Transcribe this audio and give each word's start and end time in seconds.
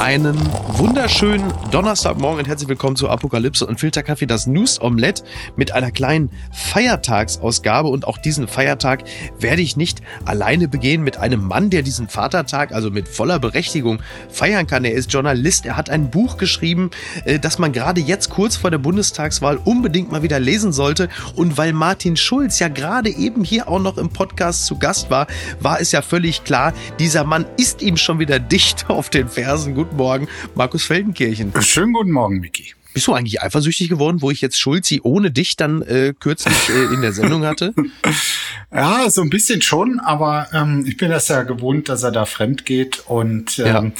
Einen 0.00 0.34
wunderschönen 0.78 1.52
Donnerstagmorgen 1.70 2.38
und 2.38 2.48
herzlich 2.48 2.70
willkommen 2.70 2.96
zu 2.96 3.10
Apokalypse 3.10 3.66
und 3.66 3.78
Filterkaffee, 3.78 4.24
das 4.24 4.46
News 4.46 4.80
Omelette 4.80 5.24
mit 5.56 5.72
einer 5.72 5.90
kleinen 5.90 6.30
Feiertagsausgabe. 6.54 7.86
Und 7.86 8.06
auch 8.06 8.16
diesen 8.16 8.48
Feiertag 8.48 9.04
werde 9.38 9.60
ich 9.60 9.76
nicht 9.76 10.00
alleine 10.24 10.68
begehen 10.68 11.02
mit 11.02 11.18
einem 11.18 11.46
Mann, 11.46 11.68
der 11.68 11.82
diesen 11.82 12.08
Vatertag 12.08 12.72
also 12.72 12.90
mit 12.90 13.08
voller 13.08 13.38
Berechtigung 13.38 14.00
feiern 14.30 14.66
kann. 14.66 14.86
Er 14.86 14.94
ist 14.94 15.12
Journalist, 15.12 15.66
er 15.66 15.76
hat 15.76 15.90
ein 15.90 16.10
Buch 16.10 16.38
geschrieben, 16.38 16.90
äh, 17.26 17.38
das 17.38 17.58
man 17.58 17.72
gerade 17.72 18.00
jetzt 18.00 18.30
kurz 18.30 18.56
vor 18.56 18.70
der 18.70 18.78
Bundestagswahl 18.78 19.58
unbedingt 19.62 20.10
mal 20.10 20.22
wieder 20.22 20.40
lesen 20.40 20.72
sollte. 20.72 21.10
Und 21.36 21.58
weil 21.58 21.74
Martin 21.74 22.16
Schulz 22.16 22.58
ja 22.58 22.68
gerade 22.68 23.10
eben 23.10 23.44
hier 23.44 23.68
auch 23.68 23.80
noch 23.80 23.98
im 23.98 24.08
Podcast 24.08 24.64
zu 24.64 24.78
Gast 24.78 25.10
war, 25.10 25.26
war 25.60 25.78
es 25.78 25.92
ja 25.92 26.00
völlig 26.00 26.44
klar, 26.44 26.72
dieser 26.98 27.24
Mann 27.24 27.44
ist 27.58 27.82
ihm 27.82 27.98
schon 27.98 28.18
wieder 28.18 28.38
dicht 28.38 28.88
auf 28.88 29.10
den 29.10 29.28
Fersen. 29.28 29.74
Guten 29.74 29.89
Morgen, 29.92 30.28
Markus 30.54 30.84
Feldenkirchen. 30.84 31.52
Schönen 31.62 31.92
guten 31.92 32.12
Morgen, 32.12 32.40
Miki. 32.40 32.74
Bist 32.92 33.06
du 33.06 33.12
eigentlich 33.12 33.40
eifersüchtig 33.40 33.88
geworden, 33.88 34.20
wo 34.20 34.32
ich 34.32 34.40
jetzt 34.40 34.58
Schulzi 34.58 35.00
ohne 35.04 35.30
dich 35.30 35.54
dann 35.54 35.80
äh, 35.82 36.12
kürzlich 36.18 36.70
äh, 36.70 36.92
in 36.92 37.02
der 37.02 37.12
Sendung 37.12 37.44
hatte? 37.44 37.72
ja, 38.74 39.08
so 39.08 39.22
ein 39.22 39.30
bisschen 39.30 39.62
schon, 39.62 40.00
aber 40.00 40.48
ähm, 40.52 40.84
ich 40.86 40.96
bin 40.96 41.10
das 41.10 41.28
ja 41.28 41.42
gewohnt, 41.42 41.88
dass 41.88 42.02
er 42.02 42.10
da 42.10 42.24
fremd 42.24 42.66
geht 42.66 43.04
und 43.06 43.60
ähm, 43.60 43.92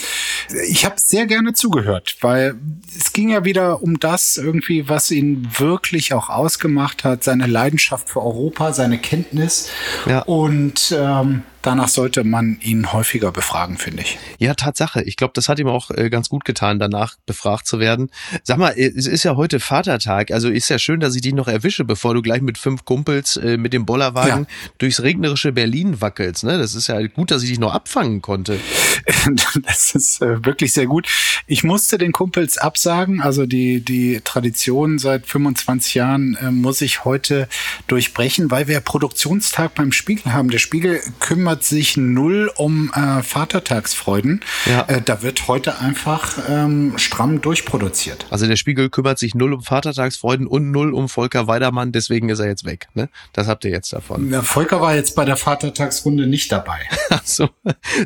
ja. 0.49 0.57
ich 0.69 0.85
habe 0.85 0.97
sehr 0.99 1.27
gerne 1.27 1.53
zugehört, 1.53 2.17
weil 2.21 2.57
es 2.99 3.13
ging 3.13 3.31
ja 3.31 3.45
wieder 3.45 3.81
um 3.81 4.01
das 4.01 4.37
irgendwie, 4.37 4.89
was 4.89 5.13
ihn 5.13 5.49
wirklich 5.57 6.13
auch 6.13 6.29
ausgemacht 6.29 7.05
hat, 7.05 7.23
seine 7.23 7.47
Leidenschaft 7.47 8.09
für 8.09 8.21
Europa, 8.21 8.73
seine 8.73 8.99
Kenntnis 8.99 9.69
ja. 10.07 10.23
und 10.23 10.93
ähm, 10.99 11.45
danach 11.63 11.89
sollte 11.89 12.25
man 12.25 12.59
ihn 12.61 12.93
häufiger 12.93 13.33
befragen, 13.33 13.79
finde 13.79 14.03
ich. 14.03 14.19
Ja, 14.39 14.55
Tatsache. 14.55 15.03
Ich 15.03 15.17
glaube, 15.17 15.33
das 15.35 15.49
hat 15.49 15.59
ihm 15.59 15.69
auch 15.69 15.91
äh, 15.91 16.11
ganz 16.11 16.29
gut 16.29 16.45
getan, 16.45 16.79
danach 16.79 17.17
befragt 17.27 17.67
zu 17.67 17.79
werden. 17.79 18.11
Sag 18.43 18.59
mal, 18.59 18.71
äh, 18.71 18.93
es 18.97 19.07
ist 19.07 19.25
ja 19.25 19.37
heute 19.37 19.61
Vatertag, 19.61 20.31
also 20.31 20.49
ist 20.49 20.69
ja 20.69 20.79
schön, 20.79 21.01
dass 21.01 21.15
ich 21.15 21.23
dich 21.23 21.35
noch 21.35 21.49
erwische, 21.49 21.85
bevor 21.85 22.15
du 22.15 22.23
gleich 22.23 22.43
mit 22.43 22.59
fünf 22.59 22.85
Kumpels 22.85 23.37
äh, 23.37 23.57
mit 23.57 23.73
dem 23.73 23.87
Bollerwagen 23.87 24.45
ja. 24.45 24.71
durchs 24.79 25.03
regnerische 25.03 25.53
Berlin 25.53 26.01
wackelst. 26.01 26.45
Ne? 26.45 26.59
Das 26.59 26.75
ist 26.75 26.87
ja 26.87 27.01
gut, 27.07 27.31
dass 27.31 27.43
ich 27.43 27.51
dich 27.51 27.59
noch 27.59 27.75
abfangen 27.75 28.23
konnte. 28.23 28.59
das 29.63 29.95
ist 29.95 30.23
äh, 30.23 30.45
wirklich 30.45 30.73
sehr 30.73 30.87
gut. 30.87 31.09
Ich 31.47 31.65
musste 31.65 31.99
den 31.99 32.13
Kumpels 32.13 32.59
absagen, 32.59 33.21
also 33.21 33.47
die, 33.47 33.81
die 33.81 34.21
Tradition 34.25 34.99
seit 34.99 35.27
25 35.27 35.95
Jahren 35.95 36.37
äh, 36.37 36.51
muss 36.51 36.81
ich 36.81 37.05
heute 37.05 37.49
durchbrechen, 37.87 38.51
weil 38.51 38.69
wir 38.69 38.81
Produktionstag 38.81 39.75
beim 39.75 39.93
Spiegel 39.93 40.33
haben. 40.33 40.51
Der 40.51 40.59
Spiegel 40.59 41.01
kümmert 41.19 41.50
kümmert 41.51 41.65
sich 41.65 41.97
null 41.97 42.49
um 42.57 42.93
äh, 42.95 43.25
Vatertagsfreuden. 43.25 44.41
Ja. 44.67 44.85
Äh, 44.87 45.03
da 45.05 45.23
wird 45.23 45.49
heute 45.49 45.81
einfach 45.81 46.39
ähm, 46.49 46.93
stramm 46.97 47.41
durchproduziert. 47.41 48.27
Also 48.31 48.47
der 48.47 48.55
Spiegel 48.55 48.89
kümmert 48.89 49.19
sich 49.19 49.35
null 49.35 49.53
um 49.55 49.63
Vatertagsfreuden 49.63 50.47
und 50.47 50.71
null 50.71 50.95
um 50.95 51.09
Volker 51.09 51.49
Weidermann, 51.49 51.91
deswegen 51.91 52.29
ist 52.29 52.39
er 52.39 52.47
jetzt 52.47 52.65
weg. 52.65 52.87
Ne? 52.95 53.09
Das 53.33 53.49
habt 53.49 53.65
ihr 53.65 53.73
jetzt 53.73 53.93
davon. 53.93 54.31
Ja, 54.31 54.43
Volker 54.43 54.81
war 54.81 54.95
jetzt 54.95 55.17
bei 55.17 55.25
der 55.25 55.37
Vatertagsrunde 55.37 56.29
nicht 56.29 56.53
dabei. 56.53 56.79
Ach 57.11 57.25
so. 57.25 57.49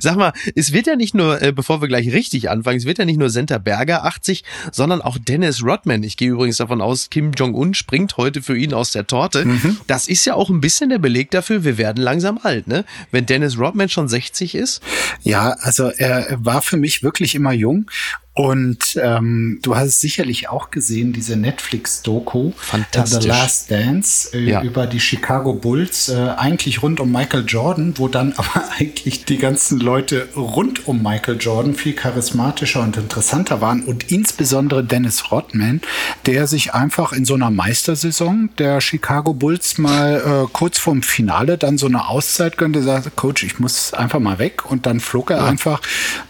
Sag 0.01 0.17
mal, 0.17 0.33
es 0.55 0.73
wird 0.73 0.87
ja 0.87 0.97
nicht 0.97 1.15
nur, 1.15 1.43
äh, 1.43 1.53
bevor 1.53 1.83
wir 1.83 1.89
gleich 1.89 2.11
richtig 2.15 2.49
anfangen, 2.49 2.79
es 2.79 2.87
wird 2.87 2.97
ja 2.97 3.05
nicht 3.05 3.19
nur 3.19 3.29
Senta 3.29 3.59
Berger 3.59 4.07
80, 4.07 4.43
sondern 4.73 5.03
auch 5.03 5.19
Dennis 5.19 5.63
Rodman. 5.63 6.03
Ich 6.03 6.17
gehe 6.17 6.31
übrigens 6.31 6.57
davon 6.57 6.81
aus, 6.81 7.11
Kim 7.11 7.33
Jong-un 7.33 7.75
springt 7.75 8.17
heute 8.17 8.41
für 8.41 8.57
ihn 8.57 8.73
aus 8.73 8.93
der 8.93 9.07
Torte. 9.07 9.45
Mhm. 9.45 9.81
Das 9.87 10.09
ist 10.09 10.25
ja 10.25 10.35
auch 10.35 10.49
ein 10.49 10.63
bisschen 10.63 10.89
der 10.89 10.99
Beleg 10.99 11.31
dafür, 11.31 11.65
wir 11.65 11.77
werden 11.77 12.03
langsam 12.03 12.39
alt. 12.43 12.69
Ne? 12.69 12.87
Wenn 13.11 13.27
Dennis 13.35 13.59
Rodman 13.59 13.89
schon 13.89 14.07
60 14.07 14.55
ist? 14.55 14.81
Ja, 15.25 15.57
also 15.61 15.89
er 15.89 16.37
war 16.39 16.63
für 16.63 16.77
mich 16.77 17.03
wirklich 17.03 17.35
immer 17.35 17.53
jung 17.53 17.91
und 18.35 18.99
ähm, 19.01 19.61
du 19.63 19.77
hast 19.77 20.01
sicherlich 20.01 20.49
auch 20.49 20.73
gesehen, 20.73 21.13
diese 21.13 21.37
Netflix-Doku 21.37 22.51
äh, 22.73 23.07
The 23.07 23.29
Last 23.29 23.71
Dance 23.71 24.37
äh, 24.37 24.51
ja. 24.51 24.63
über 24.63 24.89
die 24.89 24.99
Chicago 24.99 25.53
Bulls, 25.53 26.09
äh, 26.09 26.31
eigentlich 26.37 26.83
rund 26.83 26.99
um 26.99 27.13
Michael 27.13 27.45
Jordan, 27.47 27.95
wo 27.97 28.09
dann 28.09 28.33
aber 28.37 28.65
eigentlich 28.77 29.25
die 29.25 29.39
ganzen 29.39 29.79
Leute 29.79 30.29
rund 30.35 30.89
um 30.89 31.01
Michael 31.01 31.37
Jordan 31.39 31.75
viel 31.75 31.93
charismatischer 31.93 32.83
und 32.83 32.97
interessanter 32.97 33.61
waren 33.61 33.85
und 33.85 34.11
insbesondere 34.11 34.83
Dennis 34.83 35.31
Rodman, 35.31 35.81
der 36.27 36.49
sich 36.49 36.75
einfach 36.75 37.13
in 37.13 37.25
so 37.25 37.35
einer 37.35 37.53
Meistersaison 37.53 38.51
der 38.59 38.81
Chicago 38.81 39.33
Bulls 39.33 39.79
mal 39.79 40.45
äh, 40.45 40.49
kurz 40.53 40.79
vorm 40.79 41.05
Finale 41.05 41.57
dann 41.57 41.79
so 41.79 41.87
eine 41.87 42.09
Auszeit 42.09 42.57
gönnte, 42.57 42.83
sagte, 42.83 43.13
Coach, 43.13 43.45
ich 43.45 43.61
muss 43.61 43.95
einfach 43.95 44.19
mal 44.19 44.41
weg 44.41 44.69
und 44.69 44.87
dann 44.87 44.99
flog 44.99 45.31
er 45.31 45.37
ja. 45.37 45.45
einfach 45.45 45.81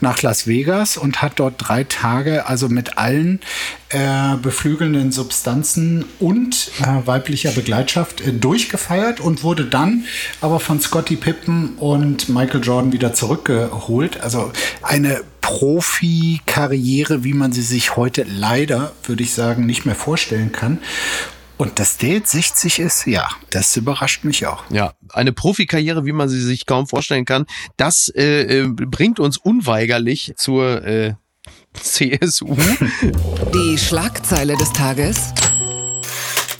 nach 0.03 0.21
Las 0.21 0.47
Vegas 0.47 0.99
und 0.99 1.23
hat 1.23 1.33
dort 1.37 1.55
drei 1.57 1.85
Tage, 1.94 2.47
also 2.47 2.69
mit 2.69 2.99
allen 2.99 3.41
äh, 3.91 4.37
beflügelnden 4.43 5.12
Substanzen 5.12 6.05
und 6.19 6.71
äh, 6.81 7.06
weiblicher 7.06 7.53
Begleitschaft 7.53 8.21
äh, 8.21 8.32
durchgefeiert 8.32 9.21
und 9.21 9.43
wurde 9.43 9.65
dann 9.65 10.05
aber 10.41 10.60
von 10.60 10.81
Scotty 10.81 11.16
Pippen 11.16 11.75
und 11.77 12.28
Michael 12.28 12.62
Jordan 12.62 12.93
wieder 12.93 13.15
zurückgeholt. 13.15 14.21
Also 14.21 14.50
eine 14.82 15.22
Profi-Karriere, 15.41 17.22
wie 17.22 17.34
man 17.34 17.53
sie 17.53 17.62
sich 17.62 17.97
heute 17.97 18.25
leider, 18.28 18.93
würde 19.05 19.22
ich 19.22 19.34
sagen, 19.34 19.66
nicht 19.66 19.87
mehr 19.87 19.94
vorstellen 19.94 20.53
kann. 20.53 20.78
Und 21.56 21.78
dass 21.78 21.99
der 21.99 22.15
jetzt 22.15 22.32
60 22.32 22.81
ist, 22.81 23.06
ja, 23.06 23.28
das 23.50 23.76
überrascht 23.76 24.25
mich 24.25 24.47
auch. 24.47 24.65
Ja, 24.71 24.94
eine 25.12 25.32
Profikarriere, 25.32 26.05
wie 26.05 26.12
man 26.12 26.28
sie 26.28 26.41
sich 26.41 26.66
kaum 26.66 26.88
vorstellen 26.88 27.25
kann, 27.25 27.47
das 27.76 28.09
äh, 28.09 28.62
äh 28.62 28.66
bringt 28.66 29.21
uns 29.21 29.37
unweigerlich 29.37 30.32
zur 30.37 30.84
äh, 30.84 31.15
CSU. 31.81 32.57
Die 33.53 33.79
Schlagzeile 33.79 34.57
des 34.57 34.73
Tages. 34.73 35.35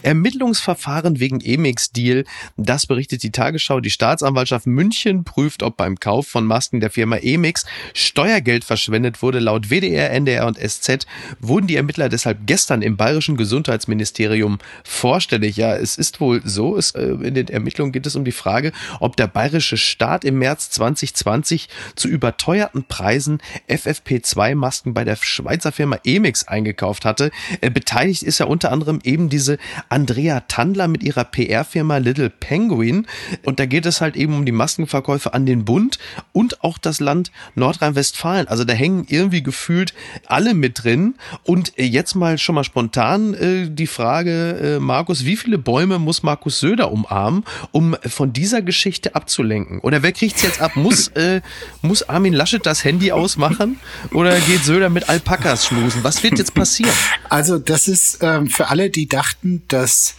Ermittlungsverfahren 0.04 1.20
wegen 1.20 1.41
Emix-Deal. 1.41 2.25
Das 2.56 2.87
berichtet 2.87 3.22
die 3.22 3.32
Tagesschau. 3.32 3.81
Die 3.81 3.91
Staatsanwaltschaft 3.91 4.66
München 4.66 5.25
prüft, 5.25 5.62
ob 5.62 5.76
beim 5.76 5.98
Kauf 5.98 6.28
von 6.28 6.47
Masken 6.47 6.81
der 6.81 6.91
Firma 6.91 7.16
Emix 7.16 7.65
Steuergeld 7.94 8.64
verschwendet 8.64 9.22
wurde. 9.22 9.38
Laut 9.38 9.70
WDR, 9.70 10.10
NDR 10.10 10.47
und 10.47 10.59
SZ 10.59 11.06
wurden 11.41 11.66
die 11.66 11.76
Ermittler 11.76 12.09
deshalb 12.09 12.47
gestern 12.47 12.82
im 12.82 12.97
bayerischen 12.97 13.37
Gesundheitsministerium 13.37 14.59
vorstellig. 14.84 15.56
Ja, 15.56 15.75
es 15.75 15.97
ist 15.97 16.20
wohl 16.20 16.43
so, 16.44 16.76
es, 16.76 16.93
äh, 16.93 17.06
in 17.06 17.34
den 17.34 17.48
Ermittlungen 17.48 17.93
geht 17.93 18.06
es 18.06 18.16
um 18.16 18.25
die 18.25 18.32
Frage, 18.32 18.72
ob 19.00 19.16
der 19.16 19.26
bayerische 19.26 19.76
Staat 19.76 20.25
im 20.25 20.38
März 20.38 20.70
2020 20.70 21.69
zu 21.94 22.09
überteuerten 22.09 22.84
Preisen 22.84 23.41
FFP2-Masken 23.69 24.94
bei 24.94 25.04
der 25.04 25.16
Schweizer 25.16 25.72
Firma 25.72 25.98
Emix 26.04 26.44
eingekauft 26.44 27.04
hatte. 27.04 27.31
Äh, 27.60 27.70
beteiligt 27.70 28.22
ist 28.22 28.38
ja 28.38 28.47
unter 28.47 28.70
anderem 28.70 29.00
eben 29.03 29.28
diese 29.28 29.59
Andrea 29.94 30.41
Tandler 30.41 30.88
mit 30.88 31.05
ihrer 31.05 31.22
PR-Firma 31.22 31.99
Little 31.99 32.28
Penguin. 32.28 33.06
Und 33.44 33.60
da 33.60 33.66
geht 33.66 33.87
es 33.87 34.00
halt 34.00 34.16
eben 34.16 34.34
um 34.34 34.44
die 34.44 34.50
Maskenverkäufe 34.50 35.32
an 35.34 35.47
den 35.47 35.65
Bund 35.65 36.00
und 36.32 36.65
auch 36.65 36.78
das 36.78 36.99
Land 36.99 37.31
Nordrhein-Westfalen. 37.55 38.49
Also 38.49 38.65
da 38.65 38.72
hängen 38.72 39.06
irgendwie 39.09 39.44
gefühlt 39.44 39.94
alle 40.27 40.55
mit 40.55 40.82
drin. 40.82 41.15
Und 41.44 41.75
jetzt 41.77 42.16
mal 42.16 42.38
schon 42.38 42.56
mal 42.56 42.65
spontan 42.65 43.34
äh, 43.34 43.71
die 43.71 43.87
Frage, 43.87 44.78
äh, 44.78 44.81
Markus, 44.81 45.25
wie 45.25 45.37
viele 45.37 45.59
Bäume 45.59 46.00
muss 46.00 46.25
Markus 46.25 46.59
Söder 46.59 46.91
umarmen, 46.91 47.44
um 47.71 47.97
von 48.05 48.32
dieser 48.32 48.62
Geschichte 48.62 49.15
abzulenken? 49.15 49.78
Oder 49.78 50.03
wer 50.03 50.11
kriegt's 50.11 50.43
jetzt 50.43 50.61
ab? 50.61 50.75
Muss, 50.75 51.09
äh, 51.15 51.41
muss 51.82 52.09
Armin 52.09 52.32
Laschet 52.32 52.66
das 52.66 52.82
Handy 52.82 53.12
ausmachen? 53.12 53.78
Oder 54.12 54.41
geht 54.41 54.65
Söder 54.65 54.91
mit 54.91 55.09
Alpakas 55.09 55.66
schmusen? 55.66 56.03
Was 56.03 56.25
wird 56.25 56.38
jetzt 56.38 56.55
passieren? 56.55 56.91
Also 57.28 57.59
das 57.59 57.87
ist 57.87 58.19
ähm, 58.22 58.49
für 58.49 58.70
alle, 58.70 58.90
die 58.90 59.06
dachten, 59.08 59.62
dass 59.69 59.83
dass 59.84 60.14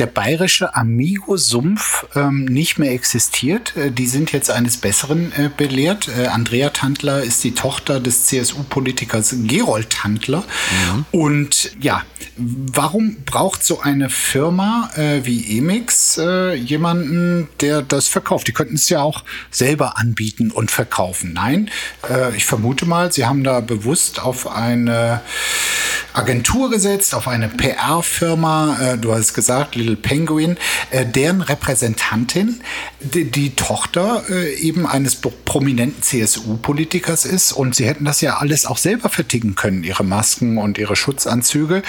der 0.00 0.06
bayerische 0.06 0.74
Amigo-Sumpf 0.74 2.06
ähm, 2.16 2.46
nicht 2.46 2.78
mehr 2.78 2.92
existiert. 2.92 3.76
Äh, 3.76 3.92
die 3.92 4.06
sind 4.06 4.32
jetzt 4.32 4.50
eines 4.50 4.78
Besseren 4.78 5.30
äh, 5.36 5.50
belehrt. 5.54 6.08
Äh, 6.08 6.28
Andrea 6.28 6.70
Tandler 6.70 7.22
ist 7.22 7.44
die 7.44 7.52
Tochter 7.52 8.00
des 8.00 8.24
CSU-Politikers 8.24 9.36
Gerold 9.42 9.90
Tandler. 9.90 10.42
Mhm. 10.94 11.04
Und 11.12 11.72
ja, 11.80 12.02
warum 12.36 13.18
braucht 13.26 13.62
so 13.62 13.80
eine 13.80 14.08
Firma 14.08 14.90
äh, 14.96 15.20
wie 15.24 15.58
Emix 15.58 16.16
äh, 16.16 16.54
jemanden, 16.54 17.48
der 17.60 17.82
das 17.82 18.08
verkauft? 18.08 18.48
Die 18.48 18.52
könnten 18.52 18.76
es 18.76 18.88
ja 18.88 19.02
auch 19.02 19.24
selber 19.50 19.98
anbieten 19.98 20.50
und 20.50 20.70
verkaufen. 20.70 21.34
Nein, 21.34 21.70
äh, 22.08 22.34
ich 22.34 22.46
vermute 22.46 22.86
mal, 22.86 23.12
sie 23.12 23.26
haben 23.26 23.44
da 23.44 23.60
bewusst 23.60 24.22
auf 24.22 24.50
eine 24.50 25.20
Agentur 26.14 26.70
gesetzt, 26.70 27.14
auf 27.14 27.28
eine 27.28 27.48
PR-Firma, 27.48 28.96
du 29.00 29.14
hast 29.14 29.32
gesagt, 29.32 29.76
Little 29.90 29.96
Penguin, 29.96 30.56
äh, 30.90 31.04
deren 31.04 31.40
Repräsentantin 31.40 32.60
die, 33.00 33.30
die 33.30 33.50
Tochter 33.50 34.22
äh, 34.28 34.54
eben 34.54 34.86
eines 34.86 35.16
prominenten 35.16 36.02
CSU-Politikers 36.02 37.24
ist 37.24 37.52
und 37.52 37.74
sie 37.74 37.86
hätten 37.86 38.04
das 38.04 38.20
ja 38.20 38.36
alles 38.38 38.66
auch 38.66 38.76
selber 38.76 39.08
verticken 39.08 39.54
können, 39.54 39.84
ihre 39.84 40.04
Masken 40.04 40.58
und 40.58 40.78
ihre 40.78 40.96
Schutzanzüge. 40.96 41.82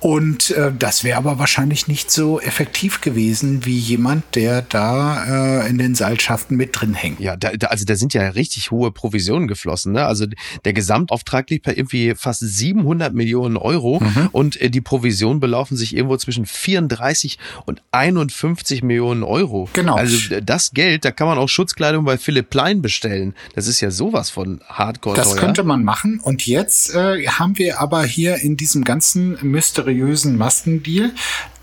Und 0.00 0.50
äh, 0.50 0.72
das 0.76 1.04
wäre 1.04 1.18
aber 1.18 1.38
wahrscheinlich 1.38 1.88
nicht 1.88 2.10
so 2.10 2.40
effektiv 2.40 3.00
gewesen 3.00 3.64
wie 3.64 3.78
jemand, 3.78 4.34
der 4.34 4.62
da 4.62 5.62
in 5.66 5.78
den 5.78 5.94
Seilschaften 5.94 6.56
mit 6.56 6.80
drin 6.80 6.94
hängt. 6.94 7.20
Ja, 7.20 7.36
da, 7.36 7.50
da, 7.52 7.68
also 7.68 7.84
da 7.84 7.96
sind 7.96 8.14
ja 8.14 8.28
richtig 8.28 8.70
hohe 8.70 8.90
Provisionen 8.90 9.48
geflossen. 9.48 9.92
Ne? 9.92 10.04
Also 10.04 10.26
der 10.64 10.72
Gesamtauftrag 10.72 11.48
liegt 11.50 11.64
bei 11.64 11.74
irgendwie 11.74 12.14
fast 12.16 12.40
700 12.40 13.14
Millionen 13.14 13.56
Euro 13.56 14.00
mhm. 14.00 14.28
und 14.32 14.58
die 14.60 14.80
Provisionen 14.80 15.40
belaufen 15.40 15.76
sich 15.76 15.94
irgendwo 15.96 16.16
zwischen 16.16 16.46
34 16.46 17.38
und 17.64 17.82
51 17.92 18.82
Millionen 18.82 19.22
Euro. 19.22 19.68
Genau. 19.72 19.94
Also 19.94 20.40
das 20.40 20.72
Geld, 20.72 21.04
da 21.04 21.10
kann 21.10 21.26
man 21.26 21.38
auch 21.38 21.48
Schutzkleidung 21.48 22.04
bei 22.04 22.18
Philipp 22.18 22.50
Plein 22.50 22.82
bestellen. 22.82 23.34
Das 23.54 23.66
ist 23.66 23.80
ja 23.80 23.90
sowas 23.90 24.30
von 24.30 24.60
Hardcore. 24.68 25.16
Das 25.16 25.36
könnte 25.36 25.64
man 25.64 25.84
machen. 25.84 26.20
Und 26.22 26.46
jetzt 26.46 26.94
äh, 26.94 27.26
haben 27.26 27.58
wir 27.58 27.80
aber 27.80 28.04
hier 28.04 28.36
in 28.36 28.56
diesem 28.56 28.84
ganzen 28.84 29.38
mysteriösen 29.42 30.36
Maskendeal 30.36 31.12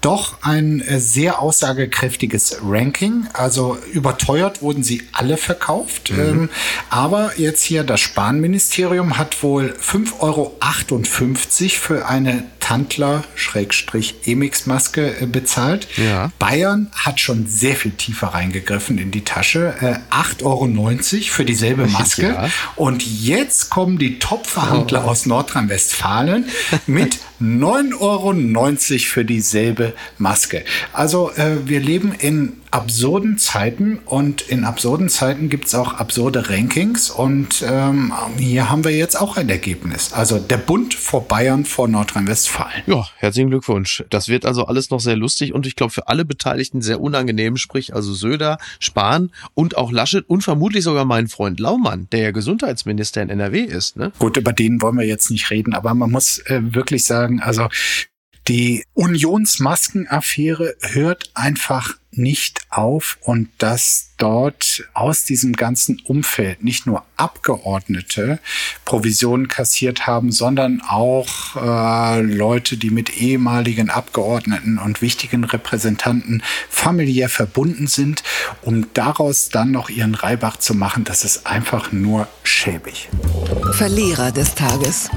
doch 0.03 0.37
ein 0.41 0.81
äh, 0.81 0.99
sehr 0.99 1.41
aussagekräftiges 1.41 2.57
Ranking. 2.63 3.27
Also 3.33 3.77
überteuert 3.91 4.61
wurden 4.61 4.83
sie 4.83 5.03
alle 5.13 5.37
verkauft. 5.37 6.11
Mhm. 6.11 6.19
Ähm, 6.19 6.49
aber 6.89 7.31
jetzt 7.37 7.63
hier 7.63 7.83
das 7.83 8.01
Spanministerium 8.01 9.17
hat 9.17 9.41
wohl 9.41 9.75
5,58 9.81 10.19
Euro 10.19 10.59
für 11.79 12.07
eine 12.07 12.43
Tandler-Emix-Maske 12.63 15.21
äh, 15.21 15.25
bezahlt. 15.25 15.87
Ja. 15.97 16.31
Bayern 16.39 16.89
hat 16.95 17.19
schon 17.19 17.45
sehr 17.47 17.75
viel 17.75 17.91
tiefer 17.91 18.27
reingegriffen 18.27 18.97
in 18.97 19.11
die 19.11 19.25
Tasche. 19.25 19.73
Äh, 19.81 19.95
8,90 20.13 20.43
Euro 20.43 20.69
für 21.29 21.43
dieselbe 21.45 21.87
Maske. 21.87 22.27
Ja. 22.27 22.49
Und 22.75 23.05
jetzt 23.05 23.69
kommen 23.69 23.97
die 23.97 24.19
Top-Verhandler 24.19 25.03
oh. 25.05 25.09
aus 25.09 25.25
Nordrhein-Westfalen 25.25 26.45
mit 26.87 27.19
9,90 27.41 27.99
Euro 27.99 28.33
für 28.99 29.25
dieselbe 29.25 29.92
Maske. 30.17 30.63
Also 30.91 31.31
äh, 31.31 31.67
wir 31.67 31.79
leben 31.79 32.13
in 32.17 32.53
absurden 32.73 33.37
Zeiten 33.37 33.99
und 34.05 34.41
in 34.41 34.63
absurden 34.63 35.07
Zeiten 35.07 35.47
gibt 35.47 35.67
es 35.67 35.75
auch 35.75 35.93
absurde 35.93 36.49
Rankings 36.49 37.11
und 37.11 37.63
ähm, 37.67 38.11
hier 38.39 38.71
haben 38.71 38.83
wir 38.83 38.91
jetzt 38.91 39.15
auch 39.15 39.37
ein 39.37 39.47
Ergebnis. 39.47 40.11
Also 40.11 40.39
der 40.39 40.57
Bund 40.57 40.95
vor 40.95 41.27
Bayern 41.27 41.65
vor 41.65 41.87
Nordrhein-Westfalen. 41.87 42.81
Ja, 42.87 43.05
herzlichen 43.17 43.51
Glückwunsch. 43.51 44.03
Das 44.09 44.27
wird 44.27 44.47
also 44.47 44.65
alles 44.65 44.89
noch 44.89 44.99
sehr 44.99 45.15
lustig 45.15 45.53
und 45.53 45.67
ich 45.67 45.75
glaube 45.75 45.93
für 45.93 46.07
alle 46.07 46.25
Beteiligten 46.25 46.81
sehr 46.81 46.99
unangenehm, 46.99 47.57
sprich 47.57 47.93
also 47.93 48.11
Söder, 48.11 48.57
Spahn 48.79 49.31
und 49.53 49.77
auch 49.77 49.91
Laschet 49.91 50.27
und 50.27 50.43
vermutlich 50.43 50.83
sogar 50.83 51.05
mein 51.05 51.27
Freund 51.27 51.59
Laumann, 51.59 52.07
der 52.11 52.21
ja 52.21 52.31
Gesundheitsminister 52.31 53.21
in 53.21 53.29
NRW 53.29 53.59
ist. 53.59 53.97
Ne? 53.97 54.11
Gut, 54.17 54.35
über 54.37 54.51
den 54.51 54.81
wollen 54.81 54.97
wir 54.97 55.05
jetzt 55.05 55.29
nicht 55.29 55.51
reden, 55.51 55.75
aber 55.75 55.93
man 55.93 56.09
muss 56.09 56.39
äh, 56.39 56.59
wirklich 56.73 57.05
sagen, 57.05 57.39
also 57.39 57.67
die 58.47 58.83
Unionsmaskenaffäre 58.93 60.75
hört 60.81 61.31
einfach 61.33 61.95
nicht 62.15 62.61
auf 62.69 63.17
und 63.21 63.49
dass 63.57 64.11
dort 64.17 64.83
aus 64.93 65.23
diesem 65.23 65.53
ganzen 65.53 65.99
Umfeld 66.05 66.63
nicht 66.63 66.85
nur 66.85 67.03
Abgeordnete 67.17 68.39
Provisionen 68.85 69.47
kassiert 69.47 70.05
haben, 70.05 70.31
sondern 70.31 70.81
auch 70.87 71.55
äh, 71.55 72.21
Leute, 72.21 72.77
die 72.77 72.91
mit 72.91 73.17
ehemaligen 73.17 73.89
Abgeordneten 73.89 74.77
und 74.77 75.01
wichtigen 75.01 75.43
Repräsentanten 75.43 76.43
familiär 76.69 77.29
verbunden 77.29 77.87
sind, 77.87 78.23
um 78.61 78.93
daraus 78.93 79.49
dann 79.49 79.71
noch 79.71 79.89
ihren 79.89 80.15
Reibach 80.15 80.57
zu 80.57 80.75
machen, 80.75 81.05
das 81.05 81.23
ist 81.23 81.47
einfach 81.47 81.91
nur 81.91 82.27
schäbig. 82.43 83.09
Verlierer 83.73 84.31
des 84.31 84.53
Tages 84.53 85.09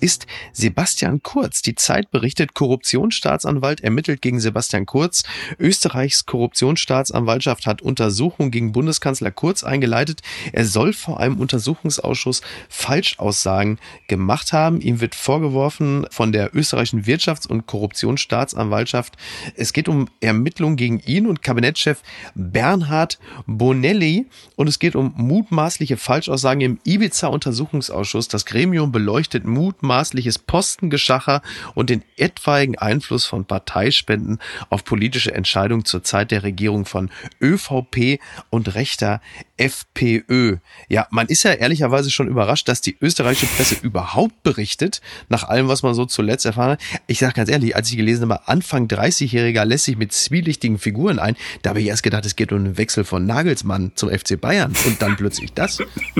ist 0.00 0.26
Sebastian 0.52 1.22
Kurz. 1.22 1.62
Die 1.62 1.74
Zeit 1.74 2.10
berichtet, 2.10 2.54
Korruptionsstaatsanwalt 2.54 3.80
ermittelt 3.80 4.22
gegen 4.22 4.40
Sebastian 4.40 4.86
Kurz. 4.86 5.24
Österreichs 5.58 6.26
Korruptionsstaatsanwaltschaft 6.26 7.66
hat 7.66 7.82
Untersuchungen 7.82 8.50
gegen 8.50 8.72
Bundeskanzler 8.72 9.30
Kurz 9.30 9.64
eingeleitet. 9.64 10.22
Er 10.52 10.64
soll 10.64 10.92
vor 10.92 11.20
einem 11.20 11.38
Untersuchungsausschuss 11.40 12.42
Falschaussagen 12.68 13.78
gemacht 14.06 14.52
haben. 14.52 14.80
Ihm 14.80 15.00
wird 15.00 15.14
vorgeworfen 15.14 16.06
von 16.10 16.32
der 16.32 16.54
österreichischen 16.54 17.04
Wirtschafts- 17.04 17.48
und 17.48 17.66
Korruptionsstaatsanwaltschaft. 17.66 19.16
Es 19.56 19.72
geht 19.72 19.88
um 19.88 20.08
Ermittlungen 20.20 20.76
gegen 20.76 21.00
ihn 21.00 21.26
und 21.26 21.42
Kabinettschef 21.42 22.02
Bernhard 22.34 23.18
Bonelli 23.46 24.26
und 24.56 24.68
es 24.68 24.78
geht 24.78 24.94
um 24.94 25.14
mutmaßliche 25.16 25.96
Falschaussagen 25.96 26.60
im 26.60 26.78
Ibiza-Untersuchungsausschuss. 26.84 28.28
Das 28.28 28.44
Gremium 28.44 28.92
beleuchtet 28.92 29.44
mutmaßliche 29.44 29.85
mutmaßliches 29.86 30.38
Postengeschacher 30.38 31.42
und 31.74 31.90
den 31.90 32.02
etwaigen 32.16 32.76
Einfluss 32.76 33.24
von 33.24 33.44
Parteispenden 33.44 34.38
auf 34.68 34.84
politische 34.84 35.32
Entscheidungen 35.34 35.84
zur 35.84 36.02
Zeit 36.02 36.30
der 36.30 36.42
Regierung 36.42 36.84
von 36.84 37.10
ÖVP 37.40 38.20
und 38.50 38.74
rechter 38.74 39.20
FPÖ. 39.56 40.56
Ja, 40.88 41.06
man 41.10 41.26
ist 41.28 41.44
ja 41.44 41.52
ehrlicherweise 41.52 42.10
schon 42.10 42.28
überrascht, 42.28 42.68
dass 42.68 42.80
die 42.80 42.96
österreichische 43.00 43.46
Presse 43.46 43.76
überhaupt 43.80 44.42
berichtet, 44.42 45.00
nach 45.28 45.44
allem, 45.44 45.68
was 45.68 45.82
man 45.82 45.94
so 45.94 46.04
zuletzt 46.04 46.44
erfahren 46.44 46.72
hat. 46.72 46.82
Ich 47.06 47.20
sage 47.20 47.34
ganz 47.34 47.48
ehrlich, 47.48 47.74
als 47.74 47.90
ich 47.90 47.96
gelesen 47.96 48.30
habe, 48.30 48.48
Anfang 48.48 48.86
30-Jähriger 48.86 49.64
lässt 49.64 49.84
sich 49.84 49.96
mit 49.96 50.12
zwielichtigen 50.12 50.78
Figuren 50.78 51.18
ein, 51.18 51.36
da 51.62 51.70
habe 51.70 51.80
ich 51.80 51.86
erst 51.86 52.02
gedacht, 52.02 52.26
es 52.26 52.36
geht 52.36 52.52
um 52.52 52.58
einen 52.58 52.76
Wechsel 52.76 53.04
von 53.04 53.24
Nagelsmann 53.24 53.92
zum 53.94 54.10
FC 54.10 54.40
Bayern 54.40 54.74
und 54.86 55.00
dann 55.00 55.16
plötzlich 55.16 55.52
das. 55.52 55.78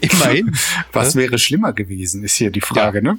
Immerhin. 0.00 0.54
Was 0.92 1.14
wäre 1.14 1.38
schlimmer 1.38 1.72
gewesen, 1.72 2.24
ist 2.24 2.36
hier 2.36 2.50
die 2.50 2.60
Frage, 2.60 2.79
ja. 2.86 3.00
ne? 3.00 3.18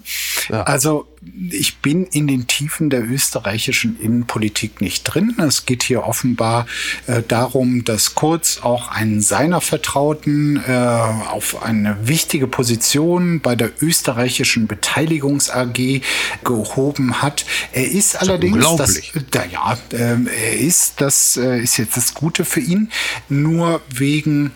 Ja. 0.50 0.64
Also, 0.64 1.08
ich 1.52 1.78
bin 1.78 2.06
in 2.06 2.28
den 2.28 2.48
Tiefen 2.48 2.90
der 2.90 3.08
österreichischen 3.08 4.00
Innenpolitik 4.00 4.82
nicht 4.82 5.04
drin. 5.04 5.36
Es 5.38 5.66
geht 5.66 5.84
hier 5.84 6.04
offenbar 6.04 6.66
äh, 7.06 7.22
darum, 7.28 7.84
dass 7.84 8.16
Kurz 8.16 8.60
auch 8.64 8.90
einen 8.90 9.22
seiner 9.22 9.62
Vertrauten 9.62 10.58
äh, 10.68 10.72
auf 10.72 11.64
eine 11.64 11.96
wichtige 12.08 12.48
Position 12.48 13.40
bei 13.40 13.56
der 13.56 13.72
österreichischen 13.82 14.68
Beteiligungs 14.68 15.52
AG 15.52 16.02
gehoben 16.44 17.22
hat. 17.22 17.46
Er 17.72 17.90
ist 17.90 18.16
das 18.16 18.22
allerdings, 18.22 18.76
das, 18.78 19.02
da, 19.30 19.46
ja, 19.46 19.78
äh, 19.92 20.18
er 20.26 20.58
ist, 20.58 21.02
das 21.02 21.38
äh, 21.38 21.62
ist 21.62 21.78
jetzt 21.78 21.98
das 21.98 22.16
Gute 22.16 22.46
für 22.46 22.62
ihn, 22.62 22.90
nur 23.30 23.82
wegen 23.94 24.52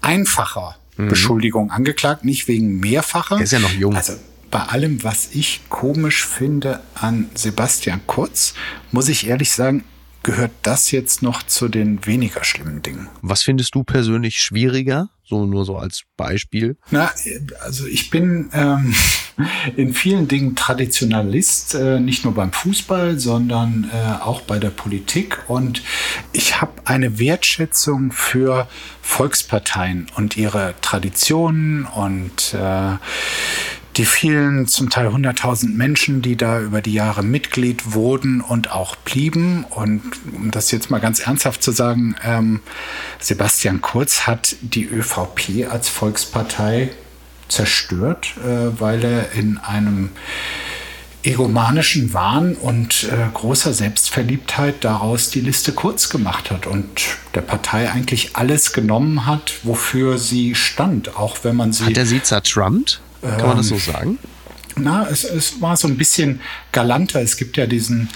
einfacher 0.00 0.76
mhm. 0.96 1.08
Beschuldigung 1.08 1.70
angeklagt, 1.70 2.24
nicht 2.24 2.48
wegen 2.48 2.80
mehrfacher. 2.80 3.36
Er 3.36 3.42
ist 3.42 3.52
ja 3.52 3.60
noch 3.60 3.72
jung. 3.72 3.94
Also 3.94 4.14
bei 4.50 4.60
allem, 4.60 5.02
was 5.04 5.30
ich 5.32 5.60
komisch 5.68 6.26
finde 6.26 6.80
an 6.94 7.30
Sebastian 7.34 8.00
Kurz, 8.06 8.54
muss 8.90 9.08
ich 9.08 9.26
ehrlich 9.26 9.52
sagen, 9.52 9.84
gehört 10.22 10.52
das 10.62 10.90
jetzt 10.90 11.22
noch 11.22 11.42
zu 11.42 11.68
den 11.68 12.04
weniger 12.06 12.44
schlimmen 12.44 12.82
Dingen. 12.82 13.08
Was 13.22 13.42
findest 13.42 13.74
du 13.74 13.84
persönlich 13.84 14.40
schwieriger? 14.40 15.08
So 15.24 15.46
nur 15.46 15.64
so 15.64 15.76
als 15.76 16.02
Beispiel. 16.16 16.76
Na, 16.90 17.10
also 17.60 17.86
ich 17.86 18.10
bin 18.10 18.50
ähm, 18.52 18.94
in 19.76 19.94
vielen 19.94 20.26
Dingen 20.26 20.56
Traditionalist, 20.56 21.74
äh, 21.74 22.00
nicht 22.00 22.24
nur 22.24 22.34
beim 22.34 22.52
Fußball, 22.52 23.18
sondern 23.18 23.88
äh, 23.92 24.22
auch 24.22 24.42
bei 24.42 24.58
der 24.58 24.70
Politik. 24.70 25.38
Und 25.48 25.82
ich 26.32 26.60
habe 26.60 26.72
eine 26.84 27.18
Wertschätzung 27.18 28.12
für 28.12 28.66
Volksparteien 29.02 30.08
und 30.16 30.36
ihre 30.36 30.74
Traditionen 30.80 31.86
und 31.86 32.52
äh, 32.54 32.96
die 33.96 34.04
vielen, 34.04 34.66
zum 34.66 34.88
Teil 34.90 35.08
100.000 35.08 35.74
Menschen, 35.74 36.22
die 36.22 36.36
da 36.36 36.60
über 36.60 36.80
die 36.80 36.92
Jahre 36.92 37.22
Mitglied 37.22 37.92
wurden 37.92 38.40
und 38.40 38.70
auch 38.70 38.96
blieben. 38.96 39.64
Und 39.68 40.02
um 40.32 40.50
das 40.50 40.70
jetzt 40.70 40.90
mal 40.90 41.00
ganz 41.00 41.20
ernsthaft 41.20 41.62
zu 41.62 41.72
sagen, 41.72 42.14
ähm, 42.24 42.60
Sebastian 43.18 43.80
Kurz 43.80 44.26
hat 44.26 44.56
die 44.60 44.84
ÖVP 44.84 45.70
als 45.70 45.88
Volkspartei 45.88 46.90
zerstört, 47.48 48.34
äh, 48.44 48.80
weil 48.80 49.04
er 49.04 49.32
in 49.32 49.58
einem 49.58 50.10
egomanischen 51.22 52.14
Wahn 52.14 52.54
und 52.54 53.04
äh, 53.04 53.28
großer 53.34 53.74
Selbstverliebtheit 53.74 54.84
daraus 54.84 55.30
die 55.30 55.40
Liste 55.40 55.72
kurz 55.72 56.08
gemacht 56.08 56.50
hat 56.50 56.66
und 56.66 56.88
der 57.34 57.42
Partei 57.42 57.90
eigentlich 57.90 58.36
alles 58.36 58.72
genommen 58.72 59.26
hat, 59.26 59.52
wofür 59.62 60.16
sie 60.16 60.54
stand, 60.54 61.16
auch 61.16 61.38
wenn 61.42 61.56
man 61.56 61.72
sie. 61.72 61.84
Hat 61.84 61.98
er 61.98 62.06
sie 62.06 62.22
zertrumpt? 62.22 63.02
Kann 63.22 63.46
man 63.46 63.56
das 63.56 63.68
so 63.68 63.74
ähm, 63.74 63.80
sagen? 63.80 64.18
Na, 64.76 65.06
es, 65.08 65.24
es 65.24 65.60
war 65.60 65.76
so 65.76 65.88
ein 65.88 65.96
bisschen 65.96 66.40
galanter. 66.72 67.20
Es 67.20 67.36
gibt 67.36 67.56
ja 67.56 67.66
diesen 67.66 68.08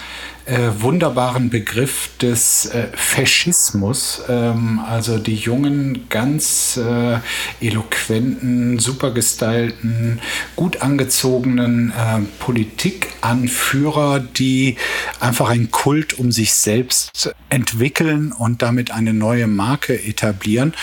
äh, 0.46 0.70
wunderbaren 0.78 1.50
Begriff 1.50 2.10
des 2.20 2.66
äh, 2.66 2.88
Faschismus. 2.94 4.22
Ähm, 4.28 4.80
also 4.86 5.18
die 5.18 5.34
jungen, 5.34 6.08
ganz 6.08 6.76
äh, 6.76 7.18
eloquenten, 7.60 8.78
supergestylten, 8.78 10.20
gut 10.54 10.82
angezogenen 10.82 11.90
äh, 11.90 12.20
Politikanführer, 12.38 14.20
die 14.20 14.76
einfach 15.20 15.48
einen 15.48 15.70
Kult 15.70 16.18
um 16.18 16.30
sich 16.30 16.54
selbst 16.54 17.34
entwickeln 17.48 18.32
und 18.32 18.62
damit 18.62 18.90
eine 18.90 19.14
neue 19.14 19.46
Marke 19.46 20.02
etablieren. 20.02 20.74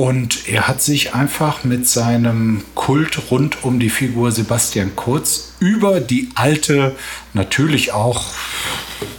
Und 0.00 0.48
er 0.48 0.66
hat 0.66 0.80
sich 0.80 1.12
einfach 1.12 1.62
mit 1.62 1.86
seinem 1.86 2.62
Kult 2.74 3.30
rund 3.30 3.64
um 3.64 3.78
die 3.78 3.90
Figur 3.90 4.32
Sebastian 4.32 4.96
Kurz 4.96 5.52
über 5.58 6.00
die 6.00 6.30
alte, 6.36 6.96
natürlich 7.34 7.92
auch 7.92 8.24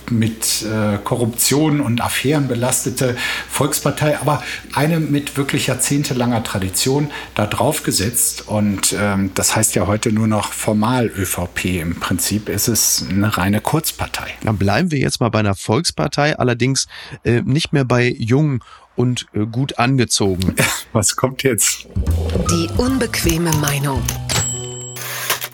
mit 0.09 0.63
äh, 0.63 0.97
Korruption 1.03 1.81
und 1.81 2.01
Affären 2.01 2.47
belastete 2.47 3.15
Volkspartei, 3.47 4.19
aber 4.19 4.41
eine 4.73 5.00
mit 5.00 5.38
wirklich 5.38 5.67
jahrzehntelanger 5.67 6.43
Tradition 6.43 7.11
da 7.35 7.45
drauf 7.45 7.83
gesetzt. 7.83 8.47
Und 8.47 8.95
ähm, 9.00 9.29
das 9.35 9.55
heißt 9.55 9.75
ja 9.75 9.85
heute 9.85 10.11
nur 10.11 10.25
noch 10.25 10.51
formal 10.51 11.11
ÖVP. 11.15 11.65
Im 11.79 12.00
Prinzip 12.00 12.50
ist 12.50 12.67
es 12.67 13.05
eine 13.07 13.38
reine 13.38 13.61
Kurzpartei. 13.61 14.33
Dann 14.43 14.57
bleiben 14.57 14.89
wir 14.89 14.97
jetzt 14.97 15.19
mal 15.19 15.29
bei 15.29 15.39
einer 15.39 15.55
Volkspartei, 15.55 16.39
allerdings 16.39 16.88
äh, 17.23 17.43
nicht 17.43 17.71
mehr 17.71 17.85
bei 17.85 18.15
jung 18.17 18.63
und 18.95 19.27
äh, 19.33 19.45
gut 19.45 19.79
angezogen. 19.79 20.55
Was 20.93 21.15
kommt 21.15 21.43
jetzt? 21.43 21.88
Die 22.50 22.69
unbequeme 22.77 23.51
Meinung. 23.57 24.01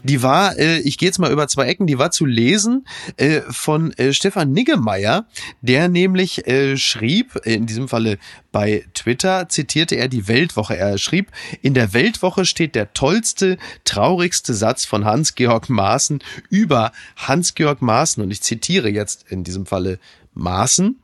Die 0.08 0.24
war, 0.24 0.58
äh, 0.58 0.80
ich 0.80 0.98
gehe 0.98 1.08
jetzt 1.08 1.20
mal 1.20 1.32
über 1.32 1.50
zwei 1.50 1.66
Ecken, 1.66 1.86
die 1.86 2.00
war 2.00 2.12
zu 2.12 2.26
lesen 2.26 2.88
äh, 3.18 3.42
von 3.50 3.92
äh, 3.94 4.14
Stefan 4.14 4.54
Niggemeier, 4.54 5.28
der 5.62 5.90
nämlich 5.90 6.48
äh, 6.48 6.78
schrieb, 6.78 7.36
in 7.44 7.66
diesem 7.66 7.90
Falle 7.90 8.18
bei 8.54 8.86
Twitter, 8.94 9.50
zitierte 9.50 9.96
er 9.96 10.08
die 10.08 10.30
Weltwoche. 10.30 10.78
Er 10.78 10.98
schrieb, 10.98 11.32
in 11.62 11.74
der 11.74 11.94
Weltwoche 11.94 12.46
steht 12.46 12.74
der 12.74 12.94
tollste, 12.94 13.58
traurigste 13.84 14.54
Satz 14.54 14.86
von 14.86 15.04
Hans-Georg 15.04 15.68
Maaßen 15.68 16.24
über 16.50 16.94
Hans-Georg 17.18 17.82
Maaßen. 17.82 18.24
Und 18.24 18.32
ich 18.32 18.42
zitiere 18.42 18.88
jetzt 18.88 19.26
in 19.30 19.44
diesem 19.44 19.66
Falle 19.66 20.00
Maaßen. 20.34 21.02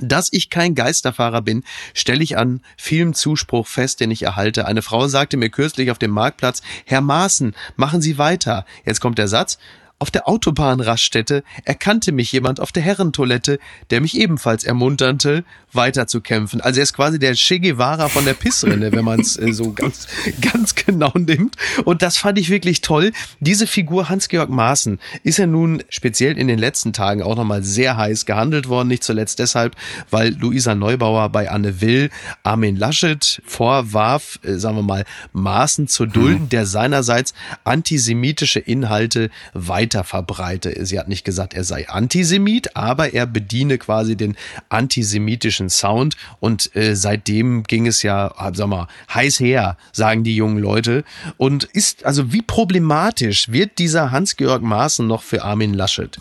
Dass 0.00 0.28
ich 0.32 0.50
kein 0.50 0.74
Geisterfahrer 0.74 1.42
bin, 1.42 1.64
stelle 1.94 2.22
ich 2.22 2.36
an 2.36 2.60
vielem 2.76 3.14
Zuspruch 3.14 3.66
fest, 3.66 4.00
den 4.00 4.10
ich 4.10 4.22
erhalte. 4.22 4.66
Eine 4.66 4.82
Frau 4.82 5.08
sagte 5.08 5.36
mir 5.36 5.48
kürzlich 5.48 5.90
auf 5.90 5.98
dem 5.98 6.10
Marktplatz, 6.10 6.62
Herr 6.84 7.00
Maaßen, 7.00 7.54
machen 7.76 8.02
Sie 8.02 8.18
weiter. 8.18 8.66
Jetzt 8.84 9.00
kommt 9.00 9.18
der 9.18 9.28
Satz, 9.28 9.58
auf 9.98 10.10
der 10.10 10.28
Autobahnraststätte 10.28 11.42
erkannte 11.64 12.12
mich 12.12 12.30
jemand 12.30 12.60
auf 12.60 12.70
der 12.70 12.82
Herrentoilette, 12.82 13.58
der 13.88 14.02
mich 14.02 14.18
ebenfalls 14.18 14.62
ermunterte, 14.62 15.42
weiterzukämpfen. 15.72 16.60
Also 16.60 16.80
er 16.80 16.82
ist 16.82 16.92
quasi 16.92 17.18
der 17.18 17.34
Che 17.34 17.60
Guevara 17.60 18.08
von 18.08 18.26
der 18.26 18.34
Pissrinne, 18.34 18.92
wenn 18.92 19.06
man 19.06 19.20
es 19.20 19.38
äh, 19.38 19.52
so 19.52 19.72
ganz, 19.72 20.06
ganz 20.52 20.74
genau 20.74 21.12
nimmt. 21.14 21.56
Und 21.84 22.02
das 22.02 22.18
fand 22.18 22.38
ich 22.38 22.50
wirklich 22.50 22.82
toll. 22.82 23.12
Diese 23.40 23.66
Figur 23.66 24.10
Hans-Georg 24.10 24.50
Maaßen 24.50 24.98
ist 25.22 25.38
ja 25.38 25.46
nun 25.46 25.82
speziell 25.88 26.36
in 26.36 26.48
den 26.48 26.58
letzten 26.58 26.92
Tagen 26.92 27.22
auch 27.22 27.36
nochmal 27.36 27.62
sehr 27.62 27.96
heiß 27.96 28.26
gehandelt 28.26 28.68
worden. 28.68 28.88
Nicht 28.88 29.02
zuletzt 29.02 29.38
deshalb, 29.38 29.76
weil 30.10 30.34
Luisa 30.34 30.74
Neubauer 30.74 31.30
bei 31.30 31.50
Anne 31.50 31.80
Will 31.80 32.10
Armin 32.42 32.76
Laschet 32.76 33.40
vorwarf, 33.46 34.40
äh, 34.42 34.56
sagen 34.56 34.76
wir 34.76 34.82
mal, 34.82 35.04
Maaßen 35.32 35.88
zu 35.88 36.04
dulden, 36.04 36.44
mhm. 36.44 36.48
der 36.50 36.66
seinerseits 36.66 37.32
antisemitische 37.64 38.60
Inhalte 38.60 39.30
weiter 39.54 39.85
verbreite. 40.04 40.84
Sie 40.84 40.98
hat 40.98 41.08
nicht 41.08 41.24
gesagt, 41.24 41.54
er 41.54 41.64
sei 41.64 41.88
Antisemit, 41.88 42.76
aber 42.76 43.14
er 43.14 43.26
bediene 43.26 43.78
quasi 43.78 44.16
den 44.16 44.36
antisemitischen 44.68 45.70
Sound 45.70 46.16
und 46.40 46.74
äh, 46.74 46.94
seitdem 46.94 47.62
ging 47.64 47.86
es 47.86 48.02
ja, 48.02 48.32
sag 48.52 48.66
mal, 48.66 48.88
heiß 49.12 49.40
her, 49.40 49.76
sagen 49.92 50.24
die 50.24 50.36
jungen 50.36 50.58
Leute. 50.58 51.04
Und 51.36 51.64
ist, 51.64 52.04
also 52.04 52.32
wie 52.32 52.42
problematisch 52.42 53.50
wird 53.50 53.78
dieser 53.78 54.10
Hans-Georg 54.10 54.62
Maaßen 54.62 55.06
noch 55.06 55.22
für 55.22 55.42
Armin 55.42 55.74
Laschet? 55.74 56.18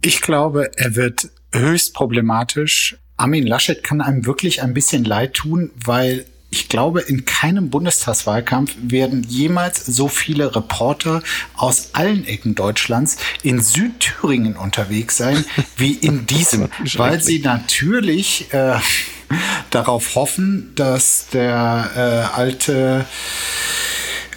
Ich 0.00 0.20
glaube, 0.20 0.70
er 0.76 0.94
wird 0.94 1.28
höchst 1.52 1.94
problematisch. 1.94 2.96
Armin 3.16 3.46
Laschet 3.46 3.82
kann 3.82 4.00
einem 4.00 4.26
wirklich 4.26 4.62
ein 4.62 4.74
bisschen 4.74 5.04
leid 5.04 5.34
tun, 5.34 5.70
weil 5.74 6.26
ich 6.50 6.68
glaube, 6.68 7.00
in 7.02 7.24
keinem 7.26 7.68
Bundestagswahlkampf 7.68 8.74
werden 8.80 9.22
jemals 9.22 9.84
so 9.84 10.08
viele 10.08 10.54
Reporter 10.56 11.22
aus 11.56 11.90
allen 11.92 12.24
Ecken 12.24 12.54
Deutschlands 12.54 13.18
in 13.42 13.60
Südthüringen 13.60 14.56
unterwegs 14.56 15.16
sein 15.18 15.44
wie 15.76 15.92
in 15.92 16.26
diesem, 16.26 16.68
weil 16.96 17.22
sie 17.22 17.40
natürlich 17.40 18.52
äh, 18.52 18.78
darauf 19.70 20.14
hoffen, 20.14 20.72
dass 20.74 21.26
der 21.28 21.90
äh, 22.34 22.36
alte 22.36 23.04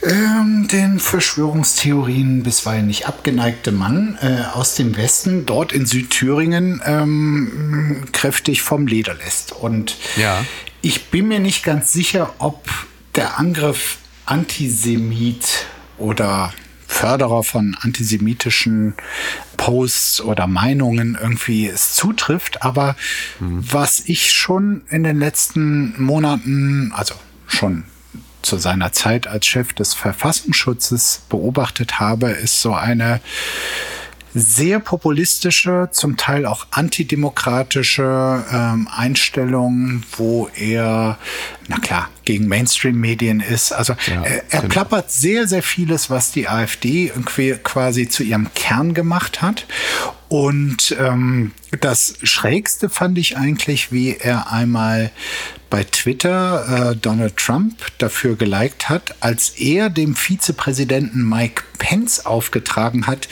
ähm, 0.03 0.67
den 0.67 1.00
Verschwörungstheorien 1.00 2.43
bisweilen 2.43 2.88
nicht 2.88 3.08
abgeneigte 3.08 3.72
Mann 3.72 4.17
äh, 4.22 4.43
aus 4.53 4.75
dem 4.75 4.98
Westen 4.98 5.46
dort 5.46 5.72
in 5.72 5.86
Südthüringen 5.86 6.81
ähm, 6.86 8.05
kräftig 8.12 8.62
vom 8.62 8.88
Leder 8.88 9.13
lässt. 9.13 9.51
Und 9.51 9.98
ja. 10.15 10.43
Ich 10.81 11.10
bin 11.12 11.27
mir 11.27 11.39
nicht 11.39 11.63
ganz 11.63 11.93
sicher, 11.93 12.34
ob 12.39 12.67
der 13.15 13.38
Angriff 13.38 13.98
Antisemit 14.25 15.65
oder 15.98 16.53
Förderer 16.88 17.43
von 17.43 17.77
antisemitischen 17.79 18.96
Posts 19.58 20.22
oder 20.22 20.48
Meinungen 20.48 21.17
irgendwie 21.20 21.67
es 21.67 21.93
zutrifft. 21.93 22.63
Aber 22.63 22.96
mhm. 23.39 23.63
was 23.72 24.01
ich 24.05 24.31
schon 24.31 24.81
in 24.89 25.03
den 25.03 25.20
letzten 25.20 26.01
Monaten, 26.01 26.91
also 26.96 27.15
schon 27.48 27.86
zu 28.41 28.57
seiner 28.57 28.91
Zeit 28.91 29.27
als 29.27 29.45
Chef 29.45 29.74
des 29.74 29.93
Verfassungsschutzes 29.93 31.24
beobachtet 31.29 32.00
habe, 32.00 32.29
ist 32.29 32.62
so 32.62 32.74
eine 32.74 33.21
sehr 34.33 34.79
populistische, 34.79 35.89
zum 35.91 36.15
Teil 36.15 36.45
auch 36.45 36.67
antidemokratische 36.71 38.43
ähm, 38.51 38.88
Einstellung, 38.89 40.03
wo 40.15 40.50
er, 40.55 41.17
na 41.67 41.79
klar, 41.79 42.10
gegen 42.24 42.48
Mainstream-Medien 42.48 43.41
ist. 43.41 43.74
Also 43.74 43.93
ja, 44.07 44.21
er, 44.24 44.43
er 44.50 44.62
genau. 44.62 44.71
plappert 44.71 45.12
sehr, 45.12 45.48
sehr 45.48 45.63
vieles, 45.63 46.10
was 46.10 46.31
die 46.31 46.48
AfD 46.48 47.07
irgendwie 47.07 47.55
quasi 47.62 48.07
zu 48.07 48.24
ihrem 48.24 48.53
Kern 48.53 48.93
gemacht 48.93 49.41
hat. 49.41 49.65
Und 50.29 50.95
ähm, 50.98 51.51
das 51.79 52.15
Schrägste 52.23 52.89
fand 52.89 53.17
ich 53.17 53.37
eigentlich, 53.37 53.91
wie 53.91 54.15
er 54.17 54.51
einmal 54.51 55.11
bei 55.71 55.85
Twitter 55.85 56.91
äh, 56.91 56.95
Donald 56.97 57.37
Trump 57.37 57.77
dafür 57.97 58.35
geliked 58.35 58.89
hat, 58.89 59.15
als 59.21 59.51
er 59.51 59.89
dem 59.89 60.15
Vizepräsidenten 60.15 61.27
Mike 61.27 61.63
Pence 61.79 62.27
aufgetragen 62.27 63.07
hat. 63.07 63.27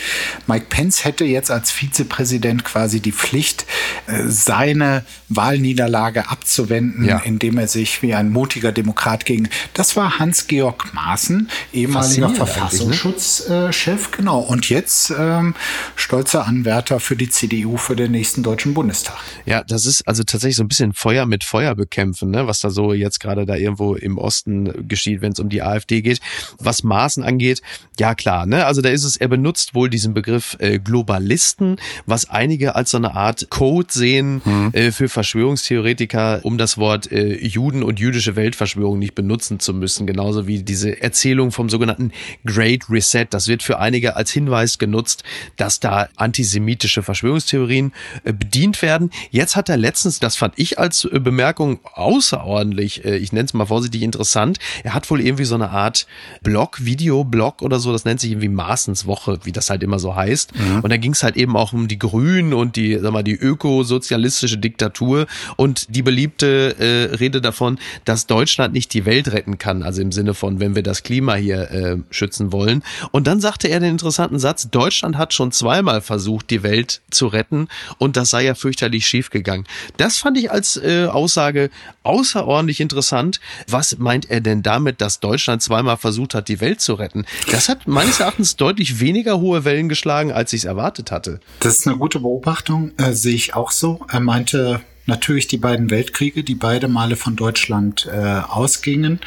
Mike 0.48 0.65
Pence 0.69 1.03
hätte 1.03 1.24
jetzt 1.24 1.51
als 1.51 1.69
Vizepräsident 1.69 2.65
quasi 2.65 3.00
die 3.00 3.12
Pflicht, 3.12 3.65
äh, 4.08 4.24
seine 4.25 5.03
Wahlniederlage 5.27 6.29
abzuwenden, 6.29 7.05
ja. 7.05 7.19
indem 7.19 7.60
er 7.60 7.67
sich 7.67 8.01
wie 8.01 8.15
ein 8.15 8.31
mutiger 8.31 8.72
Demokrat 8.72 9.25
gegen. 9.25 9.50
Das 9.75 9.96
war 9.96 10.17
Hans-Georg 10.17 10.93
Maaßen, 10.93 11.50
ehemaliger 11.74 12.29
ne? 12.29 12.36
Verfassungsschutzchef, 12.36 14.12
genau. 14.12 14.39
Und 14.39 14.69
jetzt 14.69 15.13
ähm, 15.15 15.53
stolzer 15.96 16.48
Anwärter 16.48 17.00
für 17.00 17.15
die 17.15 17.29
CDU 17.29 17.77
für 17.77 17.96
den 17.96 18.13
nächsten 18.13 18.28
Deutschen 18.38 18.74
Bundestag. 18.74 19.17
Ja, 19.45 19.63
das 19.63 19.86
ist 19.86 20.07
also 20.07 20.24
tatsächlich 20.24 20.55
so 20.55 20.63
ein 20.63 20.67
bisschen 20.67 20.93
Feuer 20.93 21.25
mit 21.25 21.43
Feuer 21.43 21.75
bekämpfen, 21.75 22.31
ne? 22.31 22.48
was 22.48 22.62
da 22.62 22.69
so 22.69 22.93
jetzt 22.93 23.19
gerade 23.19 23.45
da 23.45 23.55
irgendwo 23.55 23.95
im 23.95 24.17
Osten 24.17 24.88
geschieht, 24.88 25.21
wenn 25.21 25.33
es 25.33 25.39
um 25.39 25.50
die 25.50 25.62
AfD 25.62 26.01
geht. 26.01 26.19
Was 26.57 26.83
Maaßen 26.83 27.24
angeht, 27.24 27.62
ja 28.00 28.15
klar, 28.15 28.45
ne? 28.45 28.65
also 28.65 28.81
da 28.81 28.89
ist 28.89 29.03
es, 29.03 29.17
er 29.17 29.27
benutzt 29.27 29.75
wohl 29.75 29.89
diesen 29.89 30.13
Begriff 30.13 30.55
äh, 30.59 30.79
Globalisten, 30.79 31.77
was 32.05 32.29
einige 32.29 32.75
als 32.75 32.91
so 32.91 32.98
eine 32.98 33.15
Art 33.15 33.50
Code 33.50 33.88
sehen 33.91 34.41
mhm. 34.45 34.69
äh, 34.74 34.91
für 34.91 35.09
Verschwörungstheoretiker, 35.09 36.41
um 36.43 36.57
das 36.57 36.77
Wort 36.77 37.12
äh, 37.12 37.36
Juden 37.45 37.83
und 37.83 38.00
jüdische 38.00 38.36
Weltverschwörung 38.36 39.00
nicht 39.00 39.15
benutzen 39.15 39.59
zu 39.59 39.74
müssen. 39.74 40.07
Genauso 40.07 40.48
wie 40.48 40.63
diese 40.63 41.01
Erzählung 41.01 41.51
vom 41.51 41.69
sogenannten 41.69 42.12
Great 42.45 42.89
Reset. 42.89 43.27
Das 43.29 43.48
wird 43.48 43.63
für 43.63 43.79
einige 43.79 44.15
als 44.15 44.31
Hinweis 44.31 44.77
genutzt, 44.77 45.24
dass 45.55 45.79
da 45.79 46.09
antisemitische 46.15 47.03
Verschwörungstheorien 47.03 47.91
äh, 47.91 48.19
bedient 48.24 48.82
werden. 48.82 49.12
Jetzt 49.32 49.56
hat 49.56 49.70
er 49.70 49.78
letztens, 49.78 50.20
das 50.20 50.36
fand 50.36 50.54
ich 50.58 50.80
als 50.80 51.06
äh, 51.06 51.20
Bemerkung 51.20 51.80
außerordentlich, 51.94 53.06
äh, 53.06 53.18
ich 53.18 53.32
nenne 53.32 53.46
es 53.46 53.54
mal 53.54 53.66
vorsichtig 53.66 54.02
interessant, 54.02 54.60
er 54.84 54.94
hat 54.94 55.10
wohl 55.10 55.22
irgendwie 55.22 55.46
so 55.46 55.56
eine 55.56 55.70
Art 55.70 56.08
Blog, 56.42 56.84
Videoblog 56.84 57.62
oder 57.62 57.80
so, 57.80 57.92
das 57.92 58.06
nennt 58.06 58.20
sich 58.20 58.32
irgendwie 58.32 58.50
Maßens 58.50 59.06
Woche, 59.06 59.40
wie 59.44 59.52
das 59.52 59.70
halt 59.70 59.84
immer 59.84 60.00
so 60.00 60.16
heißt. 60.16 60.58
Mhm. 60.58 60.80
Und 60.82 60.90
da 60.90 60.98
ging 60.98 61.14
es 61.14 61.24
halt 61.24 61.38
eben 61.38 61.56
auch 61.56 61.74
um 61.74 61.88
die 61.88 62.00
Grünen 62.00 62.54
und 62.54 62.76
die, 62.76 62.98
sag 63.00 63.12
mal, 63.12 63.24
die 63.24 63.36
ökosozialistische 63.36 64.58
Diktatur 64.58 65.28
und 65.56 65.96
die 65.96 66.02
beliebte 66.02 66.76
äh, 66.80 67.16
Rede 67.16 67.42
davon, 67.42 67.80
dass 68.06 68.28
Deutschland 68.28 68.74
nicht 68.74 68.94
die 68.94 69.06
Welt 69.06 69.32
retten 69.32 69.58
kann, 69.58 69.84
also 69.84 70.02
im 70.02 70.12
Sinne 70.12 70.34
von, 70.34 70.60
wenn 70.60 70.76
wir 70.76 70.84
das 70.84 71.04
Klima 71.04 71.36
hier 71.36 71.72
äh, 71.72 71.98
schützen 72.10 72.52
wollen. 72.52 72.84
Und 73.12 73.28
dann 73.28 73.40
sagte 73.40 73.68
er 73.68 73.80
den 73.80 73.92
interessanten 73.92 74.40
Satz, 74.40 74.70
Deutschland 74.70 75.18
hat 75.18 75.34
schon 75.34 75.52
zweimal 75.52 76.02
versucht, 76.02 76.50
die 76.50 76.64
Welt 76.64 77.02
zu 77.10 77.28
retten 77.28 77.68
und 77.98 78.09
das 78.18 78.30
sei 78.30 78.46
ja 78.46 78.56
fürchterlich 78.56 79.06
schief 79.06 79.30
gegangen. 79.30 79.66
Das 79.98 80.18
fand 80.18 80.38
ich 80.38 80.51
als 80.51 80.78
äh, 80.78 81.06
Aussage 81.06 81.70
außerordentlich 82.04 82.80
interessant. 82.80 83.39
Was 83.68 83.98
meint 83.98 84.30
er 84.30 84.42
denn 84.42 84.63
damit, 84.63 85.01
dass 85.01 85.20
Deutschland 85.20 85.62
zweimal 85.62 85.98
versucht 85.98 86.34
hat, 86.34 86.48
die 86.48 86.62
Welt 86.62 86.82
zu 86.82 86.94
retten? 86.94 87.25
Das 87.51 87.70
hat 87.70 87.88
meines 87.88 88.20
Erachtens 88.20 88.56
deutlich 88.56 89.00
weniger 89.00 89.39
hohe 89.39 89.66
Wellen 89.66 89.89
geschlagen, 89.89 90.32
als 90.32 90.54
ich 90.54 90.62
es 90.62 90.66
erwartet 90.66 91.12
hatte. 91.12 91.39
Das 91.60 91.80
ist 91.80 91.88
eine 91.88 91.98
gute 91.98 92.20
Beobachtung, 92.20 92.92
äh, 92.98 93.13
sehe 93.13 93.36
ich 93.36 93.56
auch 93.56 93.72
so. 93.72 94.06
Er 94.10 94.20
meinte 94.20 94.82
natürlich 95.10 95.48
die 95.48 95.58
beiden 95.58 95.89
Weltkriege, 95.89 96.44
die 96.44 96.56
beide 96.56 96.88
Male 96.88 97.18
von 97.18 97.36
Deutschland 97.36 98.08
äh, 98.12 98.18
ausgingen. 98.18 99.20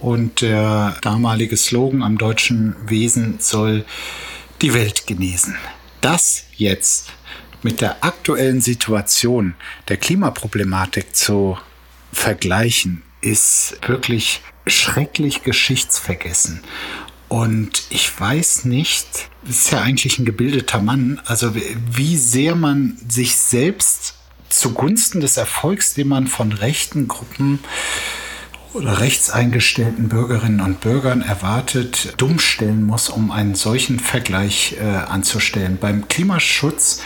Und 0.00 0.40
der 0.40 0.96
damalige 1.02 1.58
Slogan 1.58 2.02
am 2.02 2.16
deutschen 2.16 2.74
Wesen 2.86 3.36
soll 3.40 3.84
die 4.62 4.72
Welt 4.72 5.06
genesen. 5.06 5.56
Das 6.00 6.44
jetzt 6.56 7.10
mit 7.64 7.80
der 7.80 8.04
aktuellen 8.04 8.60
Situation 8.60 9.54
der 9.88 9.96
Klimaproblematik 9.96 11.16
zu 11.16 11.58
vergleichen, 12.12 13.02
ist 13.20 13.76
wirklich 13.86 14.42
schrecklich 14.66 15.42
geschichtsvergessen. 15.42 16.60
Und 17.28 17.84
ich 17.90 18.18
weiß 18.18 18.66
nicht, 18.66 19.06
ist 19.48 19.72
ja 19.72 19.80
eigentlich 19.80 20.18
ein 20.18 20.24
gebildeter 20.24 20.80
Mann, 20.80 21.20
also 21.24 21.54
wie 21.54 22.16
sehr 22.16 22.54
man 22.54 22.96
sich 23.08 23.36
selbst 23.36 24.14
zugunsten 24.50 25.20
des 25.20 25.36
Erfolgs, 25.36 25.94
den 25.94 26.08
man 26.08 26.26
von 26.26 26.52
rechten 26.52 27.08
Gruppen 27.08 27.58
oder 28.72 29.00
rechtseingestellten 29.00 30.08
Bürgerinnen 30.08 30.60
und 30.60 30.80
Bürgern 30.80 31.22
erwartet, 31.22 32.14
dumm 32.16 32.38
stellen 32.38 32.84
muss, 32.84 33.08
um 33.08 33.30
einen 33.30 33.54
solchen 33.54 34.00
Vergleich 34.00 34.76
äh, 34.80 34.84
anzustellen. 34.84 35.78
Beim 35.80 36.08
Klimaschutz 36.08 37.00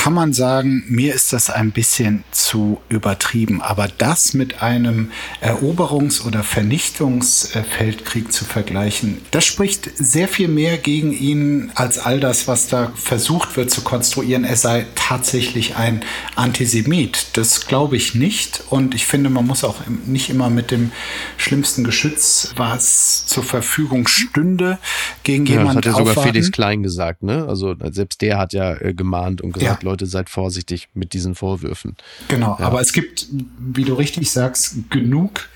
kann 0.00 0.14
man 0.14 0.32
sagen, 0.32 0.82
mir 0.88 1.14
ist 1.14 1.34
das 1.34 1.50
ein 1.50 1.72
bisschen 1.72 2.24
zu 2.30 2.80
übertrieben. 2.88 3.60
Aber 3.60 3.86
das 3.86 4.32
mit 4.32 4.62
einem 4.62 5.10
Eroberungs- 5.42 6.24
oder 6.26 6.42
Vernichtungsfeldkrieg 6.42 8.32
zu 8.32 8.46
vergleichen, 8.46 9.18
das 9.30 9.44
spricht 9.44 9.90
sehr 9.98 10.26
viel 10.26 10.48
mehr 10.48 10.78
gegen 10.78 11.12
ihn 11.12 11.70
als 11.74 11.98
all 11.98 12.18
das, 12.18 12.48
was 12.48 12.68
da 12.68 12.92
versucht 12.94 13.58
wird 13.58 13.70
zu 13.70 13.82
konstruieren. 13.82 14.44
Er 14.44 14.56
sei 14.56 14.86
tatsächlich 14.94 15.76
ein 15.76 16.00
Antisemit. 16.34 17.26
Das 17.34 17.66
glaube 17.66 17.96
ich 17.98 18.14
nicht. 18.14 18.62
Und 18.70 18.94
ich 18.94 19.04
finde, 19.04 19.28
man 19.28 19.46
muss 19.46 19.64
auch 19.64 19.82
nicht 20.06 20.30
immer 20.30 20.48
mit 20.48 20.70
dem 20.70 20.92
schlimmsten 21.36 21.84
Geschütz, 21.84 22.54
was 22.56 23.26
zur 23.26 23.44
Verfügung 23.44 24.08
stünde, 24.08 24.78
gegen 25.24 25.44
ja, 25.44 25.58
jemanden. 25.58 25.82
Das 25.82 25.92
hat 25.92 25.98
ja 25.98 26.06
sogar 26.06 26.24
Felix 26.24 26.50
Klein 26.50 26.82
gesagt, 26.82 27.22
ne? 27.22 27.44
Also 27.46 27.74
selbst 27.90 28.22
der 28.22 28.38
hat 28.38 28.54
ja 28.54 28.80
äh, 28.80 28.94
gemahnt 28.94 29.42
und 29.42 29.52
gesagt, 29.52 29.82
ja. 29.82 29.89
Leute, 29.90 30.06
seid 30.06 30.30
vorsichtig 30.30 30.88
mit 30.94 31.12
diesen 31.12 31.34
Vorwürfen. 31.34 31.96
Genau, 32.28 32.56
ja. 32.58 32.66
aber 32.66 32.80
es 32.80 32.92
gibt, 32.92 33.26
wie 33.58 33.84
du 33.84 33.94
richtig 33.94 34.30
sagst, 34.30 34.90
genug 34.90 35.48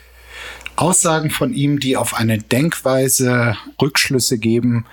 Aussagen 0.76 1.30
von 1.30 1.54
ihm, 1.54 1.78
die 1.78 1.96
auf 1.96 2.14
eine 2.14 2.38
Denkweise 2.38 3.56
Rückschlüsse 3.80 4.38
geben, 4.38 4.86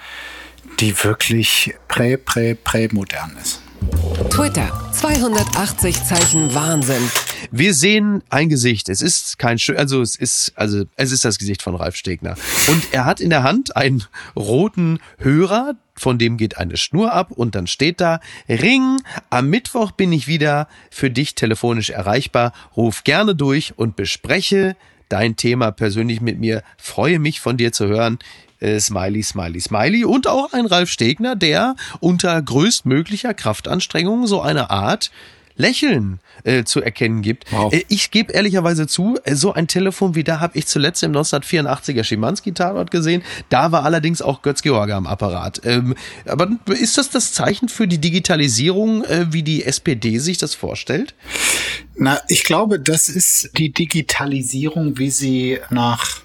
die 0.80 1.04
wirklich 1.04 1.74
prä, 1.88 2.18
prä, 2.18 2.56
prä 2.56 2.90
modern 2.92 3.36
ist. 3.42 3.61
Twitter, 4.30 4.72
280 4.94 6.04
Zeichen 6.04 6.54
Wahnsinn. 6.54 7.02
Wir 7.52 7.74
sehen 7.74 8.24
ein 8.30 8.50
Gesicht. 8.50 8.90
Es 8.90 9.02
ist 9.02 9.40
kein 9.40 9.60
schön, 9.60 9.78
also 9.78 10.02
es 10.02 10.16
ist, 10.16 10.54
also 10.56 10.86
es 10.96 11.12
ist 11.12 11.26
das 11.26 11.38
Gesicht 11.38 11.62
von 11.62 11.76
Ralf 11.76 11.96
Stegner. 11.96 12.36
Und 12.68 12.94
er 12.94 13.06
hat 13.06 13.20
in 13.20 13.30
der 13.30 13.44
Hand 13.44 13.76
einen 13.76 14.04
roten 14.36 15.00
Hörer, 15.18 15.76
von 15.96 16.18
dem 16.18 16.38
geht 16.38 16.58
eine 16.58 16.78
Schnur 16.78 17.14
ab 17.14 17.32
und 17.32 17.56
dann 17.56 17.68
steht 17.68 18.00
da, 18.00 18.20
Ring, 18.48 19.02
am 19.30 19.50
Mittwoch 19.50 19.92
bin 19.92 20.12
ich 20.14 20.28
wieder 20.28 20.68
für 20.90 21.10
dich 21.10 21.36
telefonisch 21.36 21.90
erreichbar. 21.90 22.54
Ruf 22.78 23.04
gerne 23.04 23.36
durch 23.36 23.78
und 23.78 23.96
bespreche 23.96 24.76
dein 25.10 25.36
Thema 25.36 25.72
persönlich 25.72 26.22
mit 26.22 26.40
mir. 26.40 26.64
Freue 26.78 27.20
mich 27.20 27.42
von 27.42 27.58
dir 27.58 27.74
zu 27.74 27.88
hören 27.88 28.18
äh, 28.62 28.80
Smiley, 28.80 29.24
Smiley, 29.24 29.60
Smiley 29.60 30.06
und 30.06 30.28
auch 30.28 30.54
ein 30.54 30.66
Ralf 30.66 30.90
Stegner, 30.90 31.36
der 31.36 31.76
unter 32.00 32.42
größtmöglicher 32.42 33.34
Kraftanstrengung 33.34 34.28
so 34.28 34.42
eine 34.42 34.70
Art 34.70 35.12
Lächeln 35.56 36.20
äh, 36.44 36.64
zu 36.64 36.82
erkennen 36.82 37.22
gibt. 37.22 37.46
Wow. 37.52 37.74
Äh, 37.74 37.84
ich 37.88 38.12
gebe 38.12 38.34
ehrlicherweise 38.34 38.88
zu, 38.88 39.18
äh, 39.24 39.36
so 39.36 39.54
ein 39.54 39.68
Telefon 39.68 40.16
wie 40.16 40.24
da 40.24 40.40
habe 40.40 40.58
ich 40.58 40.68
zuletzt 40.68 41.04
im 41.04 41.12
1984er 41.12 42.04
Schimanski-Tatort 42.04 42.92
gesehen. 42.92 43.22
Da 43.50 43.72
war 43.72 43.84
allerdings 43.84 44.22
auch 44.22 44.42
Götz 44.42 44.62
George 44.62 44.96
am 44.96 45.08
Apparat. 45.08 45.62
Ähm, 45.66 45.96
aber 46.26 46.50
ist 46.68 46.98
das 46.98 47.10
das 47.10 47.34
Zeichen 47.34 47.70
für 47.70 47.88
die 47.88 48.00
Digitalisierung, 48.00 49.04
äh, 49.04 49.28
wie 49.32 49.44
die 49.44 49.64
SPD 49.64 50.18
sich 50.18 50.38
das 50.38 50.56
vorstellt? 50.56 51.14
Na, 51.96 52.20
ich 52.28 52.44
glaube, 52.44 52.80
das 52.80 53.10
ist 53.10 53.52
die 53.58 53.72
Digitalisierung, 53.72 54.98
wie 54.98 55.12
sie 55.12 55.60
nach 55.70 56.22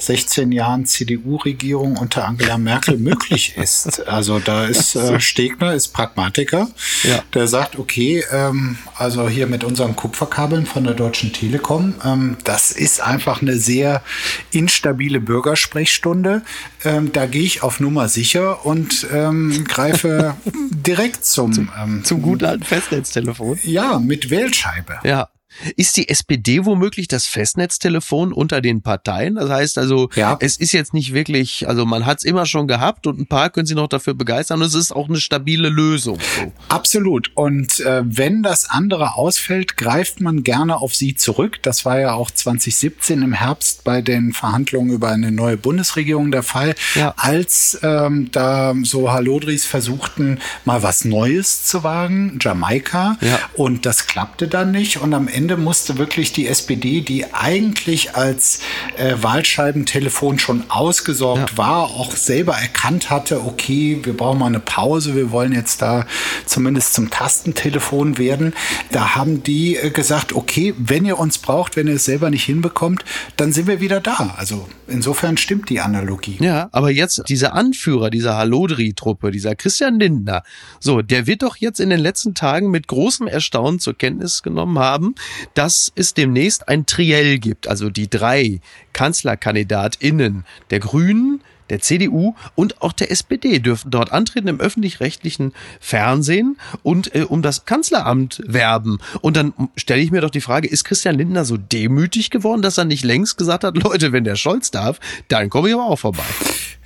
16 0.00 0.52
Jahren 0.52 0.86
CDU-Regierung 0.86 1.96
unter 1.96 2.26
Angela 2.26 2.58
Merkel 2.58 2.96
möglich 2.98 3.56
ist. 3.56 4.06
Also 4.08 4.38
da 4.38 4.66
ist 4.66 4.96
äh, 4.96 5.20
Stegner, 5.20 5.74
ist 5.74 5.88
Pragmatiker, 5.88 6.68
ja. 7.02 7.22
der 7.34 7.46
sagt, 7.46 7.78
okay, 7.78 8.24
ähm, 8.32 8.78
also 8.96 9.28
hier 9.28 9.46
mit 9.46 9.64
unseren 9.64 9.96
Kupferkabeln 9.96 10.66
von 10.66 10.84
der 10.84 10.94
Deutschen 10.94 11.32
Telekom, 11.32 11.94
ähm, 12.04 12.36
das 12.44 12.72
ist 12.72 13.00
einfach 13.00 13.42
eine 13.42 13.56
sehr 13.56 14.02
instabile 14.50 15.20
Bürgersprechstunde. 15.20 16.42
Ähm, 16.84 17.12
da 17.12 17.26
gehe 17.26 17.42
ich 17.42 17.62
auf 17.62 17.80
Nummer 17.80 18.08
sicher 18.08 18.64
und 18.64 19.06
ähm, 19.12 19.64
greife 19.64 20.34
direkt 20.70 21.24
zum, 21.24 21.52
zum, 21.52 21.70
ähm, 21.80 22.04
zum 22.04 22.22
guten 22.22 22.44
alten 22.44 22.64
Festnetztelefon. 22.64 23.58
Ja, 23.62 23.98
mit 23.98 24.30
Wählscheibe. 24.30 24.98
Ja. 25.04 25.28
Ist 25.76 25.96
die 25.96 26.08
SPD 26.08 26.64
womöglich 26.64 27.08
das 27.08 27.26
Festnetztelefon 27.26 28.32
unter 28.32 28.60
den 28.60 28.82
Parteien? 28.82 29.34
Das 29.34 29.50
heißt 29.50 29.78
also, 29.78 30.08
ja. 30.14 30.36
es 30.40 30.56
ist 30.56 30.72
jetzt 30.72 30.94
nicht 30.94 31.12
wirklich, 31.12 31.68
also 31.68 31.84
man 31.84 32.06
hat 32.06 32.18
es 32.18 32.24
immer 32.24 32.46
schon 32.46 32.66
gehabt 32.66 33.06
und 33.06 33.18
ein 33.18 33.26
paar 33.26 33.50
können 33.50 33.66
sich 33.66 33.76
noch 33.76 33.88
dafür 33.88 34.14
begeistern 34.14 34.60
und 34.60 34.66
es 34.66 34.74
ist 34.74 34.92
auch 34.92 35.08
eine 35.08 35.20
stabile 35.20 35.68
Lösung. 35.68 36.18
So. 36.20 36.52
Absolut. 36.68 37.30
Und 37.34 37.80
äh, 37.80 38.02
wenn 38.04 38.42
das 38.42 38.70
andere 38.70 39.14
ausfällt, 39.14 39.76
greift 39.76 40.20
man 40.20 40.42
gerne 40.42 40.76
auf 40.76 40.94
sie 40.94 41.14
zurück. 41.14 41.58
Das 41.62 41.84
war 41.84 41.98
ja 41.98 42.14
auch 42.14 42.30
2017 42.30 43.22
im 43.22 43.32
Herbst 43.32 43.84
bei 43.84 44.02
den 44.02 44.32
Verhandlungen 44.32 44.92
über 44.92 45.08
eine 45.08 45.32
neue 45.32 45.56
Bundesregierung 45.56 46.30
der 46.30 46.42
Fall, 46.42 46.74
ja. 46.94 47.14
als 47.16 47.78
ähm, 47.82 48.30
da 48.32 48.74
so 48.82 49.12
Halodris 49.12 49.66
versuchten, 49.66 50.38
mal 50.64 50.82
was 50.82 51.04
Neues 51.04 51.64
zu 51.64 51.82
wagen, 51.82 52.38
Jamaika. 52.40 53.16
Ja. 53.20 53.38
Und 53.54 53.86
das 53.86 54.06
klappte 54.06 54.48
dann 54.48 54.70
nicht. 54.70 54.98
Und 54.98 55.14
am 55.14 55.28
Ende 55.28 55.39
Ende 55.40 55.56
musste 55.56 55.96
wirklich 55.96 56.34
die 56.34 56.46
SPD, 56.46 57.00
die 57.00 57.32
eigentlich 57.32 58.14
als 58.14 58.60
äh, 58.98 59.14
Wahlscheibentelefon 59.22 60.38
schon 60.38 60.64
ausgesorgt 60.68 61.52
ja. 61.52 61.56
war, 61.56 61.84
auch 61.84 62.14
selber 62.14 62.56
erkannt 62.56 63.08
hatte, 63.08 63.42
okay, 63.46 64.00
wir 64.02 64.14
brauchen 64.14 64.40
mal 64.40 64.48
eine 64.48 64.60
Pause, 64.60 65.16
wir 65.16 65.30
wollen 65.30 65.52
jetzt 65.52 65.80
da 65.80 66.04
zumindest 66.44 66.92
zum 66.92 67.08
Tastentelefon 67.08 68.18
werden. 68.18 68.52
Da 68.92 69.14
haben 69.14 69.42
die 69.42 69.76
äh, 69.76 69.88
gesagt, 69.88 70.34
okay, 70.34 70.74
wenn 70.76 71.06
ihr 71.06 71.18
uns 71.18 71.38
braucht, 71.38 71.74
wenn 71.74 71.86
ihr 71.86 71.94
es 71.94 72.04
selber 72.04 72.28
nicht 72.28 72.44
hinbekommt, 72.44 73.06
dann 73.38 73.54
sind 73.54 73.66
wir 73.66 73.80
wieder 73.80 74.00
da. 74.00 74.34
Also 74.36 74.68
insofern 74.88 75.38
stimmt 75.38 75.70
die 75.70 75.80
Analogie. 75.80 76.36
Ja, 76.40 76.68
aber 76.72 76.90
jetzt 76.90 77.22
dieser 77.30 77.54
Anführer 77.54 78.10
dieser 78.10 78.36
Halodri-Truppe, 78.36 79.30
dieser 79.30 79.54
Christian 79.54 79.98
Lindner, 79.98 80.42
so, 80.80 81.00
der 81.00 81.26
wird 81.26 81.42
doch 81.42 81.56
jetzt 81.56 81.80
in 81.80 81.88
den 81.88 82.00
letzten 82.00 82.34
Tagen 82.34 82.70
mit 82.70 82.88
großem 82.88 83.26
Erstaunen 83.26 83.80
zur 83.80 83.96
Kenntnis 83.96 84.42
genommen 84.42 84.78
haben, 84.78 85.14
dass 85.54 85.92
es 85.94 86.14
demnächst 86.14 86.68
ein 86.68 86.86
Triell 86.86 87.38
gibt, 87.38 87.68
also 87.68 87.90
die 87.90 88.08
drei 88.08 88.60
KanzlerkandidatInnen 88.92 90.44
der 90.70 90.80
Grünen, 90.80 91.42
der 91.70 91.80
CDU 91.80 92.34
und 92.54 92.82
auch 92.82 92.92
der 92.92 93.10
SPD 93.10 93.60
dürfen 93.60 93.90
dort 93.90 94.12
antreten 94.12 94.48
im 94.48 94.60
öffentlich-rechtlichen 94.60 95.52
Fernsehen 95.80 96.58
und 96.82 97.14
äh, 97.14 97.22
um 97.22 97.42
das 97.42 97.64
Kanzleramt 97.64 98.42
werben. 98.44 98.98
Und 99.20 99.36
dann 99.36 99.54
stelle 99.76 100.02
ich 100.02 100.10
mir 100.10 100.20
doch 100.20 100.30
die 100.30 100.40
Frage, 100.40 100.68
ist 100.68 100.84
Christian 100.84 101.16
Lindner 101.16 101.44
so 101.44 101.56
demütig 101.56 102.30
geworden, 102.30 102.62
dass 102.62 102.76
er 102.76 102.84
nicht 102.84 103.04
längst 103.04 103.38
gesagt 103.38 103.64
hat, 103.64 103.76
Leute, 103.82 104.12
wenn 104.12 104.24
der 104.24 104.36
Scholz 104.36 104.70
darf, 104.70 105.00
dann 105.28 105.48
komme 105.48 105.68
ich 105.68 105.74
aber 105.74 105.86
auch 105.86 105.98
vorbei. 105.98 106.24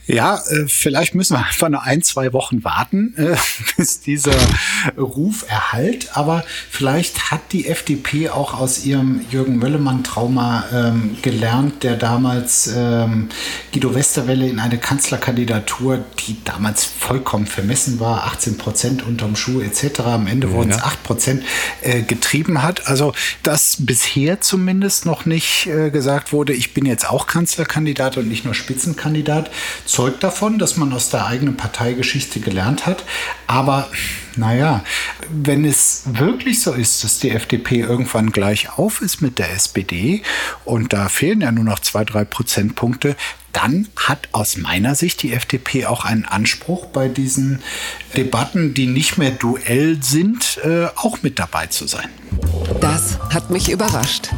Ja, 0.06 0.36
äh, 0.36 0.66
vielleicht 0.66 1.14
müssen 1.14 1.34
wir 1.34 1.46
einfach 1.46 1.68
nur 1.68 1.82
ein, 1.82 2.02
zwei 2.02 2.32
Wochen 2.32 2.62
warten, 2.62 3.14
äh, 3.16 3.36
bis 3.76 4.00
dieser 4.00 4.36
Ruf 4.98 5.46
erhalt. 5.48 6.10
Aber 6.14 6.44
vielleicht 6.70 7.30
hat 7.30 7.52
die 7.52 7.68
FDP 7.68 8.28
auch 8.28 8.58
aus 8.58 8.84
ihrem 8.84 9.24
Jürgen 9.30 9.58
Möllemann-Trauma 9.58 10.64
ähm, 10.72 11.16
gelernt, 11.22 11.82
der 11.82 11.96
damals 11.96 12.70
ähm, 12.74 13.30
Guido 13.72 13.94
Westerwelle 13.94 14.46
in 14.46 14.58
eine 14.58 14.78
Kanzlerkandidatur, 14.78 16.04
die 16.26 16.36
damals 16.44 16.84
vollkommen 16.84 17.46
vermessen 17.46 17.98
war, 17.98 18.24
18 18.24 18.58
Prozent 18.58 19.02
unterm 19.06 19.36
Schuh 19.36 19.60
etc., 19.60 20.00
am 20.00 20.26
Ende 20.26 20.48
ja, 20.48 20.52
wurden 20.52 20.70
es 20.70 20.82
8 20.82 21.02
Prozent, 21.02 21.44
äh, 21.80 22.02
getrieben 22.02 22.62
hat. 22.62 22.88
Also, 22.88 23.14
dass 23.42 23.78
bisher 23.80 24.40
zumindest 24.42 25.06
noch 25.06 25.24
nicht 25.24 25.66
äh, 25.66 25.90
gesagt 25.90 26.32
wurde, 26.32 26.52
ich 26.52 26.74
bin 26.74 26.84
jetzt 26.84 27.08
auch 27.08 27.26
Kanzlerkandidat 27.26 28.18
und 28.18 28.28
nicht 28.28 28.44
nur 28.44 28.54
Spitzenkandidat 28.54 29.50
überzeugt 29.94 30.24
davon, 30.24 30.58
dass 30.58 30.76
man 30.76 30.92
aus 30.92 31.10
der 31.10 31.24
eigenen 31.26 31.56
Parteigeschichte 31.56 32.40
gelernt 32.40 32.84
hat. 32.84 33.04
Aber 33.46 33.88
naja, 34.34 34.82
wenn 35.30 35.64
es 35.64 36.02
wirklich 36.06 36.62
so 36.62 36.72
ist, 36.72 37.04
dass 37.04 37.20
die 37.20 37.30
FDP 37.30 37.82
irgendwann 37.82 38.32
gleich 38.32 38.76
auf 38.76 39.00
ist 39.02 39.22
mit 39.22 39.38
der 39.38 39.52
SPD 39.52 40.22
und 40.64 40.92
da 40.92 41.08
fehlen 41.08 41.42
ja 41.42 41.52
nur 41.52 41.62
noch 41.62 41.78
zwei, 41.78 42.04
drei 42.04 42.24
Prozentpunkte, 42.24 43.14
dann 43.52 43.86
hat 43.94 44.26
aus 44.32 44.56
meiner 44.56 44.96
Sicht 44.96 45.22
die 45.22 45.32
FDP 45.32 45.86
auch 45.86 46.04
einen 46.04 46.24
Anspruch 46.24 46.86
bei 46.86 47.06
diesen 47.06 47.62
Debatten, 48.16 48.74
die 48.74 48.88
nicht 48.88 49.16
mehr 49.16 49.30
Duell 49.30 50.02
sind, 50.02 50.58
äh, 50.64 50.86
auch 50.96 51.22
mit 51.22 51.38
dabei 51.38 51.68
zu 51.68 51.86
sein. 51.86 52.08
Das 52.80 53.20
hat 53.32 53.50
mich 53.50 53.70
überrascht. 53.70 54.30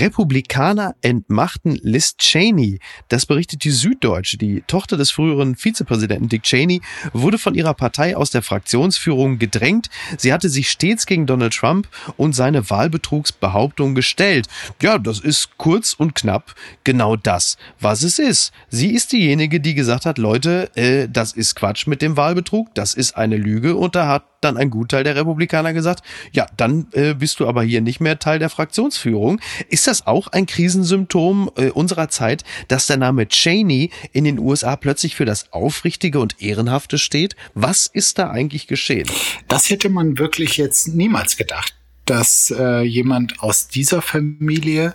Republikaner 0.00 0.94
entmachten 1.02 1.78
Liz 1.82 2.16
Cheney. 2.16 2.78
Das 3.08 3.26
berichtet 3.26 3.64
die 3.64 3.70
Süddeutsche. 3.70 4.38
Die 4.38 4.62
Tochter 4.66 4.96
des 4.96 5.10
früheren 5.10 5.56
Vizepräsidenten 5.56 6.28
Dick 6.28 6.42
Cheney 6.42 6.80
wurde 7.12 7.38
von 7.38 7.54
ihrer 7.54 7.74
Partei 7.74 8.16
aus 8.16 8.30
der 8.30 8.42
Fraktionsführung 8.42 9.38
gedrängt. 9.38 9.90
Sie 10.18 10.32
hatte 10.32 10.48
sich 10.48 10.70
stets 10.70 11.06
gegen 11.06 11.26
Donald 11.26 11.54
Trump 11.54 11.88
und 12.16 12.34
seine 12.34 12.68
Wahlbetrugsbehauptung 12.70 13.94
gestellt. 13.94 14.46
Ja, 14.80 14.98
das 14.98 15.20
ist 15.20 15.58
kurz 15.58 15.92
und 15.92 16.14
knapp 16.14 16.54
genau 16.84 17.16
das, 17.16 17.56
was 17.80 18.02
es 18.02 18.18
ist. 18.18 18.52
Sie 18.68 18.90
ist 18.90 19.12
diejenige, 19.12 19.60
die 19.60 19.74
gesagt 19.74 20.06
hat, 20.06 20.18
Leute, 20.18 20.70
äh, 20.76 21.08
das 21.08 21.32
ist 21.32 21.54
Quatsch 21.54 21.86
mit 21.86 22.02
dem 22.02 22.16
Wahlbetrug, 22.16 22.74
das 22.74 22.94
ist 22.94 23.16
eine 23.16 23.36
Lüge 23.36 23.76
und 23.76 23.94
da 23.94 24.08
hat 24.08 24.24
dann 24.42 24.56
ein 24.56 24.70
Gutteil 24.70 25.04
der 25.04 25.16
Republikaner 25.16 25.72
gesagt, 25.72 26.02
ja, 26.32 26.46
dann 26.56 26.88
äh, 26.92 27.14
bist 27.14 27.40
du 27.40 27.48
aber 27.48 27.62
hier 27.62 27.80
nicht 27.80 28.00
mehr 28.00 28.18
Teil 28.18 28.38
der 28.38 28.50
Fraktionsführung. 28.50 29.40
Ist 29.68 29.81
das 29.86 30.06
auch 30.06 30.28
ein 30.28 30.46
Krisensymptom 30.46 31.50
äh, 31.56 31.70
unserer 31.70 32.08
Zeit, 32.08 32.44
dass 32.68 32.86
der 32.86 32.96
Name 32.96 33.28
Cheney 33.28 33.90
in 34.12 34.24
den 34.24 34.38
USA 34.38 34.76
plötzlich 34.76 35.14
für 35.14 35.24
das 35.24 35.52
Aufrichtige 35.52 36.20
und 36.20 36.40
Ehrenhafte 36.40 36.98
steht? 36.98 37.36
Was 37.54 37.86
ist 37.86 38.18
da 38.18 38.30
eigentlich 38.30 38.66
geschehen? 38.66 39.08
Das 39.48 39.70
hätte 39.70 39.88
man 39.88 40.18
wirklich 40.18 40.56
jetzt 40.56 40.88
niemals 40.88 41.36
gedacht 41.36 41.74
dass 42.06 42.52
äh, 42.56 42.82
jemand 42.82 43.40
aus 43.42 43.68
dieser 43.68 44.02
Familie 44.02 44.94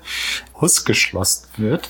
ausgeschlossen 0.54 1.48
wird, 1.58 1.90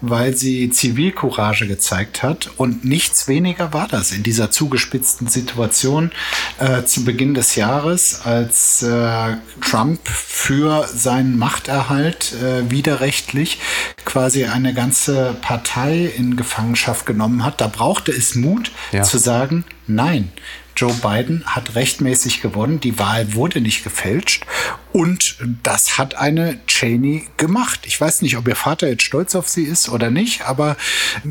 weil 0.00 0.36
sie 0.36 0.70
Zivilcourage 0.70 1.66
gezeigt 1.66 2.22
hat. 2.22 2.50
Und 2.56 2.84
nichts 2.84 3.28
weniger 3.28 3.72
war 3.72 3.88
das 3.88 4.12
in 4.12 4.22
dieser 4.22 4.50
zugespitzten 4.50 5.26
Situation 5.26 6.12
äh, 6.58 6.84
zu 6.84 7.04
Beginn 7.04 7.34
des 7.34 7.56
Jahres, 7.56 8.22
als 8.24 8.82
äh, 8.82 9.36
Trump 9.60 10.06
für 10.08 10.86
seinen 10.86 11.38
Machterhalt 11.38 12.32
äh, 12.34 12.70
widerrechtlich 12.70 13.58
quasi 14.04 14.44
eine 14.44 14.74
ganze 14.74 15.36
Partei 15.40 16.06
in 16.16 16.36
Gefangenschaft 16.36 17.06
genommen 17.06 17.44
hat. 17.44 17.60
Da 17.60 17.66
brauchte 17.66 18.12
es 18.12 18.34
Mut 18.34 18.70
ja. 18.92 19.02
zu 19.02 19.18
sagen, 19.18 19.64
nein, 19.86 20.30
Joe 20.76 20.92
Biden 20.94 21.44
hat 21.46 21.74
rechtmäßig 21.74 22.42
gewonnen. 22.42 22.80
Die 22.80 22.98
Wahl 22.98 23.34
wurde 23.34 23.60
nicht 23.60 23.84
gefälscht. 23.84 24.44
Und 24.92 25.38
das 25.62 25.98
hat 25.98 26.16
eine 26.16 26.58
Cheney 26.66 27.26
gemacht. 27.36 27.80
Ich 27.84 28.00
weiß 28.00 28.22
nicht, 28.22 28.36
ob 28.36 28.48
ihr 28.48 28.56
Vater 28.56 28.88
jetzt 28.88 29.02
stolz 29.02 29.34
auf 29.34 29.48
sie 29.48 29.64
ist 29.64 29.88
oder 29.88 30.10
nicht, 30.10 30.42
aber 30.42 30.76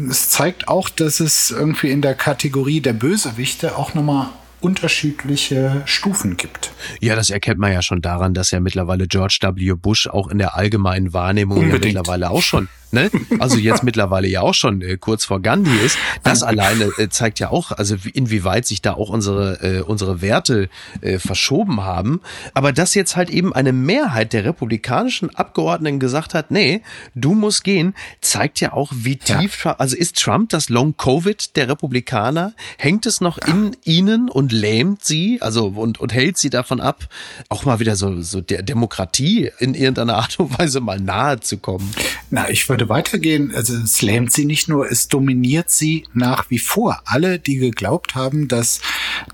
es 0.09 0.29
zeigt 0.29 0.67
auch, 0.67 0.89
dass 0.89 1.19
es 1.19 1.51
irgendwie 1.51 1.91
in 1.91 2.01
der 2.01 2.15
Kategorie 2.15 2.81
der 2.81 2.93
Bösewichte 2.93 3.77
auch 3.77 3.93
nochmal 3.93 4.29
unterschiedliche 4.63 5.81
Stufen 5.85 6.37
gibt. 6.37 6.71
Ja, 7.01 7.15
das 7.15 7.29
erkennt 7.29 7.59
man 7.59 7.73
ja 7.73 7.81
schon 7.81 8.01
daran, 8.01 8.33
dass 8.33 8.51
ja 8.51 8.61
mittlerweile 8.61 9.07
George 9.07 9.39
W. 9.41 9.73
Bush 9.73 10.07
auch 10.07 10.29
in 10.29 10.37
der 10.37 10.55
allgemeinen 10.55 11.13
Wahrnehmung 11.13 11.69
ja 11.69 11.73
mittlerweile 11.73 12.29
auch 12.29 12.41
schon 12.41 12.69
ne? 12.93 13.11
also 13.39 13.57
jetzt 13.57 13.83
mittlerweile 13.83 14.27
ja 14.27 14.41
auch 14.41 14.53
schon 14.53 14.81
äh, 14.81 14.97
kurz 14.97 15.25
vor 15.25 15.41
Gandhi 15.41 15.75
ist, 15.85 15.97
das 16.23 16.43
alleine 16.43 16.85
äh, 16.97 17.09
zeigt 17.09 17.39
ja 17.39 17.49
auch, 17.49 17.71
also 17.71 17.95
inwieweit 18.13 18.65
sich 18.65 18.81
da 18.81 18.93
auch 18.93 19.09
unsere, 19.09 19.61
äh, 19.61 19.81
unsere 19.81 20.21
Werte 20.21 20.69
äh, 21.01 21.19
verschoben 21.19 21.81
haben. 21.81 22.21
Aber 22.53 22.71
dass 22.71 22.93
jetzt 22.93 23.15
halt 23.15 23.29
eben 23.29 23.53
eine 23.53 23.73
Mehrheit 23.73 24.33
der 24.33 24.45
republikanischen 24.45 25.35
Abgeordneten 25.35 25.99
gesagt 25.99 26.33
hat, 26.33 26.51
nee, 26.51 26.81
du 27.15 27.33
musst 27.33 27.63
gehen, 27.63 27.93
zeigt 28.21 28.59
ja 28.59 28.73
auch, 28.73 28.91
wie 28.95 29.17
tief, 29.17 29.65
ja. 29.65 29.75
also 29.77 29.95
ist 29.95 30.21
Trump 30.21 30.49
das 30.49 30.69
Long-Covid 30.69 31.55
der 31.55 31.69
Republikaner? 31.69 32.53
Hängt 32.77 33.05
es 33.05 33.21
noch 33.21 33.37
in 33.37 33.75
ihnen 33.83 34.29
und 34.29 34.51
lähmt 34.51 35.03
sie, 35.03 35.41
also 35.41 35.67
und, 35.67 35.99
und 35.99 36.13
hält 36.13 36.37
sie 36.37 36.49
davon 36.49 36.79
ab, 36.79 37.07
auch 37.49 37.65
mal 37.65 37.79
wieder 37.79 37.95
so, 37.95 38.21
so 38.21 38.41
der 38.41 38.61
Demokratie 38.61 39.51
in 39.59 39.73
irgendeiner 39.73 40.15
Art 40.17 40.39
und 40.39 40.57
Weise 40.57 40.79
mal 40.79 40.99
nahe 40.99 41.39
zu 41.39 41.57
kommen? 41.57 41.93
Na, 42.29 42.49
ich 42.49 42.67
würde 42.69 42.82
weitergehen. 42.89 43.53
Also 43.53 43.75
es 43.75 44.01
lähmt 44.01 44.31
sie 44.31 44.45
nicht 44.45 44.67
nur, 44.67 44.89
es 44.89 45.07
dominiert 45.07 45.69
sie 45.69 46.05
nach 46.13 46.49
wie 46.49 46.59
vor. 46.59 47.01
Alle, 47.05 47.39
die 47.39 47.57
geglaubt 47.57 48.15
haben, 48.15 48.47
dass 48.47 48.81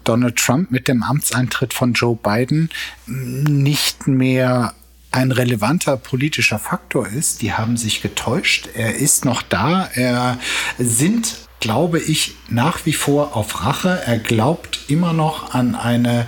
Donald 0.03 0.37
Trump 0.37 0.71
mit 0.71 0.87
dem 0.87 1.03
Amtseintritt 1.03 1.73
von 1.73 1.93
Joe 1.93 2.17
Biden 2.21 2.69
nicht 3.05 4.07
mehr 4.07 4.73
ein 5.11 5.31
relevanter 5.31 5.97
politischer 5.97 6.59
Faktor 6.59 7.07
ist, 7.07 7.41
die 7.41 7.53
haben 7.53 7.77
sich 7.77 8.01
getäuscht. 8.01 8.69
Er 8.75 8.95
ist 8.95 9.25
noch 9.25 9.41
da. 9.41 9.89
Er 9.93 10.37
sind 10.77 11.49
glaube 11.59 11.99
ich 11.99 12.35
nach 12.51 12.85
wie 12.85 12.93
vor 12.93 13.35
auf 13.35 13.63
Rache. 13.65 14.01
Er 14.05 14.19
glaubt 14.19 14.79
immer 14.87 15.13
noch 15.13 15.53
an 15.53 15.75
eine 15.75 16.27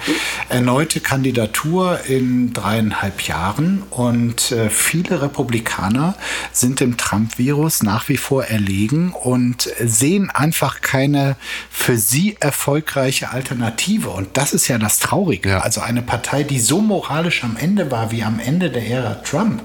erneute 0.50 1.00
Kandidatur 1.00 2.00
in 2.08 2.54
dreieinhalb 2.54 3.22
Jahren. 3.22 3.84
Und 3.90 4.52
äh, 4.52 4.70
viele 4.70 5.22
Republikaner 5.22 6.16
sind 6.52 6.80
dem 6.80 6.98
Trump-Virus 6.98 7.84
nach 7.84 8.10
wie 8.10 8.18
vor 8.18 8.46
erlegen 8.46 9.12
und 9.12 9.70
sehen 9.84 10.30
einfach 10.30 10.82
keine 10.82 11.36
für 11.70 11.98
sie 11.98 12.38
erfolgreiche 12.40 13.32
Alternative. 13.32 14.10
Und 14.10 14.38
das 14.38 14.54
ist 14.54 14.68
ja 14.68 14.78
das 14.78 15.00
Traurige. 15.00 15.64
Also 15.64 15.82
eine 15.82 16.02
Partei, 16.02 16.44
die 16.44 16.60
so 16.60 16.82
moralisch 16.82 17.44
am 17.44 17.58
Ende 17.58 17.92
war 17.92 18.12
wie 18.12 18.24
am 18.24 18.40
Ende 18.40 18.70
der 18.70 18.88
Ära 18.88 19.16
Trump, 19.16 19.62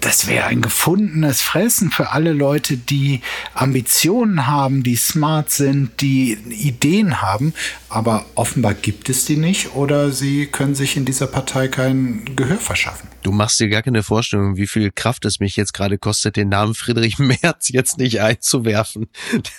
das 0.00 0.26
wäre 0.26 0.46
ein 0.46 0.62
gefundenes 0.62 1.42
Fressen 1.42 1.90
für 1.90 2.10
alle 2.10 2.32
Leute, 2.32 2.76
die 2.78 3.20
Ambitionen 3.54 4.46
haben, 4.46 4.82
die 4.82 4.96
smart 4.96 5.50
sind, 5.50 5.79
die 6.00 6.32
Ideen 6.32 7.22
haben. 7.22 7.54
Aber 7.88 8.26
offenbar 8.34 8.74
gibt 8.74 9.08
es 9.08 9.24
die 9.24 9.36
nicht 9.36 9.74
oder 9.74 10.10
sie 10.10 10.46
können 10.46 10.74
sich 10.74 10.96
in 10.96 11.04
dieser 11.04 11.26
Partei 11.26 11.68
kein 11.68 12.24
Gehör 12.36 12.58
verschaffen. 12.58 13.08
Du 13.22 13.32
machst 13.32 13.60
dir 13.60 13.68
gar 13.68 13.82
keine 13.82 14.02
Vorstellung, 14.02 14.56
wie 14.56 14.66
viel 14.66 14.90
Kraft 14.90 15.24
es 15.24 15.40
mich 15.40 15.56
jetzt 15.56 15.74
gerade 15.74 15.98
kostet, 15.98 16.36
den 16.36 16.48
Namen 16.48 16.74
Friedrich 16.74 17.18
Merz 17.18 17.68
jetzt 17.68 17.98
nicht 17.98 18.20
einzuwerfen. 18.20 19.08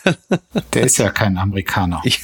Der 0.73 0.84
ist 0.84 0.97
ja 0.97 1.10
kein 1.10 1.38
Amerikaner. 1.38 2.01
Ich, 2.03 2.21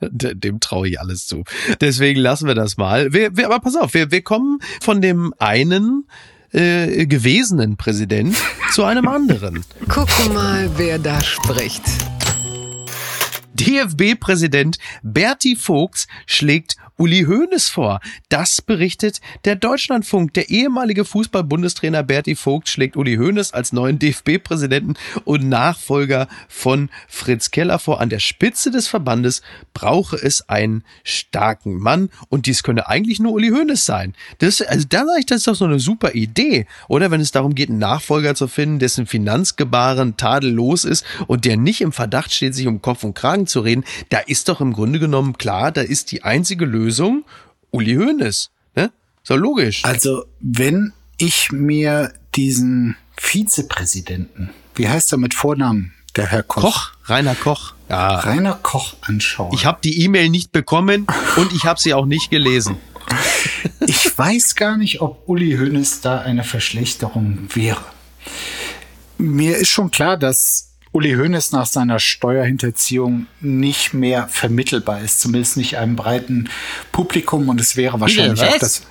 dem 0.00 0.60
traue 0.60 0.88
ich 0.88 1.00
alles 1.00 1.26
zu. 1.26 1.44
Deswegen 1.80 2.20
lassen 2.20 2.46
wir 2.46 2.54
das 2.54 2.76
mal. 2.76 3.12
Wir, 3.12 3.36
wir, 3.36 3.46
aber 3.46 3.60
pass 3.60 3.76
auf, 3.76 3.94
wir, 3.94 4.10
wir 4.10 4.22
kommen 4.22 4.60
von 4.80 5.00
dem 5.00 5.34
einen 5.38 6.04
äh, 6.52 7.06
gewesenen 7.06 7.76
Präsident 7.76 8.36
zu 8.72 8.84
einem 8.84 9.08
anderen. 9.08 9.64
Gucken 9.88 10.32
mal, 10.32 10.70
wer 10.76 10.98
da 10.98 11.20
spricht. 11.22 11.82
DFB-Präsident 13.56 14.78
Berti 15.02 15.56
Vogts 15.56 16.06
schlägt 16.26 16.76
Uli 16.98 17.24
Hoeneß 17.24 17.68
vor. 17.68 18.00
Das 18.30 18.62
berichtet 18.62 19.20
der 19.44 19.54
Deutschlandfunk. 19.54 20.32
Der 20.32 20.48
ehemalige 20.48 21.04
Fußball-Bundestrainer 21.04 22.02
Berti 22.02 22.34
Vogt 22.34 22.70
schlägt 22.70 22.96
Uli 22.96 23.16
Hoeneß 23.16 23.52
als 23.52 23.74
neuen 23.74 23.98
DFB-Präsidenten 23.98 24.94
und 25.24 25.46
Nachfolger 25.46 26.26
von 26.48 26.88
Fritz 27.06 27.50
Keller 27.50 27.78
vor. 27.78 28.00
An 28.00 28.08
der 28.08 28.18
Spitze 28.18 28.70
des 28.70 28.88
Verbandes 28.88 29.42
brauche 29.74 30.16
es 30.16 30.48
einen 30.48 30.84
starken 31.04 31.76
Mann 31.76 32.08
und 32.30 32.46
dies 32.46 32.62
könne 32.62 32.88
eigentlich 32.88 33.20
nur 33.20 33.32
Uli 33.32 33.50
Hoeneß 33.50 33.84
sein. 33.84 34.14
Das, 34.38 34.62
also 34.62 34.86
da 34.88 35.04
sage 35.04 35.20
ich, 35.20 35.26
das 35.26 35.38
ist 35.38 35.48
doch 35.48 35.54
so 35.54 35.66
eine 35.66 35.80
super 35.80 36.14
Idee. 36.14 36.66
Oder 36.88 37.10
wenn 37.10 37.20
es 37.20 37.30
darum 37.30 37.54
geht, 37.54 37.68
einen 37.68 37.78
Nachfolger 37.78 38.34
zu 38.34 38.48
finden, 38.48 38.78
dessen 38.78 39.06
Finanzgebaren 39.06 40.16
tadellos 40.16 40.86
ist 40.86 41.04
und 41.26 41.44
der 41.44 41.58
nicht 41.58 41.82
im 41.82 41.92
Verdacht 41.92 42.32
steht, 42.32 42.54
sich 42.54 42.66
um 42.66 42.80
Kopf 42.80 43.04
und 43.04 43.12
Kragen 43.12 43.46
zu 43.46 43.60
reden, 43.60 43.84
da 44.08 44.20
ist 44.20 44.48
doch 44.48 44.62
im 44.62 44.72
Grunde 44.72 44.98
genommen 44.98 45.36
klar, 45.36 45.72
da 45.72 45.82
ist 45.82 46.10
die 46.10 46.22
einzige 46.22 46.64
Lösung 46.64 46.85
Lösung 46.86 47.24
Uli 47.72 47.96
Hoeneß. 47.96 48.50
Ne? 48.76 48.92
So 49.24 49.34
logisch. 49.34 49.84
Also, 49.84 50.24
wenn 50.40 50.92
ich 51.18 51.50
mir 51.50 52.12
diesen 52.36 52.96
Vizepräsidenten, 53.16 54.50
wie 54.76 54.88
heißt 54.88 55.12
er 55.12 55.18
mit 55.18 55.34
Vornamen, 55.34 55.92
der 56.14 56.26
Herr 56.28 56.44
Koch? 56.44 56.62
Koch, 56.62 56.92
Rainer 57.06 57.34
Koch. 57.34 57.74
Ja. 57.88 58.20
Rainer 58.20 58.58
Koch 58.62 58.94
anschaue. 59.00 59.50
Ich 59.52 59.66
habe 59.66 59.78
die 59.82 60.00
E-Mail 60.02 60.30
nicht 60.30 60.52
bekommen 60.52 61.06
und 61.36 61.52
ich 61.52 61.64
habe 61.64 61.80
sie 61.80 61.92
auch 61.92 62.06
nicht 62.06 62.30
gelesen. 62.30 62.76
ich 63.86 64.16
weiß 64.16 64.54
gar 64.54 64.76
nicht, 64.76 65.00
ob 65.00 65.28
Uli 65.28 65.56
Hoeneß 65.56 66.02
da 66.02 66.20
eine 66.20 66.44
Verschlechterung 66.44 67.48
wäre. 67.52 67.84
Mir 69.18 69.56
ist 69.56 69.70
schon 69.70 69.90
klar, 69.90 70.16
dass 70.16 70.65
Uli 70.96 71.12
Hoeneß 71.12 71.52
nach 71.52 71.66
seiner 71.66 71.98
Steuerhinterziehung 71.98 73.26
nicht 73.42 73.92
mehr 73.92 74.28
vermittelbar 74.28 75.02
ist, 75.02 75.20
zumindest 75.20 75.58
nicht 75.58 75.76
einem 75.76 75.94
breiten 75.94 76.48
Publikum 76.90 77.50
und 77.50 77.60
es 77.60 77.76
wäre 77.76 78.00
wahrscheinlich 78.00 78.40
Bitte, 78.40 78.54
auch 78.54 78.58
das. 78.58 78.82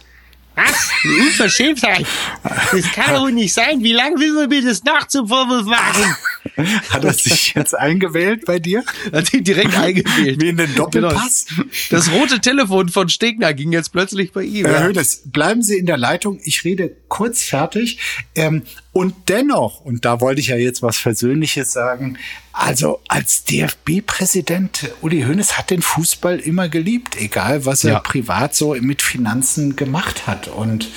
Was? 0.53 0.91
Unverschämtheit. 1.03 2.05
Das 2.43 2.91
kann 2.91 3.15
doch 3.15 3.29
nicht 3.31 3.55
sein. 3.55 3.81
Wie 3.81 3.91
lange 3.91 4.19
will 4.19 4.33
man 4.33 4.49
mir 4.49 4.63
das 4.63 4.83
noch 4.83 5.07
zum 5.07 5.27
Vorwurf 5.27 5.65
machen? 5.65 6.15
Hat 6.89 7.03
er 7.03 7.13
sich 7.13 7.55
jetzt 7.55 7.75
eingewählt 7.75 8.45
bei 8.45 8.59
dir? 8.59 8.83
Hat 9.11 9.33
ihn 9.33 9.43
direkt 9.43 9.75
eingewählt. 9.75 10.39
Wie 10.39 10.49
in 10.49 10.57
den 10.57 10.75
Doppelpass? 10.75 11.47
Genau. 11.49 11.69
Das 11.89 12.11
rote 12.11 12.39
Telefon 12.39 12.89
von 12.89 13.09
Stegner 13.09 13.53
ging 13.55 13.71
jetzt 13.71 13.91
plötzlich 13.91 14.31
bei 14.31 14.43
ihm. 14.43 14.67
Herr 14.67 14.83
Hönes, 14.83 15.23
bleiben 15.25 15.63
Sie 15.63 15.77
in 15.77 15.87
der 15.87 15.97
Leitung. 15.97 16.39
Ich 16.43 16.63
rede 16.63 16.95
kurz 17.07 17.43
fertig. 17.43 17.99
Ähm, 18.35 18.61
und 18.97 19.13
dennoch, 19.27 19.81
und 19.81 20.05
da 20.05 20.21
wollte 20.21 20.39
ich 20.39 20.47
ja 20.47 20.55
jetzt 20.55 20.81
was 20.81 20.97
Versöhnliches 20.97 21.73
sagen, 21.73 22.17
also 22.53 23.01
als 23.09 23.43
DFB-Präsident, 23.43 24.89
Uli 25.01 25.23
Hoeneß 25.23 25.57
hat 25.57 25.69
den 25.69 25.81
Fußball 25.81 26.39
immer 26.39 26.69
geliebt, 26.69 27.19
egal 27.19 27.65
was 27.65 27.83
er 27.83 27.91
ja. 27.91 27.99
privat 27.99 28.55
so 28.55 28.73
mit 28.79 29.01
Finanzen 29.01 29.75
gemacht 29.75 30.27
hat. 30.27 30.47
Und 30.47 30.87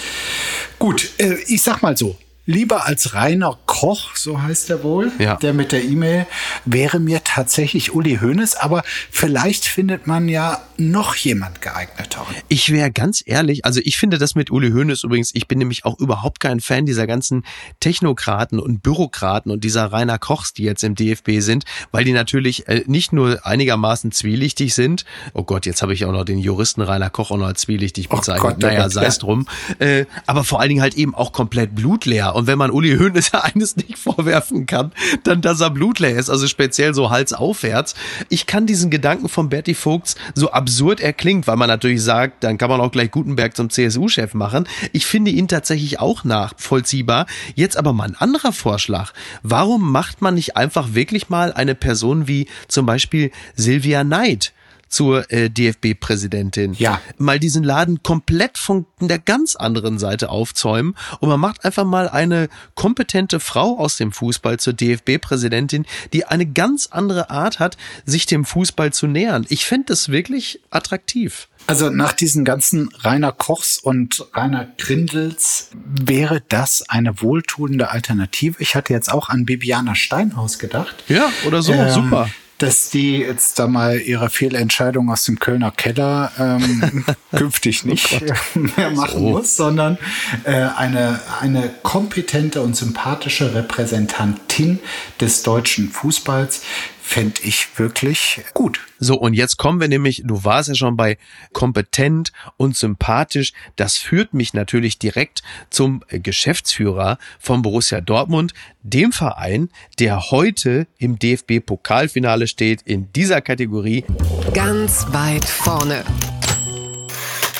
gut, 0.79 1.11
äh, 1.19 1.39
ich 1.49 1.61
sag 1.61 1.83
mal 1.83 1.97
so, 1.97 2.17
lieber 2.49 2.87
als 2.87 3.13
Rainer 3.13 3.59
Koch, 3.67 4.17
so 4.17 4.41
heißt 4.41 4.71
er 4.71 4.83
wohl, 4.83 5.13
ja. 5.19 5.37
der 5.37 5.53
mit 5.53 5.71
der 5.71 5.85
E-Mail, 5.85 6.27
wäre 6.65 6.99
mir 6.99 7.23
tatsächlich 7.23 7.95
Uli 7.95 8.21
Hoeneß, 8.23 8.57
aber 8.57 8.83
vielleicht 9.11 9.67
findet 9.67 10.07
man 10.07 10.31
ja 10.31 10.63
noch 10.79 11.15
jemand 11.15 11.61
geeigneter. 11.61 12.27
Ich 12.49 12.73
wäre 12.73 12.91
ganz 12.91 13.23
ehrlich, 13.27 13.67
also 13.67 13.81
ich 13.85 13.99
finde 13.99 14.17
das 14.17 14.35
mit 14.35 14.51
Uli 14.51 14.71
Hoeneß 14.71 15.05
übrigens, 15.05 15.31
ich 15.35 15.47
bin 15.47 15.59
nämlich 15.59 15.85
auch 15.85 15.99
überhaupt 15.99 16.41
kein 16.41 16.61
Fan 16.61 16.87
dieser 16.87 17.07
ganzen 17.07 17.45
Technokraten 17.81 18.59
und 18.59 18.83
Bürokraten 18.83 19.53
und 19.53 19.63
dieser 19.63 19.93
Rainer 19.93 20.19
Kochs, 20.19 20.55
die 20.55 20.63
jetzt 20.63 20.83
im 20.85 20.95
DFB 20.95 21.41
sind, 21.41 21.65
weil 21.93 22.05
die 22.05 22.13
natürlich 22.13 22.67
äh, 22.67 22.83
nicht 22.87 23.13
nur 23.13 23.45
einigermaßen 23.45 24.11
zwielichtig 24.11 24.73
sind, 24.73 25.05
oh 25.35 25.43
Gott, 25.43 25.67
jetzt 25.67 25.83
habe 25.83 25.93
ich 25.93 26.07
auch 26.07 26.13
noch 26.13 26.25
den 26.25 26.39
Juristen 26.39 26.81
Rainer 26.81 27.11
Koch 27.11 27.31
auch 27.31 27.37
noch 27.37 27.47
als 27.47 27.61
zwielichtig 27.61 28.09
bezeichnet, 28.09 28.43
oh 28.43 28.49
Gott, 28.49 28.59
naja, 28.63 28.89
sei 28.89 29.05
es 29.05 29.19
drum, 29.19 29.47
äh, 29.81 30.07
aber 30.25 30.45
vor 30.45 30.61
allen 30.61 30.71
Dingen 30.71 30.81
halt 30.81 30.95
eben 30.95 31.15
auch 31.15 31.33
komplett 31.33 31.75
blutleer 31.75 32.38
und 32.39 32.47
wenn 32.47 32.57
man 32.57 32.71
Uli 32.71 32.97
Hoeneß 32.97 33.35
eines 33.35 33.75
nicht 33.75 33.99
vorwerfen 33.99 34.67
kann, 34.67 34.93
dann, 35.25 35.41
dass 35.41 35.61
er 35.61 35.71
blutleer 35.71 36.17
ist, 36.17 36.31
also 36.31 36.47
speziell 36.47 36.95
so 36.95 37.11
halsaufwärts. 37.11 37.97
Ich 38.29 38.47
kann 38.47 38.65
diesen 38.65 38.91
Gedanken 38.91 39.29
von 39.29 39.49
Bertie 39.49 39.75
Vogts, 39.75 40.15
so 40.37 40.53
absurd 40.53 41.01
er 41.01 41.13
klingt, 41.13 41.49
weil 41.49 41.57
man 41.57 41.67
natürlich 41.69 42.01
sagt, 42.01 42.45
dann 42.45 42.57
kann 42.57 42.71
man 42.71 42.81
auch 42.81 42.93
gleich 42.93 43.11
Gutenberg 43.11 43.57
zum 43.57 43.71
CSU-Chef 43.71 44.35
machen. 44.35 44.69
Ich 44.93 45.05
finde 45.05 45.33
ihn 45.33 45.49
tatsächlich 45.49 45.99
auch 45.99 46.23
nachvollziehbar. 46.23 47.27
Jetzt 47.57 47.77
aber 47.77 47.93
mal 47.93 48.05
ein 48.05 48.15
anderer 48.15 48.53
Vorschlag. 48.53 49.15
Warum 49.43 49.91
macht 49.91 50.23
man 50.23 50.35
nicht 50.35 50.57
einfach 50.57 50.95
wirklich 50.95 51.29
mal 51.31 51.53
eine 51.53 51.75
Person 51.75 52.29
wie 52.29 52.47
zum 52.69 52.87
Beispiel 52.87 53.33
Silvia 53.57 54.05
Neid? 54.05 54.53
Zur 54.89 55.31
äh, 55.31 55.51
DFB-Präsidentin. 55.51 56.75
Ja. 56.75 57.01
Mal 57.19 57.39
diesen 57.39 57.63
Laden 57.63 58.03
komplett 58.03 58.59
von 58.59 58.87
der 59.01 59.19
ganz 59.19 59.57
anderen 59.57 59.99
Seite 59.99 60.31
aufzäumen 60.31 60.95
und 61.21 61.29
man 61.29 61.41
macht 61.41 61.65
einfach 61.65 61.85
mal 61.85 62.09
eine 62.09 62.49
kompetente 62.75 63.41
Frau 63.41 63.79
aus 63.79 63.97
dem 63.97 64.13
Fußball 64.13 64.59
zur 64.59 64.73
DFB-Präsidentin, 64.73 65.87
die 66.13 66.25
eine 66.25 66.47
ganz 66.47 66.89
andere 66.91 67.31
Art 67.31 67.59
hat, 67.59 67.77
sich 68.05 68.27
dem 68.27 68.45
Fußball 68.45 68.93
zu 68.93 69.07
nähern. 69.07 69.47
Ich 69.49 69.67
fände 69.67 69.87
das 69.87 70.09
wirklich 70.09 70.61
attraktiv. 70.71 71.49
Also 71.67 71.91
nach 71.91 72.15
diesen 72.15 72.47
ganzen 72.47 72.89
Rainer 73.01 73.33
Kochs 73.33 73.79
und 73.79 74.27
Rainer 74.33 74.69
Grindels 74.79 75.71
wäre 75.85 76.43
das 76.49 76.89
eine 76.89 77.21
wohltuende 77.21 77.91
Alternative. 77.91 78.57
Ich 78.59 78.75
hatte 78.75 78.95
jetzt 78.95 79.13
auch 79.13 79.29
an 79.29 79.45
Bibiana 79.45 79.95
Steinhaus 79.95 80.59
gedacht. 80.59 81.05
Ja, 81.09 81.31
oder 81.47 81.61
so, 81.61 81.73
ähm, 81.73 81.91
super 81.91 82.31
dass 82.59 82.91
die 82.91 83.19
jetzt 83.19 83.59
da 83.59 83.69
mal 83.69 84.01
ihre 84.01 84.31
Fehlentscheidung 84.31 85.11
aus 85.11 85.25
dem 85.25 85.39
Kölner 85.39 85.71
Keller 85.71 86.33
ähm, 86.39 87.05
künftig 87.35 87.85
nicht 87.85 88.21
oh 88.21 88.59
mehr 88.77 88.91
machen 88.91 89.21
so. 89.21 89.31
muss, 89.31 89.57
sondern 89.57 89.97
äh, 90.45 90.67
eine, 90.77 91.21
eine 91.41 91.71
kompetente 91.83 92.61
und 92.61 92.77
sympathische 92.77 93.55
Repräsentantin 93.55 94.81
des 95.21 95.45
deutschen 95.45 95.91
Fußballs, 95.91 96.63
fände 97.09 97.41
ich 97.43 97.79
wirklich 97.79 98.43
gut. 98.53 98.81
So, 98.99 99.19
und 99.19 99.33
jetzt 99.33 99.57
kommen 99.57 99.81
wir 99.81 99.89
nämlich, 99.89 100.25
du 100.27 100.45
warst 100.45 100.69
ja 100.69 100.75
schon 100.75 100.95
bei 100.95 101.17
kompetent 101.55 102.33
und 102.59 102.77
sympathisch. 102.77 103.55
Das 103.77 103.97
führt 103.97 104.35
mich 104.35 104.53
natürlich 104.53 104.99
direkt 104.99 105.43
zum 105.71 106.05
Geschäftsführer 106.11 107.19
von 107.39 107.63
Borussia 107.63 108.03
Dortmund, 108.03 108.53
dem 108.83 109.13
Verein, 109.13 109.71
der 109.99 110.31
heute 110.31 110.87
im 110.99 111.19
DFB-Pokalfinale 111.19 112.47
steht, 112.47 112.83
in 112.83 113.11
dieser 113.15 113.41
Kategorie. 113.41 114.05
Ganz 114.53 115.07
weit 115.11 115.47
vorne 115.47 116.05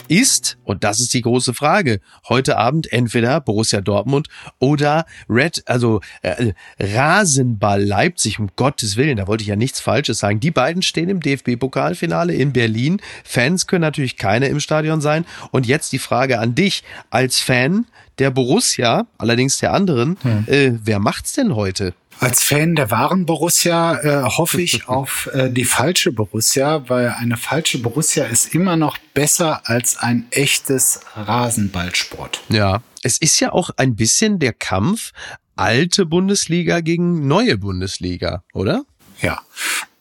ist, 0.09 0.59
und 0.65 0.85
das 0.85 1.01
ist 1.01 1.15
die 1.15 1.23
große 1.23 1.55
Frage, 1.55 2.01
heute 2.29 2.57
Abend 2.57 2.93
entweder 2.93 3.41
Borussia 3.41 3.81
Dortmund 3.81 4.29
oder 4.59 5.07
Red, 5.29 5.63
also 5.67 6.01
äh, 6.23 6.53
Rasenball 6.79 7.83
Leipzig, 7.83 8.39
um 8.39 8.49
Gottes 8.57 8.97
Willen, 8.97 9.17
da 9.17 9.27
wollte 9.27 9.43
ich 9.43 9.49
ja 9.49 9.57
nichts 9.57 9.81
Falsches 9.81 10.19
sagen. 10.19 10.41
Die 10.41 10.51
beiden 10.51 10.83
stehen 10.83 11.09
im 11.09 11.21
DFB-Pokalfinale 11.21 12.35
in 12.35 12.53
Berlin. 12.53 13.01
Fans 13.25 13.67
können 13.67 13.83
natürlich 13.83 14.17
keine 14.17 14.49
im 14.49 14.61
Stadion 14.61 15.01
sein. 15.01 15.25
Und 15.51 15.67
jetzt 15.67 15.93
die 15.93 15.99
Frage 15.99 16.39
an 16.39 16.55
dich 16.55 16.83
als 17.11 17.39
Fan 17.39 17.87
der 18.19 18.31
Borussia, 18.31 19.07
allerdings 19.17 19.59
der 19.59 19.73
anderen, 19.73 20.17
hm. 20.23 20.45
äh, 20.47 20.73
wer 20.83 20.99
macht's 20.99 21.33
denn 21.33 21.55
heute? 21.55 21.95
Als 22.21 22.43
Fan 22.43 22.75
der 22.75 22.91
wahren 22.91 23.27
Borussia 23.27 24.01
äh, 24.01 24.25
hoffe 24.25 24.61
ich 24.61 24.89
auf 24.89 25.29
äh, 25.33 25.51
die 25.51 25.65
falsche 25.65 26.11
Borussia, 26.11 26.89
weil 26.89 27.15
eine 27.17 27.37
falsche 27.37 27.79
Borussia 27.79 28.25
ist 28.25 28.55
immer 28.55 28.77
noch 28.77 28.99
besser 29.15 29.69
als 29.69 29.97
ein 29.99 30.27
echtes 30.31 31.01
Rasenballsport. 31.15 32.43
Ja, 32.49 32.83
es 33.03 33.19
ist 33.19 33.39
ja 33.39 33.53
auch 33.53 33.71
ein 33.77 33.95
bisschen 33.95 34.39
der 34.41 34.53
Kampf 34.53 35.13
alte 35.55 36.07
Bundesliga 36.07 36.81
gegen 36.81 37.27
neue 37.27 37.57
Bundesliga, 37.57 38.43
oder? 38.53 38.85
Ja, 39.21 39.41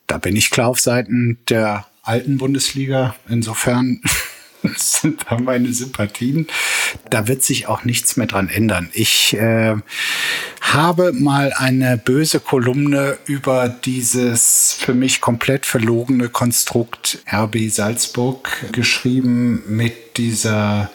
da 0.08 0.18
bin 0.18 0.36
ich 0.36 0.50
klar 0.50 0.70
auf 0.70 0.80
Seiten 0.80 1.40
der 1.50 1.86
alten 2.04 2.38
Bundesliga. 2.38 3.16
Insofern 3.28 4.02
sind 4.78 5.26
da 5.30 5.38
meine 5.38 5.74
Sympathien. 5.74 6.48
Da 7.10 7.28
wird 7.28 7.44
sich 7.44 7.68
auch 7.68 7.84
nichts 7.84 8.18
mehr 8.18 8.28
dran 8.28 8.50
ändern. 8.50 8.90
Ich 8.94 9.34
äh, 9.36 9.76
habe 10.62 11.14
mal 11.14 11.54
eine 11.54 11.98
böse 11.98 12.40
Kolumne 12.40 13.18
über 13.26 13.70
dieses 13.70 14.78
für 14.80 14.94
mich 14.94 15.22
komplett 15.22 15.66
verlogene 15.66 16.30
Konstrukt 16.30 17.20
RB 17.32 17.70
Salzburg 17.70 18.50
geschrieben 18.72 19.64
mit 19.68 20.18
dieser 20.18 20.90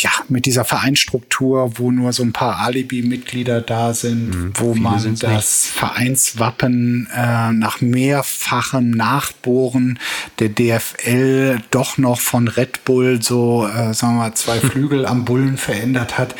ja, 0.00 0.10
mit 0.28 0.46
dieser 0.46 0.64
Vereinsstruktur, 0.64 1.78
wo 1.78 1.90
nur 1.90 2.12
so 2.12 2.22
ein 2.22 2.32
paar 2.32 2.58
Alibi-Mitglieder 2.60 3.60
da 3.60 3.92
sind, 3.94 4.30
mhm, 4.30 4.52
wo 4.54 4.74
man 4.74 5.16
das 5.18 5.22
nicht. 5.22 5.78
Vereinswappen 5.78 7.08
äh, 7.14 7.52
nach 7.52 7.80
mehrfachem 7.80 8.90
Nachbohren 8.90 9.98
der 10.38 10.48
DFL 10.48 11.60
doch 11.70 11.98
noch 11.98 12.20
von 12.20 12.48
Red 12.48 12.84
Bull 12.84 13.20
so, 13.22 13.66
äh, 13.66 13.94
sagen 13.94 14.14
wir 14.14 14.28
mal, 14.28 14.34
zwei 14.34 14.60
Flügel 14.60 15.06
am 15.06 15.24
Bullen 15.24 15.56
verändert 15.56 16.18
hat 16.18 16.34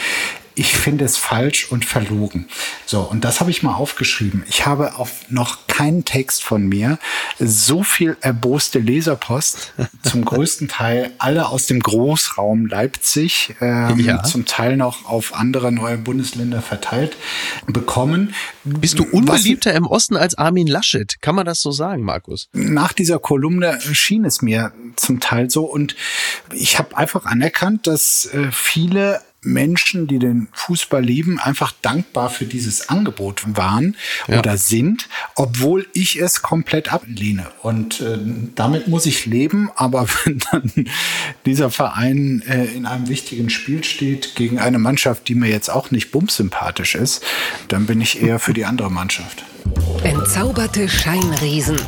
ich 0.55 0.77
finde 0.77 1.05
es 1.05 1.17
falsch 1.17 1.71
und 1.71 1.85
verlogen. 1.85 2.47
So, 2.87 3.01
und 3.01 3.25
das 3.25 3.41
habe 3.41 3.51
ich 3.51 3.63
mal 3.63 3.75
aufgeschrieben. 3.75 4.45
Ich 4.49 4.67
habe 4.67 4.97
auf 4.97 5.31
noch 5.31 5.67
keinen 5.67 6.05
Text 6.05 6.43
von 6.43 6.69
mir 6.69 6.99
so 7.39 7.83
viel 7.83 8.17
erboste 8.21 8.79
Leserpost, 8.79 9.73
zum 10.03 10.25
größten 10.25 10.69
Teil 10.69 11.13
alle 11.19 11.49
aus 11.49 11.67
dem 11.67 11.81
Großraum 11.81 12.67
Leipzig, 12.67 13.55
ähm, 13.61 13.99
ja. 13.99 14.23
zum 14.23 14.45
Teil 14.45 14.77
noch 14.77 15.07
auf 15.07 15.35
andere 15.35 15.73
neue 15.73 15.99
Bundesländer 15.99 16.61
verteilt, 16.61 17.17
bekommen. 17.67 18.35
Bist 18.65 18.99
du 18.99 19.05
unbeliebter 19.05 19.71
Was, 19.71 19.77
im 19.77 19.87
Osten 19.87 20.17
als 20.17 20.37
Armin 20.37 20.67
Laschet? 20.67 21.21
Kann 21.23 21.35
man 21.35 21.47
das 21.47 21.61
so 21.61 21.73
sagen, 21.73 22.03
Markus? 22.03 22.49
Nach 22.53 22.93
dieser 22.93 23.19
Kolumne 23.19 23.81
schien 23.81 24.25
es 24.25 24.43
mir 24.43 24.73
zum 24.97 25.21
Teil 25.21 25.51
so 25.51 25.65
und 25.65 25.97
ich 26.53 26.79
habe 26.79 26.97
einfach 26.97 27.25
anerkannt, 27.25 27.87
dass 27.87 28.27
äh, 28.27 28.51
viele 28.53 29.21
Menschen, 29.43 30.07
die 30.07 30.19
den 30.19 30.49
Fußball 30.53 31.05
lieben, 31.05 31.41
einfach 31.41 31.73
dankbar 31.83 32.31
für 32.31 32.45
dieses 32.45 32.89
Angebot 32.89 33.43
waren 33.57 33.97
ja. 34.29 34.39
oder 34.39 34.57
sind, 34.57 35.09
obwohl 35.35 35.87
ich 35.93 36.21
es 36.21 36.43
komplett 36.43 36.93
ablehne. 36.93 37.49
Und 37.63 38.01
äh, 38.01 38.19
damit 38.55 38.89
muss 38.89 39.07
ich 39.07 39.27
leben. 39.27 39.71
Aber 39.75 40.07
wenn 40.25 40.39
dann 40.51 40.73
dieser 41.45 41.71
Verein 41.71 42.43
äh, 42.47 42.67
in 42.67 42.87
einem 42.87 43.09
wichtigen 43.09 43.51
Spiel 43.51 43.83
steht 43.85 44.37
gegen 44.37 44.59
eine 44.59 44.79
Mannschaft, 44.79 45.29
die 45.29 45.35
mir 45.35 45.49
jetzt 45.49 45.71
auch 45.71 45.91
nicht 45.91 46.13
bumsympathisch 46.13 46.95
ist, 46.95 47.25
dann 47.69 47.87
bin 47.87 48.01
ich 48.01 48.23
eher 48.23 48.39
für 48.39 48.53
die 48.53 48.65
andere 48.65 48.91
Mannschaft. 48.91 49.45
Entzauberte 50.05 50.89
Scheinriesen. 50.89 51.81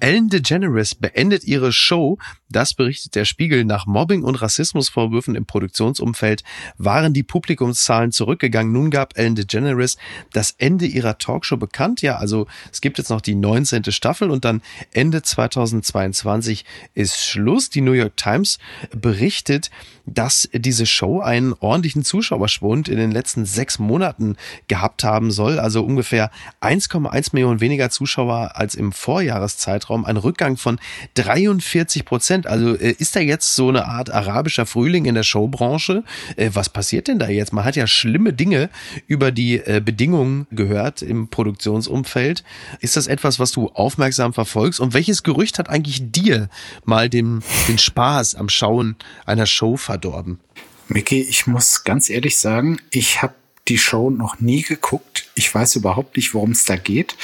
Ellen 0.00 0.28
DeGeneres 0.28 0.94
beendet 0.94 1.44
ihre 1.44 1.72
Show. 1.72 2.18
Das 2.48 2.74
berichtet 2.74 3.14
der 3.16 3.24
Spiegel. 3.24 3.64
Nach 3.64 3.86
Mobbing 3.86 4.22
und 4.22 4.36
Rassismusvorwürfen 4.36 5.34
im 5.34 5.46
Produktionsumfeld 5.46 6.44
waren 6.78 7.12
die 7.12 7.24
Publikumszahlen 7.24 8.12
zurückgegangen. 8.12 8.72
Nun 8.72 8.90
gab 8.90 9.18
Ellen 9.18 9.34
DeGeneres 9.34 9.96
das 10.32 10.52
Ende 10.58 10.86
ihrer 10.86 11.18
Talkshow 11.18 11.56
bekannt. 11.56 12.02
Ja, 12.02 12.16
also 12.16 12.46
es 12.72 12.80
gibt 12.80 12.98
jetzt 12.98 13.10
noch 13.10 13.20
die 13.20 13.34
19. 13.34 13.84
Staffel 13.90 14.30
und 14.30 14.44
dann 14.44 14.62
Ende 14.92 15.22
2022 15.22 16.64
ist 16.94 17.20
Schluss. 17.20 17.70
Die 17.70 17.80
New 17.80 17.92
York 17.92 18.16
Times 18.16 18.58
berichtet, 18.94 19.70
dass 20.06 20.48
diese 20.52 20.86
Show 20.86 21.20
einen 21.20 21.52
ordentlichen 21.52 22.04
Zuschauerschwund 22.04 22.88
in 22.88 22.96
den 22.96 23.10
letzten 23.10 23.44
sechs 23.44 23.80
Monaten 23.80 24.36
gehabt 24.68 25.02
haben 25.02 25.32
soll. 25.32 25.58
Also 25.58 25.82
ungefähr 25.82 26.30
1,1 26.60 27.30
Millionen 27.32 27.60
weniger 27.60 27.90
Zuschauer 27.90 28.52
als 28.54 28.76
im 28.76 28.92
Vorjahreszeitraum. 28.92 30.04
Ein 30.04 30.16
Rückgang 30.16 30.56
von 30.56 30.78
43 31.14 32.04
Prozent. 32.04 32.35
Also 32.44 32.74
äh, 32.74 32.94
ist 32.98 33.16
da 33.16 33.20
jetzt 33.20 33.54
so 33.54 33.68
eine 33.68 33.86
Art 33.86 34.10
arabischer 34.10 34.66
Frühling 34.66 35.04
in 35.04 35.14
der 35.14 35.22
Showbranche? 35.22 36.02
Äh, 36.36 36.50
was 36.54 36.68
passiert 36.68 37.08
denn 37.08 37.18
da 37.18 37.28
jetzt? 37.28 37.52
Man 37.52 37.64
hat 37.64 37.76
ja 37.76 37.86
schlimme 37.86 38.32
Dinge 38.32 38.68
über 39.06 39.30
die 39.30 39.58
äh, 39.58 39.80
Bedingungen 39.82 40.46
gehört 40.50 41.02
im 41.02 41.28
Produktionsumfeld. 41.28 42.42
Ist 42.80 42.96
das 42.96 43.06
etwas, 43.06 43.38
was 43.38 43.52
du 43.52 43.68
aufmerksam 43.68 44.32
verfolgst? 44.32 44.80
Und 44.80 44.92
welches 44.92 45.22
Gerücht 45.22 45.58
hat 45.58 45.70
eigentlich 45.70 46.10
dir 46.10 46.48
mal 46.84 47.08
den, 47.08 47.42
den 47.68 47.78
Spaß 47.78 48.34
am 48.34 48.48
Schauen 48.48 48.96
einer 49.24 49.46
Show 49.46 49.76
verdorben? 49.76 50.40
Micky, 50.88 51.20
ich 51.20 51.46
muss 51.46 51.84
ganz 51.84 52.10
ehrlich 52.10 52.38
sagen, 52.38 52.80
ich 52.90 53.22
habe 53.22 53.34
die 53.68 53.78
Show 53.78 54.10
noch 54.10 54.40
nie 54.40 54.62
geguckt. 54.62 55.28
Ich 55.34 55.52
weiß 55.52 55.76
überhaupt 55.76 56.16
nicht, 56.16 56.34
worum 56.34 56.52
es 56.52 56.64
da 56.64 56.76
geht. 56.76 57.16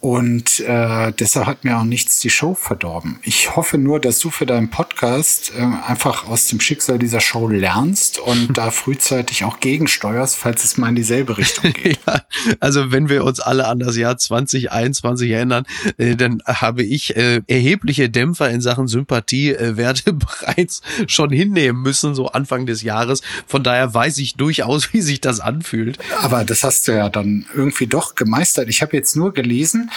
Und 0.00 0.60
äh, 0.60 1.12
deshalb 1.12 1.46
hat 1.46 1.64
mir 1.64 1.76
auch 1.76 1.84
nichts 1.84 2.20
die 2.20 2.30
Show 2.30 2.54
verdorben. 2.54 3.18
Ich 3.22 3.54
hoffe 3.54 3.76
nur, 3.76 4.00
dass 4.00 4.18
du 4.18 4.30
für 4.30 4.46
deinen 4.46 4.70
Podcast 4.70 5.52
äh, 5.54 5.60
einfach 5.60 6.26
aus 6.26 6.46
dem 6.46 6.58
Schicksal 6.58 6.98
dieser 6.98 7.20
Show 7.20 7.48
lernst 7.48 8.18
und 8.18 8.54
da 8.56 8.70
frühzeitig 8.70 9.44
auch 9.44 9.60
gegensteuerst, 9.60 10.36
falls 10.36 10.64
es 10.64 10.78
mal 10.78 10.88
in 10.88 10.94
dieselbe 10.94 11.36
Richtung 11.36 11.72
geht. 11.74 11.98
ja, 12.06 12.22
also 12.60 12.90
wenn 12.92 13.10
wir 13.10 13.24
uns 13.24 13.40
alle 13.40 13.66
an 13.66 13.78
das 13.78 13.94
Jahr 13.96 14.16
2021 14.16 15.30
erinnern, 15.30 15.64
äh, 15.98 16.16
dann 16.16 16.40
habe 16.46 16.82
ich 16.82 17.14
äh, 17.16 17.42
erhebliche 17.46 18.08
Dämpfer 18.08 18.48
in 18.48 18.62
Sachen 18.62 18.88
Sympathiewerte 18.88 20.12
bereits 20.14 20.80
schon 21.08 21.28
hinnehmen 21.28 21.82
müssen, 21.82 22.14
so 22.14 22.28
Anfang 22.28 22.64
des 22.64 22.82
Jahres. 22.82 23.20
Von 23.46 23.62
daher 23.62 23.92
weiß 23.92 24.16
ich 24.16 24.36
durchaus, 24.36 24.94
wie 24.94 25.02
sich 25.02 25.20
das 25.20 25.40
anfühlt. 25.40 25.98
Aber 26.22 26.46
das 26.46 26.64
hast 26.64 26.88
du 26.88 26.92
ja 26.92 27.10
dann 27.10 27.44
irgendwie 27.54 27.86
doch 27.86 28.14
gemeistert. 28.14 28.70
Ich 28.70 28.80
habe 28.80 28.96
jetzt 28.96 29.14
nur 29.14 29.34
gelesen, 29.34 29.89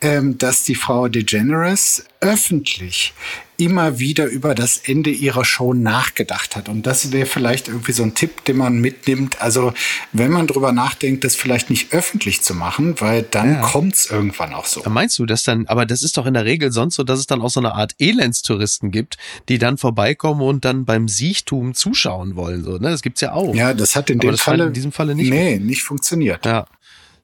ähm, 0.00 0.38
dass 0.38 0.64
die 0.64 0.74
Frau 0.74 1.08
DeGeneres 1.08 2.04
öffentlich 2.20 3.14
immer 3.60 3.98
wieder 3.98 4.26
über 4.26 4.54
das 4.54 4.78
Ende 4.78 5.10
ihrer 5.10 5.44
Show 5.44 5.74
nachgedacht 5.74 6.56
hat. 6.56 6.68
Und 6.68 6.86
das 6.86 7.12
wäre 7.12 7.26
vielleicht 7.26 7.68
irgendwie 7.68 7.92
so 7.92 8.02
ein 8.02 8.14
Tipp, 8.14 8.44
den 8.46 8.56
man 8.56 8.78
mitnimmt. 8.78 9.40
Also 9.42 9.74
wenn 10.12 10.30
man 10.30 10.46
drüber 10.46 10.72
nachdenkt, 10.72 11.24
das 11.24 11.36
vielleicht 11.36 11.68
nicht 11.68 11.92
öffentlich 11.92 12.40
zu 12.40 12.54
machen, 12.54 13.00
weil 13.00 13.22
dann 13.22 13.54
ja. 13.54 13.60
kommt 13.60 13.94
es 13.94 14.10
irgendwann 14.10 14.54
auch 14.54 14.64
so. 14.64 14.82
Meinst 14.88 15.18
du 15.18 15.26
das 15.26 15.42
dann, 15.42 15.66
aber 15.66 15.84
das 15.84 16.02
ist 16.02 16.16
doch 16.16 16.24
in 16.24 16.34
der 16.34 16.46
Regel 16.46 16.72
sonst 16.72 16.94
so, 16.94 17.04
dass 17.04 17.18
es 17.18 17.26
dann 17.26 17.42
auch 17.42 17.50
so 17.50 17.60
eine 17.60 17.74
Art 17.74 17.94
Elendstouristen 17.98 18.90
gibt, 18.90 19.18
die 19.50 19.58
dann 19.58 19.76
vorbeikommen 19.76 20.40
und 20.40 20.64
dann 20.64 20.86
beim 20.86 21.06
Siechtum 21.08 21.74
zuschauen 21.74 22.36
wollen. 22.36 22.64
So, 22.64 22.72
ne? 22.78 22.90
Das 22.90 23.02
gibt's 23.02 23.20
ja 23.20 23.32
auch. 23.32 23.54
Ja, 23.54 23.74
das 23.74 23.94
hat 23.94 24.08
in, 24.08 24.20
dem 24.20 24.38
Falle, 24.38 24.66
in 24.66 24.72
diesem 24.72 24.92
Falle 24.92 25.14
nicht. 25.14 25.28
Nee, 25.28 25.58
nicht 25.58 25.82
funktioniert. 25.82 26.46
Ja. 26.46 26.66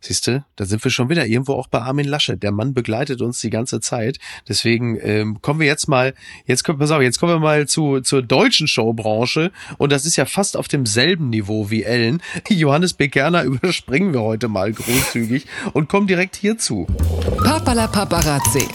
Siehst 0.07 0.29
du, 0.29 0.45
da 0.55 0.67
sind 0.67 0.85
wir 0.85 0.93
schon 0.93 1.09
wieder 1.09 1.27
irgendwo 1.27 1.55
auch 1.55 1.67
bei 1.67 1.81
Armin 1.81 2.07
Lasche. 2.07 2.37
Der 2.37 2.53
Mann 2.53 2.75
begleitet 2.75 3.23
uns 3.23 3.41
die 3.41 3.51
ganze 3.51 3.81
Zeit. 3.81 4.19
Deswegen 4.49 4.97
ähm, 5.03 5.43
kommen 5.43 5.59
wir 5.59 5.67
jetzt 5.67 5.89
mal, 5.89 6.15
jetzt 6.47 6.63
kommen, 6.63 6.79
pass 6.79 6.93
auf, 6.93 7.03
jetzt 7.03 7.19
kommen 7.19 7.33
wir 7.33 7.41
mal 7.41 7.67
zu, 7.67 8.01
zur 8.03 8.23
deutschen 8.23 8.69
Showbranche. 8.69 9.51
Und 9.79 9.91
das 9.91 10.07
ist 10.07 10.15
ja 10.15 10.25
fast 10.25 10.57
auf 10.57 10.69
demselben 10.69 11.29
Niveau 11.31 11.71
wie 11.71 11.83
Ellen. 11.83 12.23
Johannes 12.49 12.93
Bekerner 12.93 13.43
überspringen 13.43 14.15
wir 14.15 14.21
heute 14.21 14.47
mal 14.47 14.73
großzügig 14.73 15.47
und 15.73 15.89
kommen 15.89 16.07
direkt 16.07 16.37
hierzu. 16.37 16.87
Papala 17.43 17.89
Paparazzi. 17.89 18.69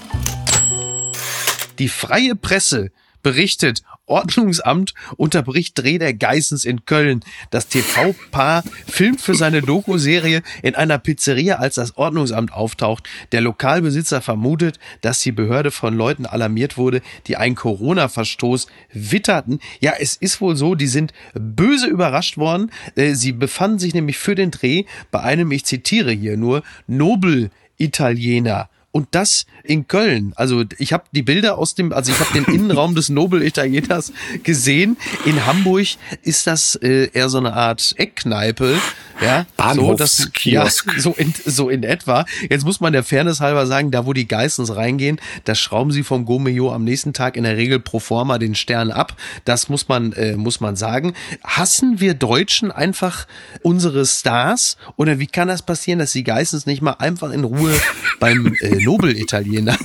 Die 1.80 1.88
freie 1.88 2.36
Presse 2.36 2.92
berichtet, 3.22 3.84
Ordnungsamt 4.06 4.94
unterbricht 5.16 5.78
Dreh 5.78 5.98
der 5.98 6.14
Geissens 6.14 6.66
in 6.66 6.86
Köln. 6.86 7.22
Das 7.50 7.68
TV-Paar 7.68 8.64
filmt 8.88 9.22
für 9.22 9.36
seine 9.36 9.62
Doku-Serie 9.62 10.42
in 10.62 10.76
einer 10.76 10.98
Pizzeria, 10.98 11.56
als 11.56 11.76
das 11.76 11.98
Ordnungsamt 11.98 12.52
auftaucht. 12.52 13.08
Der 13.32 13.42
Lokalbesitzer 13.42 14.22
vermutet, 14.22 14.80
dass 15.00 15.22
die 15.22 15.32
Behörde 15.32 15.72
von 15.72 15.96
Leuten 15.96 16.26
alarmiert 16.26 16.78
wurde, 16.78 17.02
die 17.28 17.38
einen 17.38 17.56
Corona-Verstoß 17.56 18.68
witterten. 18.92 19.60
Ja, 19.80 19.94
es 19.98 20.18
ist 20.18 20.42
wohl 20.42 20.58
so, 20.58 20.76
die 20.76 20.88
sind 20.88 21.14
böse 21.34 21.88
überrascht 21.88 22.38
worden. 22.38 22.72
Äh, 22.96 23.14
sie 23.14 23.32
befanden 23.32 23.80
sich 23.80 23.94
nämlich 23.94 24.18
für 24.18 24.36
den 24.36 24.52
Dreh 24.52 24.84
bei 25.12 25.22
einem, 25.22 25.52
ich 25.52 25.66
zitiere 25.66 26.12
hier 26.12 26.36
nur, 26.36 26.64
Nobel-Italiener 26.88 28.71
und 28.92 29.08
das 29.12 29.46
in 29.64 29.88
Köln. 29.88 30.34
Also 30.36 30.64
ich 30.78 30.94
habe 30.94 31.06
die 31.12 31.22
Bilder 31.22 31.58
aus 31.58 31.76
dem, 31.76 31.94
also 31.94 32.12
ich 32.12 32.20
habe 32.20 32.34
den 32.34 32.46
Innenraum 32.54 32.96
des 32.96 33.10
Nobel 33.10 33.44
Italieners 33.44 34.12
gesehen. 34.44 34.98
In 35.26 35.46
Hamburg 35.46 35.88
ist 36.24 36.48
das 36.48 36.76
äh, 36.76 37.10
eher 37.14 37.30
so 37.30 37.38
eine 37.38 37.54
Art 37.54 37.94
Eckkneipe, 37.98 38.78
ja, 39.20 39.46
so, 39.74 39.94
das, 39.96 40.30
ja, 40.44 40.68
so 40.98 41.12
in 41.14 41.34
so 41.46 41.70
in 41.70 41.84
etwa. 41.84 42.26
Jetzt 42.50 42.66
muss 42.66 42.80
man 42.80 42.94
der 42.94 43.04
Fairness 43.04 43.42
halber 43.42 43.68
sagen, 43.68 43.92
da 43.92 44.06
wo 44.06 44.14
die 44.14 44.28
Geistens 44.28 44.76
reingehen, 44.76 45.20
da 45.46 45.56
schrauben 45.56 45.92
sie 45.92 46.04
vom 46.04 46.26
Gomeo 46.26 46.74
am 46.74 46.84
nächsten 46.84 47.14
Tag 47.14 47.36
in 47.36 47.44
der 47.44 47.58
Regel 47.58 47.80
pro 47.80 48.00
forma 48.00 48.38
den 48.38 48.56
Stern 48.56 48.92
ab. 48.92 49.16
Das 49.46 49.70
muss 49.70 49.88
man 49.88 50.14
äh, 50.14 50.36
muss 50.36 50.60
man 50.60 50.76
sagen. 50.76 51.14
Hassen 51.44 52.00
wir 52.00 52.14
Deutschen 52.14 52.72
einfach 52.72 53.28
unsere 53.62 54.06
Stars 54.06 54.78
oder 54.96 55.20
wie 55.20 55.28
kann 55.28 55.48
das 55.48 55.62
passieren, 55.62 56.00
dass 56.00 56.12
die 56.12 56.24
Geistens 56.24 56.66
nicht 56.66 56.82
mal 56.82 56.94
einfach 57.00 57.32
in 57.32 57.44
Ruhe 57.44 57.74
beim 58.20 58.56
äh, 58.62 58.84
Nobel-Italiener 58.84 59.78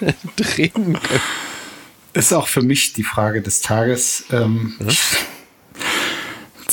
drehen 0.36 0.72
können. 0.72 0.98
Ist 2.16 2.32
auch 2.32 2.48
für 2.48 2.62
mich 2.62 2.94
die 2.94 3.02
Frage 3.02 3.42
des 3.42 3.60
Tages. 3.60 4.24
Ähm, 4.32 4.74
ja? 4.80 4.94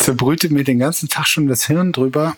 Zerbrüte 0.03 0.53
mir 0.53 0.65
den 0.65 0.79
ganzen 0.79 1.07
Tag 1.07 1.27
schon 1.27 1.47
das 1.47 1.65
Hirn 1.67 1.93
drüber. 1.93 2.35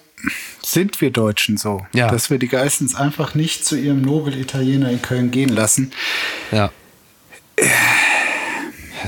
Sind 0.64 1.02
wir 1.02 1.10
Deutschen 1.10 1.58
so? 1.58 1.84
Ja. 1.94 2.12
Dass 2.12 2.30
wir 2.30 2.38
die 2.38 2.48
Geistens 2.48 2.94
einfach 2.94 3.34
nicht 3.34 3.66
zu 3.66 3.76
ihrem 3.76 4.04
Nobel-Italiener 4.04 4.92
in 4.92 5.02
Köln 5.02 5.32
gehen 5.32 5.50
lassen. 5.50 5.92
Ja. 6.52 6.72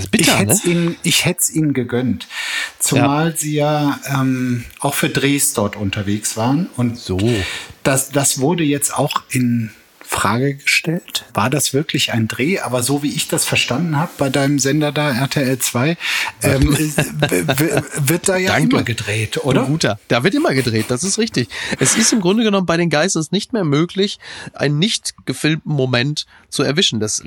Bitter, 0.09 0.33
ich 0.33 0.39
hätte 0.39 0.51
es 0.51 0.65
ne? 0.65 0.71
ihnen, 0.71 0.95
ich 1.03 1.25
ihnen 1.53 1.73
gegönnt. 1.73 2.27
Zumal 2.79 3.29
ja. 3.29 3.37
sie 3.37 3.53
ja 3.53 3.99
ähm, 4.07 4.65
auch 4.79 4.95
für 4.95 5.09
Drehs 5.09 5.53
dort 5.53 5.75
unterwegs 5.75 6.35
waren. 6.35 6.67
Und 6.77 6.97
so. 6.97 7.19
das, 7.83 8.09
das 8.09 8.39
wurde 8.39 8.63
jetzt 8.63 8.91
auch 8.91 9.21
in 9.29 9.69
Frage 10.07 10.55
gestellt. 10.55 11.25
War 11.33 11.49
das 11.49 11.73
wirklich 11.73 12.13
ein 12.13 12.29
Dreh? 12.29 12.59
Aber 12.59 12.81
so 12.81 13.03
wie 13.03 13.11
ich 13.13 13.27
das 13.27 13.43
verstanden 13.43 13.97
habe 13.97 14.11
bei 14.17 14.29
deinem 14.29 14.57
Sender 14.57 14.93
da, 14.93 15.11
RTL 15.11 15.59
2, 15.59 15.97
ähm, 16.43 16.77
wird 17.97 18.29
da 18.29 18.37
ja 18.37 18.53
Danke. 18.53 18.69
immer 18.69 18.83
gedreht, 18.83 19.43
oder? 19.43 19.65
Guter. 19.65 19.99
Da 20.07 20.23
wird 20.23 20.33
immer 20.33 20.53
gedreht, 20.53 20.85
das 20.87 21.03
ist 21.03 21.17
richtig. 21.17 21.49
Es 21.79 21.97
ist 21.97 22.13
im 22.13 22.21
Grunde 22.21 22.43
genommen 22.43 22.65
bei 22.65 22.77
den 22.77 22.89
Geisters 22.89 23.31
nicht 23.31 23.51
mehr 23.51 23.65
möglich, 23.65 24.17
einen 24.53 24.79
nicht 24.79 25.13
gefilmten 25.25 25.73
Moment 25.73 26.25
zu 26.49 26.63
erwischen. 26.63 27.01
Das 27.01 27.21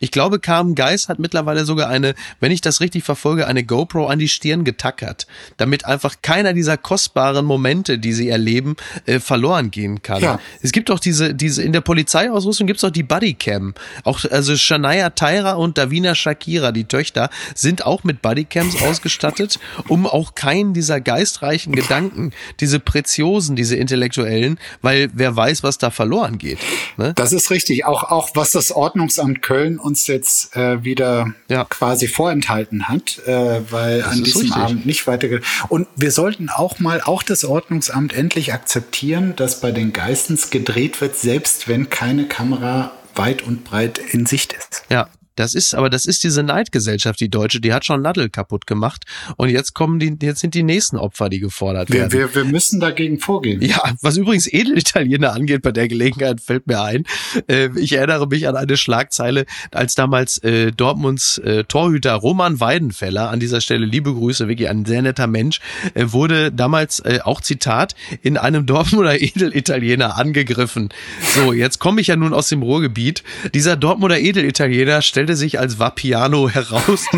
ich 0.00 0.10
glaube, 0.10 0.40
Carmen 0.40 0.74
Geist 0.74 1.10
hat 1.10 1.18
mittlerweile 1.18 1.66
sogar 1.66 1.88
eine, 1.88 2.14
wenn 2.40 2.52
ich 2.52 2.62
das 2.62 2.80
richtig 2.80 3.04
verfolge, 3.04 3.46
eine 3.46 3.64
GoPro 3.64 4.06
an 4.06 4.18
die 4.18 4.28
Stirn 4.28 4.64
getackert, 4.64 5.26
damit 5.58 5.84
einfach 5.84 6.16
keiner 6.22 6.54
dieser 6.54 6.78
kostbaren 6.78 7.44
Momente, 7.44 7.98
die 7.98 8.14
sie 8.14 8.30
erleben, 8.30 8.76
äh, 9.04 9.20
verloren 9.20 9.70
gehen 9.70 10.02
kann. 10.02 10.22
Ja. 10.22 10.40
Es 10.62 10.72
gibt 10.72 10.90
auch 10.90 10.98
diese, 10.98 11.34
diese 11.34 11.62
in 11.62 11.72
der 11.72 11.82
Polizei 11.82 12.13
Polizeiausrüstung 12.14 12.68
gibt's 12.68 12.84
auch 12.84 12.90
die 12.90 13.02
Bodycam. 13.02 13.74
Auch, 14.04 14.24
also 14.30 14.56
Shania 14.56 15.10
Tyra 15.10 15.54
und 15.54 15.78
Davina 15.78 16.14
Shakira, 16.14 16.70
die 16.70 16.84
Töchter, 16.84 17.28
sind 17.54 17.84
auch 17.84 18.04
mit 18.04 18.22
Bodycams 18.22 18.80
ausgestattet, 18.82 19.58
um 19.88 20.06
auch 20.06 20.36
keinen 20.36 20.74
dieser 20.74 21.00
geistreichen 21.00 21.74
Gedanken, 21.74 22.30
diese 22.60 22.78
Preziosen, 22.78 23.56
diese 23.56 23.74
intellektuellen, 23.74 24.60
weil 24.80 25.10
wer 25.12 25.34
weiß, 25.34 25.64
was 25.64 25.78
da 25.78 25.90
verloren 25.90 26.38
geht. 26.38 26.58
Ne? 26.96 27.14
Das 27.16 27.32
ist 27.32 27.50
richtig. 27.50 27.84
Auch, 27.84 28.04
auch 28.04 28.30
was 28.34 28.52
das 28.52 28.70
Ordnungsamt 28.70 29.42
Köln 29.42 29.80
uns 29.80 30.06
jetzt 30.06 30.54
äh, 30.56 30.84
wieder 30.84 31.34
ja. 31.48 31.64
quasi 31.64 32.06
vorenthalten 32.06 32.86
hat, 32.88 33.18
äh, 33.26 33.60
weil 33.70 34.02
das 34.02 34.12
an 34.12 34.22
diesem 34.22 34.40
richtig. 34.42 34.56
Abend 34.56 34.86
nicht 34.86 35.06
weitergeht. 35.08 35.42
Und 35.68 35.88
wir 35.96 36.12
sollten 36.12 36.48
auch 36.48 36.78
mal, 36.78 37.00
auch 37.00 37.24
das 37.24 37.44
Ordnungsamt 37.44 38.12
endlich 38.12 38.52
akzeptieren, 38.52 39.34
dass 39.34 39.60
bei 39.60 39.72
den 39.72 39.92
Geistens 39.92 40.50
gedreht 40.50 41.00
wird, 41.00 41.16
selbst 41.16 41.66
wenn 41.66 41.90
kein 41.90 42.03
keine 42.04 42.28
Kamera 42.28 42.92
weit 43.14 43.40
und 43.40 43.64
breit 43.64 43.96
in 43.96 44.26
Sicht 44.26 44.52
ist. 44.52 44.84
Ja, 44.90 45.08
das 45.36 45.54
ist, 45.54 45.74
aber 45.74 45.90
das 45.90 46.06
ist 46.06 46.22
diese 46.24 46.42
Neidgesellschaft, 46.42 47.20
die 47.20 47.28
deutsche, 47.28 47.60
die 47.60 47.72
hat 47.72 47.84
schon 47.84 48.02
Nadel 48.02 48.28
kaputt 48.28 48.66
gemacht. 48.66 49.04
Und 49.36 49.48
jetzt 49.48 49.74
kommen 49.74 49.98
die, 49.98 50.16
jetzt 50.22 50.40
sind 50.40 50.54
die 50.54 50.62
nächsten 50.62 50.96
Opfer, 50.96 51.28
die 51.28 51.40
gefordert 51.40 51.90
wir, 51.90 52.00
werden. 52.00 52.12
Wir, 52.12 52.34
wir 52.34 52.44
müssen 52.44 52.80
dagegen 52.80 53.18
vorgehen. 53.18 53.60
Ja, 53.62 53.94
was 54.00 54.16
übrigens 54.16 54.46
Edelitaliener 54.46 55.32
angeht, 55.32 55.62
bei 55.62 55.72
der 55.72 55.88
Gelegenheit 55.88 56.40
fällt 56.40 56.66
mir 56.66 56.82
ein. 56.82 57.04
Äh, 57.48 57.70
ich 57.78 57.92
erinnere 57.92 58.26
mich 58.26 58.46
an 58.46 58.56
eine 58.56 58.76
Schlagzeile, 58.76 59.46
als 59.70 59.94
damals 59.94 60.38
äh, 60.38 60.72
Dortmunds 60.72 61.38
äh, 61.38 61.64
Torhüter 61.64 62.14
Roman 62.14 62.60
Weidenfeller, 62.60 63.30
an 63.30 63.40
dieser 63.40 63.60
Stelle 63.60 63.86
liebe 63.86 64.12
Grüße, 64.14 64.48
wirklich 64.48 64.68
ein 64.68 64.84
sehr 64.84 65.02
netter 65.02 65.26
Mensch, 65.26 65.60
äh, 65.94 66.06
wurde 66.06 66.52
damals 66.52 67.02
auch 67.24 67.40
Zitat 67.40 67.94
in 68.22 68.36
einem 68.36 68.66
Dortmunder 68.66 69.14
Edelitaliener 69.20 70.16
angegriffen. 70.16 70.90
So, 71.34 71.52
jetzt 71.52 71.78
komme 71.78 72.00
ich 72.00 72.06
ja 72.06 72.16
nun 72.16 72.32
aus 72.32 72.48
dem 72.48 72.62
Ruhrgebiet. 72.62 73.22
Dieser 73.52 73.76
Dortmunder 73.76 74.18
Edelitaliener 74.18 75.02
stellte 75.24 75.36
sich 75.36 75.58
als 75.58 75.78
Vapiano 75.78 76.48
heraus. 76.54 77.06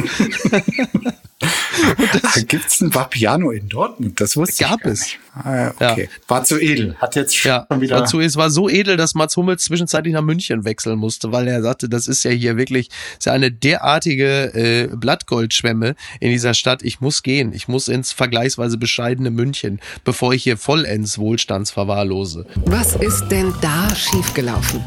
Gibt 2.48 2.66
es 2.66 2.80
ein 2.80 2.94
Vapiano 2.94 3.50
in 3.50 3.68
Dortmund? 3.68 4.20
Das 4.20 4.36
wusste 4.36 4.64
gab 4.64 4.78
ich 4.78 4.82
gar 4.84 4.92
es. 4.92 5.00
Nicht. 5.00 5.18
Ah, 5.34 5.68
okay. 5.68 6.02
Ja. 6.04 6.08
War 6.28 6.44
zu 6.44 6.58
edel. 6.58 6.96
Hat 6.96 7.14
jetzt 7.16 7.36
schon 7.36 7.50
ja, 7.50 7.66
wieder. 7.78 7.96
War 7.96 8.06
zu, 8.06 8.20
es 8.20 8.36
war 8.36 8.48
so 8.50 8.68
edel, 8.68 8.96
dass 8.96 9.14
Mats 9.14 9.36
Hummels 9.36 9.64
zwischenzeitlich 9.64 10.14
nach 10.14 10.22
München 10.22 10.64
wechseln 10.64 10.98
musste, 10.98 11.32
weil 11.32 11.46
er 11.48 11.62
sagte, 11.62 11.88
das 11.88 12.08
ist 12.08 12.22
ja 12.24 12.30
hier 12.30 12.56
wirklich 12.56 12.88
ist 13.18 13.26
ja 13.26 13.32
eine 13.32 13.50
derartige 13.52 14.54
äh, 14.54 14.88
Blattgoldschwemme 14.96 15.94
in 16.20 16.30
dieser 16.30 16.54
Stadt. 16.54 16.82
Ich 16.82 17.00
muss 17.00 17.22
gehen. 17.22 17.52
Ich 17.52 17.68
muss 17.68 17.88
ins 17.88 18.12
vergleichsweise 18.12 18.78
bescheidene 18.78 19.30
München, 19.30 19.80
bevor 20.04 20.32
ich 20.32 20.42
hier 20.44 20.56
vollends 20.56 21.18
Wohlstandsverwahrlose. 21.18 22.46
Was 22.64 22.96
ist 22.96 23.28
denn 23.28 23.52
da 23.60 23.94
schiefgelaufen? 23.94 24.82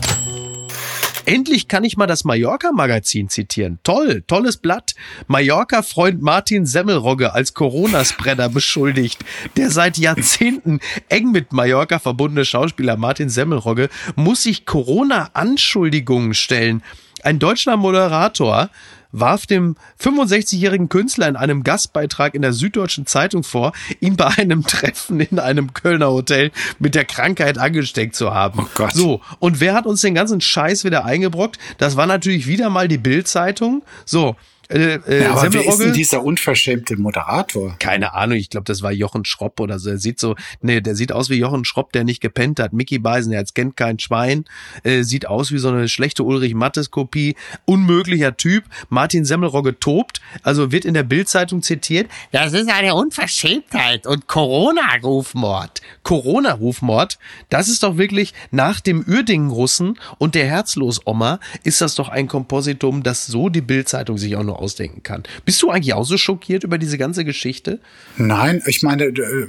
Endlich 1.25 1.67
kann 1.67 1.83
ich 1.83 1.97
mal 1.97 2.07
das 2.07 2.23
Mallorca-Magazin 2.23 3.29
zitieren. 3.29 3.79
Toll, 3.83 4.23
tolles 4.27 4.57
Blatt. 4.57 4.95
Mallorca-Freund 5.27 6.21
Martin 6.21 6.65
Semmelrogge 6.65 7.33
als 7.33 7.53
Corona-Spreader 7.53 8.49
beschuldigt. 8.49 9.23
Der 9.57 9.69
seit 9.69 9.97
Jahrzehnten 9.97 10.79
eng 11.09 11.31
mit 11.31 11.53
Mallorca 11.53 11.99
verbundene 11.99 12.45
Schauspieler 12.45 12.97
Martin 12.97 13.29
Semmelrogge 13.29 13.89
muss 14.15 14.43
sich 14.43 14.65
Corona-Anschuldigungen 14.65 16.33
stellen. 16.33 16.83
Ein 17.21 17.39
deutscher 17.39 17.75
Moderator 17.75 18.69
warf 19.11 19.45
dem 19.45 19.75
65-jährigen 20.01 20.89
Künstler 20.89 21.27
in 21.27 21.35
einem 21.35 21.63
Gastbeitrag 21.63 22.35
in 22.35 22.41
der 22.41 22.53
Süddeutschen 22.53 23.05
Zeitung 23.05 23.43
vor, 23.43 23.73
ihn 23.99 24.15
bei 24.15 24.27
einem 24.27 24.63
Treffen 24.67 25.19
in 25.19 25.39
einem 25.39 25.73
Kölner 25.73 26.11
Hotel 26.11 26.51
mit 26.79 26.95
der 26.95 27.05
Krankheit 27.05 27.57
angesteckt 27.57 28.15
zu 28.15 28.33
haben. 28.33 28.59
Oh 28.63 28.69
Gott. 28.75 28.93
So, 28.93 29.21
und 29.39 29.59
wer 29.59 29.73
hat 29.73 29.85
uns 29.85 30.01
den 30.01 30.15
ganzen 30.15 30.41
Scheiß 30.41 30.83
wieder 30.83 31.05
eingebrockt? 31.05 31.57
Das 31.77 31.95
war 31.95 32.05
natürlich 32.05 32.47
wieder 32.47 32.69
mal 32.69 32.87
die 32.87 32.97
Bild-Zeitung. 32.97 33.83
So, 34.05 34.35
äh, 34.71 34.95
äh, 34.95 35.23
ja, 35.23 35.31
aber 35.31 35.51
wer 35.51 35.65
ist 35.65 35.79
denn 35.79 35.93
dieser 35.93 36.23
unverschämte 36.23 36.95
Moderator? 36.95 37.75
Keine 37.79 38.13
Ahnung, 38.13 38.37
ich 38.37 38.51
glaube, 38.51 38.65
das 38.65 38.83
war 38.83 38.91
Jochen 38.91 39.25
Schropp 39.25 39.59
oder 39.59 39.79
so. 39.79 39.89
Er 39.89 39.97
sieht 39.97 40.19
so, 40.19 40.35
nee, 40.61 40.79
der 40.79 40.93
sieht 40.93 41.11
aus 41.11 41.31
wie 41.31 41.37
Jochen 41.37 41.65
Schropp, 41.65 41.91
der 41.91 42.03
nicht 42.03 42.21
gepennt 42.21 42.59
hat. 42.59 42.71
Mickey 42.71 42.99
Beisen, 42.99 43.31
der 43.31 43.43
kennt 43.45 43.75
kein 43.77 43.97
Schwein, 43.97 44.45
äh, 44.83 45.01
sieht 45.01 45.25
aus 45.25 45.51
wie 45.51 45.57
so 45.57 45.69
eine 45.69 45.89
schlechte 45.89 46.23
Ulrich 46.23 46.53
Mattes 46.53 46.91
Kopie. 46.91 47.35
Unmöglicher 47.65 48.37
Typ. 48.37 48.65
Martin 48.89 49.25
Semmelrogge 49.25 49.79
tobt, 49.79 50.21
also 50.43 50.71
wird 50.71 50.85
in 50.85 50.93
der 50.93 51.03
Bildzeitung 51.03 51.63
zitiert. 51.63 52.07
Das 52.31 52.53
ist 52.53 52.69
eine 52.69 52.93
Unverschämtheit 52.93 54.05
und 54.05 54.27
Corona-Rufmord. 54.27 55.81
Corona-Rufmord, 56.03 57.17
das 57.49 57.69
ist 57.69 57.81
doch 57.81 57.97
wirklich 57.97 58.35
nach 58.51 58.81
dem 58.81 59.03
Uerdingen-Russen 59.07 59.97
und 60.19 60.35
der 60.35 60.45
Herzlos-Oma 60.45 61.39
ist 61.63 61.81
das 61.81 61.95
doch 61.95 62.09
ein 62.09 62.27
Kompositum, 62.27 63.01
das 63.01 63.25
so 63.25 63.49
die 63.49 63.61
Bildzeitung 63.61 64.19
sich 64.19 64.35
auch 64.35 64.43
noch 64.43 64.58
ausdenken 64.59 65.03
kann. 65.03 65.23
Bist 65.45 65.61
du 65.61 65.69
eigentlich 65.69 65.93
auch 65.93 66.05
so 66.05 66.17
schockiert 66.17 66.63
über 66.63 66.77
diese 66.77 66.97
ganze 66.97 67.25
Geschichte? 67.25 67.79
Nein, 68.17 68.61
ich 68.65 68.83
meine, 68.83 69.05
äh, 69.05 69.47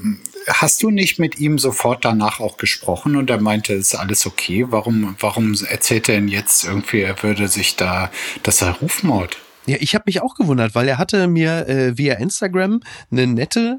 hast 0.48 0.82
du 0.82 0.90
nicht 0.90 1.18
mit 1.18 1.38
ihm 1.38 1.58
sofort 1.58 2.04
danach 2.04 2.40
auch 2.40 2.56
gesprochen 2.56 3.16
und 3.16 3.30
er 3.30 3.40
meinte, 3.40 3.74
es 3.74 3.88
ist 3.88 3.94
alles 3.94 4.26
okay? 4.26 4.66
Warum, 4.70 5.16
warum 5.20 5.54
erzählt 5.68 6.08
er 6.08 6.16
denn 6.16 6.28
jetzt 6.28 6.64
irgendwie, 6.64 7.00
er 7.02 7.22
würde 7.22 7.48
sich 7.48 7.76
da, 7.76 8.10
das 8.42 8.58
sei 8.58 8.70
Rufmord? 8.70 9.36
Ja, 9.70 9.76
ich 9.78 9.94
habe 9.94 10.02
mich 10.06 10.20
auch 10.20 10.34
gewundert, 10.34 10.74
weil 10.74 10.88
er 10.88 10.98
hatte 10.98 11.28
mir 11.28 11.68
äh, 11.68 11.96
via 11.96 12.14
Instagram 12.14 12.80
eine 13.12 13.28
nette, 13.28 13.78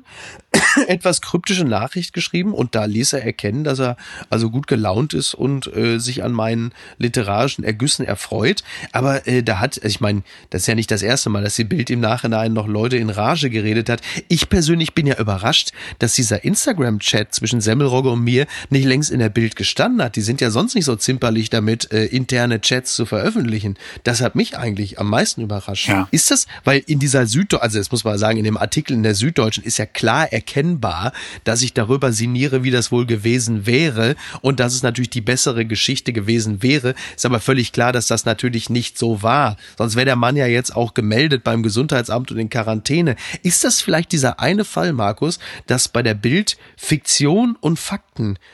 etwas 0.87 1.19
kryptische 1.19 1.65
Nachricht 1.65 2.13
geschrieben 2.13 2.53
und 2.53 2.75
da 2.75 2.85
ließ 2.85 3.11
er 3.11 3.25
erkennen, 3.25 3.65
dass 3.65 3.79
er 3.79 3.97
also 4.29 4.49
gut 4.49 4.67
gelaunt 4.67 5.13
ist 5.13 5.33
und 5.33 5.67
äh, 5.75 5.99
sich 5.99 6.23
an 6.23 6.31
meinen 6.31 6.71
literarischen 6.97 7.65
Ergüssen 7.65 8.05
erfreut. 8.05 8.63
Aber 8.93 9.27
äh, 9.27 9.43
da 9.43 9.59
hat, 9.59 9.83
ich 9.83 9.99
meine, 9.99 10.23
das 10.49 10.61
ist 10.61 10.67
ja 10.67 10.75
nicht 10.75 10.91
das 10.91 11.01
erste 11.01 11.29
Mal, 11.29 11.43
dass 11.43 11.55
die 11.55 11.65
Bild 11.65 11.89
im 11.89 11.99
Nachhinein 11.99 12.53
noch 12.53 12.69
Leute 12.69 12.95
in 12.95 13.09
Rage 13.09 13.49
geredet 13.49 13.89
hat. 13.89 13.99
Ich 14.29 14.47
persönlich 14.47 14.93
bin 14.93 15.07
ja 15.07 15.19
überrascht, 15.19 15.73
dass 15.99 16.13
dieser 16.13 16.45
Instagram-Chat 16.45 17.35
zwischen 17.35 17.59
Semmelrogge 17.59 18.11
und 18.11 18.23
mir 18.23 18.47
nicht 18.69 18.85
längst 18.85 19.11
in 19.11 19.19
der 19.19 19.27
Bild 19.27 19.57
gestanden 19.57 20.01
hat. 20.01 20.15
Die 20.15 20.21
sind 20.21 20.39
ja 20.39 20.51
sonst 20.51 20.73
nicht 20.73 20.85
so 20.85 20.95
zimperlich 20.95 21.49
damit, 21.49 21.91
äh, 21.91 22.05
interne 22.05 22.61
Chats 22.61 22.95
zu 22.95 23.05
veröffentlichen. 23.05 23.77
Das 24.05 24.21
hat 24.21 24.35
mich 24.35 24.57
eigentlich 24.57 24.97
am 24.97 25.09
meisten 25.09 25.41
überrascht 25.41 25.80
überrascht. 25.85 25.89
Ja. 25.89 26.07
Ist 26.11 26.31
das, 26.31 26.47
weil 26.63 26.83
in 26.85 26.99
dieser 26.99 27.25
Süddeutschen, 27.25 27.63
also 27.63 27.77
das 27.77 27.91
muss 27.91 28.03
man 28.03 28.17
sagen, 28.17 28.37
in 28.37 28.43
dem 28.43 28.57
Artikel 28.57 28.93
in 28.93 29.03
der 29.03 29.15
Süddeutschen 29.15 29.63
ist 29.63 29.77
ja 29.77 29.85
klar 29.85 30.31
erkennbar, 30.31 31.13
dass 31.43 31.61
ich 31.61 31.73
darüber 31.73 32.11
sinniere, 32.11 32.63
wie 32.63 32.71
das 32.71 32.91
wohl 32.91 33.05
gewesen 33.05 33.65
wäre 33.65 34.15
und 34.41 34.59
dass 34.59 34.73
es 34.73 34.83
natürlich 34.83 35.09
die 35.09 35.21
bessere 35.21 35.65
Geschichte 35.65 36.13
gewesen 36.13 36.63
wäre. 36.63 36.95
Ist 37.15 37.25
aber 37.25 37.39
völlig 37.39 37.71
klar, 37.71 37.91
dass 37.91 38.07
das 38.07 38.25
natürlich 38.25 38.69
nicht 38.69 38.97
so 38.97 39.23
war. 39.23 39.57
Sonst 39.77 39.95
wäre 39.95 40.05
der 40.05 40.15
Mann 40.15 40.35
ja 40.35 40.47
jetzt 40.47 40.75
auch 40.75 40.93
gemeldet 40.93 41.43
beim 41.43 41.63
Gesundheitsamt 41.63 42.31
und 42.31 42.37
in 42.37 42.49
Quarantäne. 42.49 43.15
Ist 43.43 43.63
das 43.63 43.81
vielleicht 43.81 44.11
dieser 44.11 44.39
eine 44.39 44.65
Fall, 44.65 44.93
Markus, 44.93 45.39
dass 45.67 45.87
bei 45.87 46.03
der 46.03 46.13
Bild 46.13 46.57
Fiktion 46.77 47.57
und 47.59 47.79
Fakten 47.79 48.10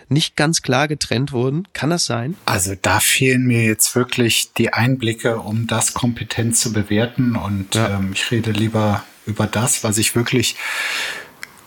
nicht 0.09 0.35
ganz 0.35 0.61
klar 0.61 0.87
getrennt 0.87 1.31
wurden? 1.31 1.67
Kann 1.73 1.89
das 1.89 2.05
sein? 2.05 2.35
Also 2.45 2.73
da 2.81 2.99
fehlen 2.99 3.45
mir 3.45 3.65
jetzt 3.65 3.95
wirklich 3.95 4.53
die 4.53 4.73
Einblicke, 4.73 5.39
um 5.39 5.67
das 5.67 5.93
kompetent 5.93 6.55
zu 6.57 6.73
bewerten 6.73 7.35
und 7.35 7.75
ja. 7.75 7.97
ähm, 7.97 8.11
ich 8.13 8.31
rede 8.31 8.51
lieber 8.51 9.03
über 9.25 9.47
das, 9.47 9.83
was 9.83 9.97
ich 9.97 10.15
wirklich 10.15 10.55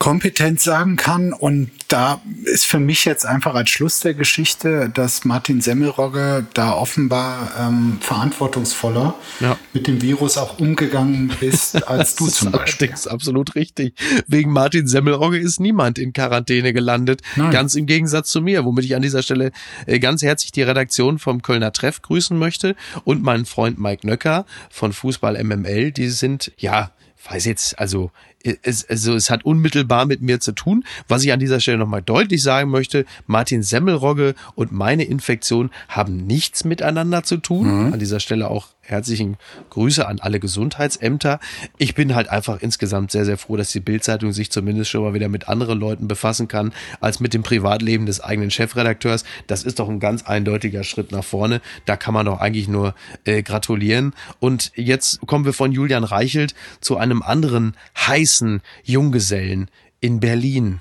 kompetent 0.00 0.60
sagen 0.60 0.96
kann. 0.96 1.34
Und 1.34 1.70
da 1.88 2.22
ist 2.44 2.64
für 2.64 2.80
mich 2.80 3.04
jetzt 3.04 3.26
einfach 3.26 3.54
als 3.54 3.68
Schluss 3.68 4.00
der 4.00 4.14
Geschichte, 4.14 4.90
dass 4.92 5.26
Martin 5.26 5.60
Semmelrogge 5.60 6.46
da 6.54 6.72
offenbar 6.72 7.52
ähm, 7.60 7.98
verantwortungsvoller 8.00 9.14
ja. 9.40 9.58
mit 9.74 9.86
dem 9.86 10.00
Virus 10.00 10.38
auch 10.38 10.58
umgegangen 10.58 11.30
ist 11.40 11.86
als 11.88 12.16
du 12.16 12.28
zum 12.28 12.50
Beispiel. 12.50 12.88
Das 12.88 13.00
ist 13.00 13.06
absolut 13.08 13.54
richtig. 13.54 13.94
Wegen 14.26 14.52
Martin 14.52 14.86
Semmelrogge 14.88 15.38
ist 15.38 15.60
niemand 15.60 15.98
in 15.98 16.14
Quarantäne 16.14 16.72
gelandet. 16.72 17.20
Nein. 17.36 17.50
Ganz 17.50 17.74
im 17.74 17.84
Gegensatz 17.84 18.30
zu 18.30 18.40
mir, 18.40 18.64
womit 18.64 18.86
ich 18.86 18.96
an 18.96 19.02
dieser 19.02 19.22
Stelle 19.22 19.52
äh, 19.84 19.98
ganz 19.98 20.22
herzlich 20.22 20.50
die 20.50 20.62
Redaktion 20.62 21.18
vom 21.18 21.42
Kölner 21.42 21.72
Treff 21.72 22.00
grüßen 22.00 22.38
möchte 22.38 22.74
und 23.04 23.22
meinen 23.22 23.44
Freund 23.44 23.78
Mike 23.78 24.06
Nöcker 24.06 24.46
von 24.70 24.94
Fußball 24.94 25.44
MML. 25.44 25.92
Die 25.92 26.08
sind, 26.08 26.52
ja, 26.56 26.90
weiß 27.28 27.44
jetzt, 27.44 27.78
also 27.78 28.10
es, 28.42 28.88
also 28.88 29.14
es 29.14 29.30
hat 29.30 29.44
unmittelbar 29.44 30.06
mit 30.06 30.22
mir 30.22 30.40
zu 30.40 30.52
tun. 30.52 30.84
Was 31.08 31.24
ich 31.24 31.32
an 31.32 31.40
dieser 31.40 31.60
Stelle 31.60 31.78
nochmal 31.78 32.02
deutlich 32.02 32.42
sagen 32.42 32.70
möchte, 32.70 33.04
Martin 33.26 33.62
Semmelrogge 33.62 34.34
und 34.54 34.72
meine 34.72 35.04
Infektion 35.04 35.70
haben 35.88 36.16
nichts 36.26 36.64
miteinander 36.64 37.22
zu 37.22 37.36
tun. 37.36 37.86
Mhm. 37.86 37.92
An 37.92 37.98
dieser 37.98 38.20
Stelle 38.20 38.48
auch 38.48 38.68
herzlichen 38.90 39.36
Grüße 39.70 40.06
an 40.06 40.20
alle 40.20 40.40
Gesundheitsämter. 40.40 41.40
Ich 41.78 41.94
bin 41.94 42.14
halt 42.14 42.28
einfach 42.28 42.60
insgesamt 42.60 43.10
sehr, 43.10 43.24
sehr 43.24 43.38
froh, 43.38 43.56
dass 43.56 43.70
die 43.70 43.80
Bildzeitung 43.80 44.32
sich 44.32 44.50
zumindest 44.50 44.90
schon 44.90 45.02
mal 45.02 45.14
wieder 45.14 45.28
mit 45.28 45.48
anderen 45.48 45.78
Leuten 45.78 46.08
befassen 46.08 46.48
kann, 46.48 46.72
als 47.00 47.20
mit 47.20 47.34
dem 47.34 47.42
Privatleben 47.42 48.06
des 48.06 48.20
eigenen 48.20 48.50
Chefredakteurs. 48.50 49.24
Das 49.46 49.62
ist 49.62 49.78
doch 49.78 49.88
ein 49.88 50.00
ganz 50.00 50.24
eindeutiger 50.24 50.84
Schritt 50.84 51.12
nach 51.12 51.24
vorne. 51.24 51.60
Da 51.86 51.96
kann 51.96 52.14
man 52.14 52.26
doch 52.26 52.40
eigentlich 52.40 52.68
nur 52.68 52.94
äh, 53.24 53.42
gratulieren. 53.42 54.14
Und 54.38 54.72
jetzt 54.74 55.20
kommen 55.26 55.44
wir 55.44 55.52
von 55.52 55.72
Julian 55.72 56.04
Reichelt 56.04 56.54
zu 56.80 56.96
einem 56.96 57.22
anderen 57.22 57.76
heißen 57.96 58.40
heißen 58.40 58.60
Junggesellen 58.84 59.70
in 60.00 60.20
Berlin. 60.20 60.80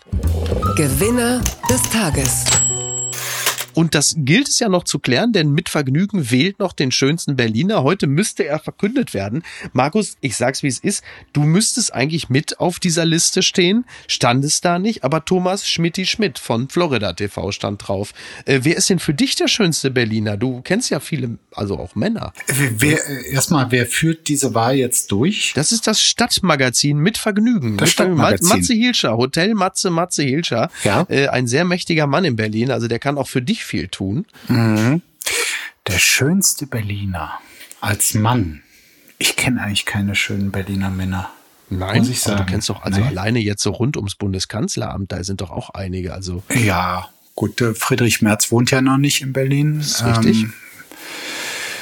Gewinner 0.75 1.41
des 1.69 1.81
Tages. 1.89 2.45
Und 3.79 3.95
das 3.95 4.13
gilt 4.17 4.49
es 4.49 4.59
ja 4.59 4.67
noch 4.67 4.83
zu 4.83 4.99
klären, 4.99 5.31
denn 5.31 5.53
mit 5.53 5.69
Vergnügen 5.69 6.31
wählt 6.31 6.59
noch 6.59 6.73
den 6.73 6.91
schönsten 6.91 7.37
Berliner. 7.37 7.81
Heute 7.81 8.07
müsste 8.07 8.45
er 8.45 8.59
verkündet 8.59 9.13
werden. 9.13 9.41
Markus, 9.71 10.17
ich 10.19 10.35
sag's 10.35 10.63
wie 10.63 10.67
es 10.67 10.79
ist. 10.79 11.01
Du 11.31 11.43
müsstest 11.43 11.93
eigentlich 11.93 12.27
mit 12.27 12.59
auf 12.59 12.81
dieser 12.81 13.05
Liste 13.05 13.41
stehen. 13.41 13.85
Stand 14.05 14.43
es 14.43 14.59
da 14.59 14.79
nicht, 14.79 15.05
aber 15.05 15.23
Thomas 15.23 15.65
Schmidti 15.65 16.05
Schmidt 16.05 16.39
von 16.39 16.67
Florida 16.67 17.13
TV 17.13 17.53
stand 17.53 17.87
drauf. 17.87 18.13
Äh, 18.43 18.59
wer 18.63 18.75
ist 18.75 18.89
denn 18.89 18.99
für 18.99 19.13
dich 19.13 19.37
der 19.37 19.47
schönste 19.47 19.91
Berliner? 19.91 20.35
Du 20.35 20.59
kennst 20.61 20.89
ja 20.89 20.99
viele, 20.99 21.37
also 21.55 21.79
auch 21.79 21.95
Männer. 21.95 22.33
Wer, 22.47 22.99
erstmal, 23.31 23.71
wer 23.71 23.85
führt 23.85 24.27
diese 24.27 24.53
Wahl 24.53 24.75
jetzt 24.75 25.09
durch? 25.13 25.53
Das 25.55 25.71
ist 25.71 25.87
das 25.87 26.01
Stadtmagazin 26.01 26.97
mit 26.97 27.17
Vergnügen. 27.17 27.77
Das 27.77 27.91
Stadtmagazin. 27.91 28.49
Matze 28.49 28.73
Hilscher, 28.73 29.15
Hotel 29.15 29.53
Matze 29.53 29.89
Matze 29.89 30.23
Hilscher. 30.23 30.69
Ja. 30.83 31.05
Äh, 31.07 31.29
ein 31.29 31.47
sehr 31.47 31.63
mächtiger 31.63 32.07
Mann 32.07 32.25
in 32.25 32.35
Berlin. 32.35 32.71
Also 32.71 32.89
der 32.89 32.99
kann 32.99 33.17
auch 33.17 33.29
für 33.29 33.41
dich 33.41 33.68
viel 33.69 33.87
tun. 33.87 34.25
Mhm. 34.47 35.01
Der 35.87 35.99
schönste 35.99 36.67
Berliner 36.67 37.39
als 37.81 38.13
Mann. 38.13 38.61
Ich 39.17 39.35
kenne 39.35 39.61
eigentlich 39.61 39.85
keine 39.85 40.15
schönen 40.15 40.51
Berliner 40.51 40.89
Männer. 40.89 41.29
Nein, 41.69 41.99
muss 41.99 42.09
ich 42.09 42.19
sagen. 42.19 42.45
du 42.45 42.51
kennst 42.51 42.69
doch 42.69 42.81
also 42.81 42.99
nee. 42.99 43.07
alleine 43.07 43.39
jetzt 43.39 43.61
so 43.61 43.71
rund 43.71 43.95
ums 43.95 44.15
Bundeskanzleramt, 44.15 45.11
da 45.11 45.23
sind 45.23 45.41
doch 45.41 45.51
auch 45.51 45.69
einige. 45.69 46.13
Also 46.13 46.41
ja, 46.53 47.09
gut, 47.35 47.63
Friedrich 47.75 48.21
Merz 48.21 48.51
wohnt 48.51 48.71
ja 48.71 48.81
noch 48.81 48.97
nicht 48.97 49.21
in 49.21 49.33
Berlin. 49.33 49.79
Ist 49.79 50.03
richtig. 50.03 50.43
Ähm, 50.43 50.53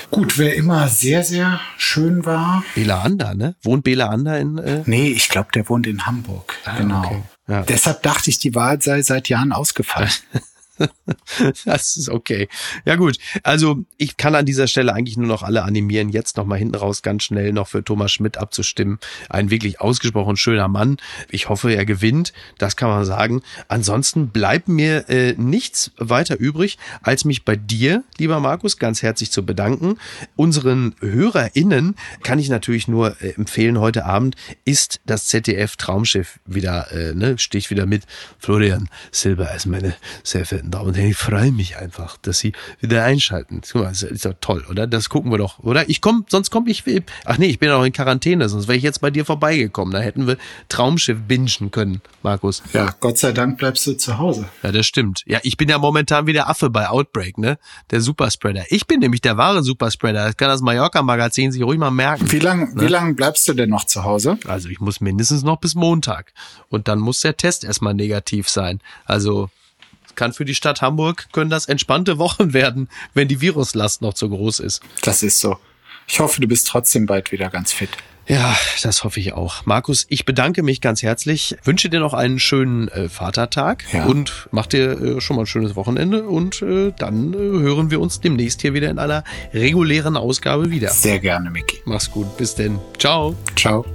Gut, 0.10 0.38
wer 0.38 0.56
immer 0.56 0.88
sehr, 0.88 1.24
sehr 1.24 1.60
schön 1.78 2.26
war. 2.26 2.64
Bela 2.76 3.02
Ander, 3.02 3.34
ne? 3.34 3.56
Wohnt 3.62 3.84
Bela 3.84 4.08
Ander 4.08 4.40
in. 4.40 4.58
Äh 4.58 4.84
nee, 4.86 5.10
ich 5.10 5.28
glaube, 5.28 5.50
der 5.54 5.68
wohnt 5.68 5.86
in 5.86 6.06
Hamburg. 6.06 6.56
Ah, 6.64 6.78
genau. 6.78 7.04
Okay. 7.04 7.24
Ja. 7.48 7.62
Deshalb 7.64 8.04
dachte 8.04 8.30
ich, 8.30 8.40
die 8.40 8.56
Wahl 8.56 8.82
sei 8.82 9.02
seit 9.02 9.28
Jahren 9.30 9.52
ausgefallen. 9.52 10.10
das 11.66 11.98
ist 11.98 12.10
okay. 12.10 12.48
Ja 12.86 12.96
gut, 12.96 13.18
also 13.44 13.84
ich 13.98 14.18
kann 14.18 14.36
an 14.36 14.46
dieser 14.46 14.68
Stelle 14.68 14.94
eigentlich 14.94 15.18
nur 15.18 15.28
noch 15.28 15.44
alle 15.44 15.64
animieren, 15.64 16.10
jetzt 16.10 16.38
noch 16.38 16.46
mal 16.46 16.58
hinten 16.58 16.76
raus 16.76 17.02
ganz 17.02 17.24
schnell 17.24 17.54
noch 17.54 17.68
für 17.68 17.84
Thomas 17.84 18.12
Schmidt 18.12 18.38
abzustimmen. 18.38 19.00
Ein 19.30 19.50
wirklich 19.50 19.82
ausgesprochen 19.82 20.38
schöner 20.38 20.68
Mann. 20.68 20.98
Ich 21.30 21.50
hoffe, 21.50 21.74
er 21.74 21.86
gewinnt. 21.86 22.34
Das 22.58 22.76
kann 22.76 22.90
man 22.90 23.06
sagen. 23.06 23.42
Ansonsten 23.68 24.30
bleibt 24.30 24.68
mir 24.68 25.10
äh, 25.10 25.34
nichts 25.38 25.92
weiter 25.98 26.40
übrig, 26.40 26.78
als 27.02 27.26
mich 27.26 27.46
bei 27.46 27.56
dir, 27.56 28.04
lieber 28.18 28.40
Markus, 28.40 28.78
ganz 28.78 29.02
herzlich 29.02 29.32
zu 29.32 29.46
bedanken. 29.46 29.98
Unseren 30.36 30.96
HörerInnen 31.00 31.96
kann 32.24 32.40
ich 32.40 32.50
natürlich 32.50 32.88
nur 32.88 33.22
äh, 33.22 33.30
empfehlen, 33.32 33.80
heute 33.80 34.06
Abend 34.06 34.36
ist 34.66 35.02
das 35.06 35.28
ZDF 35.28 35.76
Traumschiff 35.76 36.40
wieder, 36.46 36.92
äh, 36.92 37.14
ne, 37.14 37.38
stich 37.38 37.70
wieder 37.70 37.86
mit. 37.86 38.04
Florian 38.40 38.90
Silber 39.12 39.50
als 39.50 39.66
meine 39.66 39.96
sehr 40.24 40.46
verehrten 40.46 40.67
verehrten 40.68 40.72
Damen 40.72 40.88
und 40.88 40.98
Herren, 40.98 41.10
ich 41.10 41.18
freue 41.18 41.52
mich 41.52 41.78
einfach, 41.78 42.18
dass 42.18 42.40
Sie 42.40 42.54
wieder 42.80 43.04
einschalten. 43.04 43.62
Das 43.74 44.04
ist 44.04 44.26
doch 44.26 44.34
toll, 44.42 44.66
oder? 44.70 44.88
Das 44.88 45.10
gucken 45.10 45.32
wir 45.32 45.38
doch, 45.38 45.60
oder? 45.60 45.90
Ich 45.90 46.02
komme, 46.02 46.24
sonst 46.30 46.52
komme 46.52 46.70
ich, 46.70 46.84
ach 47.26 47.38
nee, 47.38 47.48
ich 47.48 47.60
bin 47.60 47.70
auch 47.70 47.84
in 47.84 47.94
Quarantäne, 47.94 48.50
sonst 48.50 48.68
wäre 48.68 48.78
ich 48.78 48.84
jetzt 48.84 49.02
bei 49.02 49.10
dir 49.10 49.26
vorbeigekommen. 49.26 49.94
Da 49.94 50.00
hätten 50.00 50.28
wir 50.28 50.38
Traumschiff 50.70 51.20
bingen 51.28 51.72
können, 51.72 52.02
Markus. 52.24 52.62
Ja, 52.74 52.94
Gott 53.00 53.18
sei 53.18 53.32
Dank 53.32 53.58
bleibst 53.58 53.88
du 53.88 53.94
zu 53.94 54.18
Hause. 54.18 54.48
Ja, 54.64 54.72
das 54.72 54.86
stimmt. 54.86 55.24
Ja, 55.26 55.40
ich 55.44 55.58
bin 55.58 55.70
ja 55.70 55.78
momentan 55.78 56.28
wie 56.28 56.34
der 56.34 56.50
Affe 56.50 56.70
bei 56.70 56.90
Outbreak, 56.90 57.38
ne? 57.38 57.58
Der 57.92 58.02
Superspreader. 58.02 58.66
Ich 58.70 58.88
bin 58.88 59.00
nämlich 59.00 59.22
der 59.22 59.38
wahre 59.38 59.64
Superspreader. 59.64 60.26
Das 60.26 60.38
kann 60.38 60.50
das 60.50 60.62
Mallorca-Magazin 60.62 61.52
sich 61.52 61.64
ruhig 61.64 61.80
mal 61.80 61.92
merken. 61.92 62.32
Wie 62.32 62.40
lange 62.40 62.66
ne? 62.74 62.82
wie 62.82 62.88
lang 62.88 63.16
bleibst 63.16 63.48
du 63.48 63.54
denn 63.54 63.70
noch 63.70 63.86
zu 63.86 64.04
Hause? 64.04 64.38
Also 64.48 64.70
ich 64.70 64.80
muss 64.80 65.00
mindestens 65.00 65.44
noch 65.44 65.58
bis 65.58 65.76
Montag. 65.76 66.34
Und 66.70 66.88
dann 66.88 67.00
muss 67.00 67.22
der 67.22 67.38
Test 67.38 67.64
erstmal 67.64 67.94
negativ 67.94 68.50
sein. 68.50 68.82
Also 69.06 69.50
kann 70.18 70.34
für 70.34 70.44
die 70.44 70.56
Stadt 70.56 70.82
Hamburg, 70.82 71.28
können 71.32 71.50
das 71.50 71.68
entspannte 71.68 72.18
Wochen 72.18 72.52
werden, 72.54 72.90
wenn 73.14 73.30
die 73.30 73.40
Viruslast 73.40 74.02
noch 74.02 74.14
zu 74.14 74.30
groß 74.30 74.60
ist. 74.60 74.82
Das 75.04 75.24
ist 75.24 75.40
so. 75.40 75.58
Ich 76.10 76.20
hoffe, 76.20 76.42
du 76.42 76.48
bist 76.48 76.68
trotzdem 76.68 77.06
bald 77.06 77.32
wieder 77.32 77.50
ganz 77.50 77.72
fit. 77.72 77.90
Ja, 78.28 78.58
das 78.84 79.04
hoffe 79.04 79.22
ich 79.22 79.34
auch. 79.34 79.66
Markus, 79.66 80.06
ich 80.10 80.26
bedanke 80.26 80.62
mich 80.62 80.82
ganz 80.82 81.02
herzlich, 81.02 81.56
wünsche 81.64 81.90
dir 81.90 82.02
noch 82.02 82.14
einen 82.14 82.40
schönen 82.40 82.90
äh, 82.90 83.08
Vatertag 83.08 83.86
ja. 83.94 84.06
und 84.06 84.50
mach 84.52 84.68
dir 84.68 85.02
äh, 85.02 85.22
schon 85.22 85.38
mal 85.38 85.44
ein 85.44 85.46
schönes 85.46 85.78
Wochenende 85.78 86.24
und 86.24 86.62
äh, 86.62 86.92
dann 86.98 87.34
hören 87.34 87.90
wir 87.90 88.02
uns 88.02 88.20
demnächst 88.20 88.62
hier 88.62 88.74
wieder 88.74 88.90
in 88.90 89.00
einer 89.00 89.24
regulären 89.54 90.18
Ausgabe 90.18 90.72
wieder. 90.72 90.90
Sehr 90.90 91.20
gerne, 91.20 91.52
Micky. 91.52 91.82
Mach's 91.86 92.12
gut. 92.12 92.36
Bis 92.36 92.54
denn. 92.56 92.80
Ciao. 92.98 93.36
Ciao. 93.56 93.86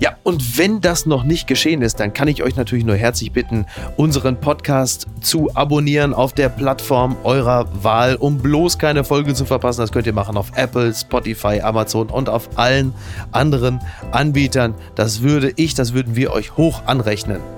Ja, 0.00 0.16
und 0.22 0.56
wenn 0.58 0.80
das 0.80 1.06
noch 1.06 1.24
nicht 1.24 1.48
geschehen 1.48 1.82
ist, 1.82 1.98
dann 1.98 2.12
kann 2.12 2.28
ich 2.28 2.42
euch 2.44 2.54
natürlich 2.54 2.84
nur 2.84 2.94
herzlich 2.94 3.32
bitten, 3.32 3.66
unseren 3.96 4.40
Podcast 4.40 5.06
zu 5.20 5.50
abonnieren 5.54 6.14
auf 6.14 6.32
der 6.32 6.48
Plattform 6.48 7.16
eurer 7.24 7.66
Wahl, 7.82 8.14
um 8.14 8.38
bloß 8.38 8.78
keine 8.78 9.02
Folge 9.02 9.34
zu 9.34 9.44
verpassen. 9.44 9.80
Das 9.80 9.90
könnt 9.90 10.06
ihr 10.06 10.12
machen 10.12 10.36
auf 10.36 10.52
Apple, 10.54 10.94
Spotify, 10.94 11.60
Amazon 11.60 12.10
und 12.10 12.28
auf 12.28 12.48
allen 12.56 12.94
anderen 13.32 13.80
Anbietern. 14.12 14.74
Das 14.94 15.22
würde 15.22 15.52
ich, 15.56 15.74
das 15.74 15.94
würden 15.94 16.14
wir 16.14 16.32
euch 16.32 16.56
hoch 16.56 16.82
anrechnen. 16.86 17.57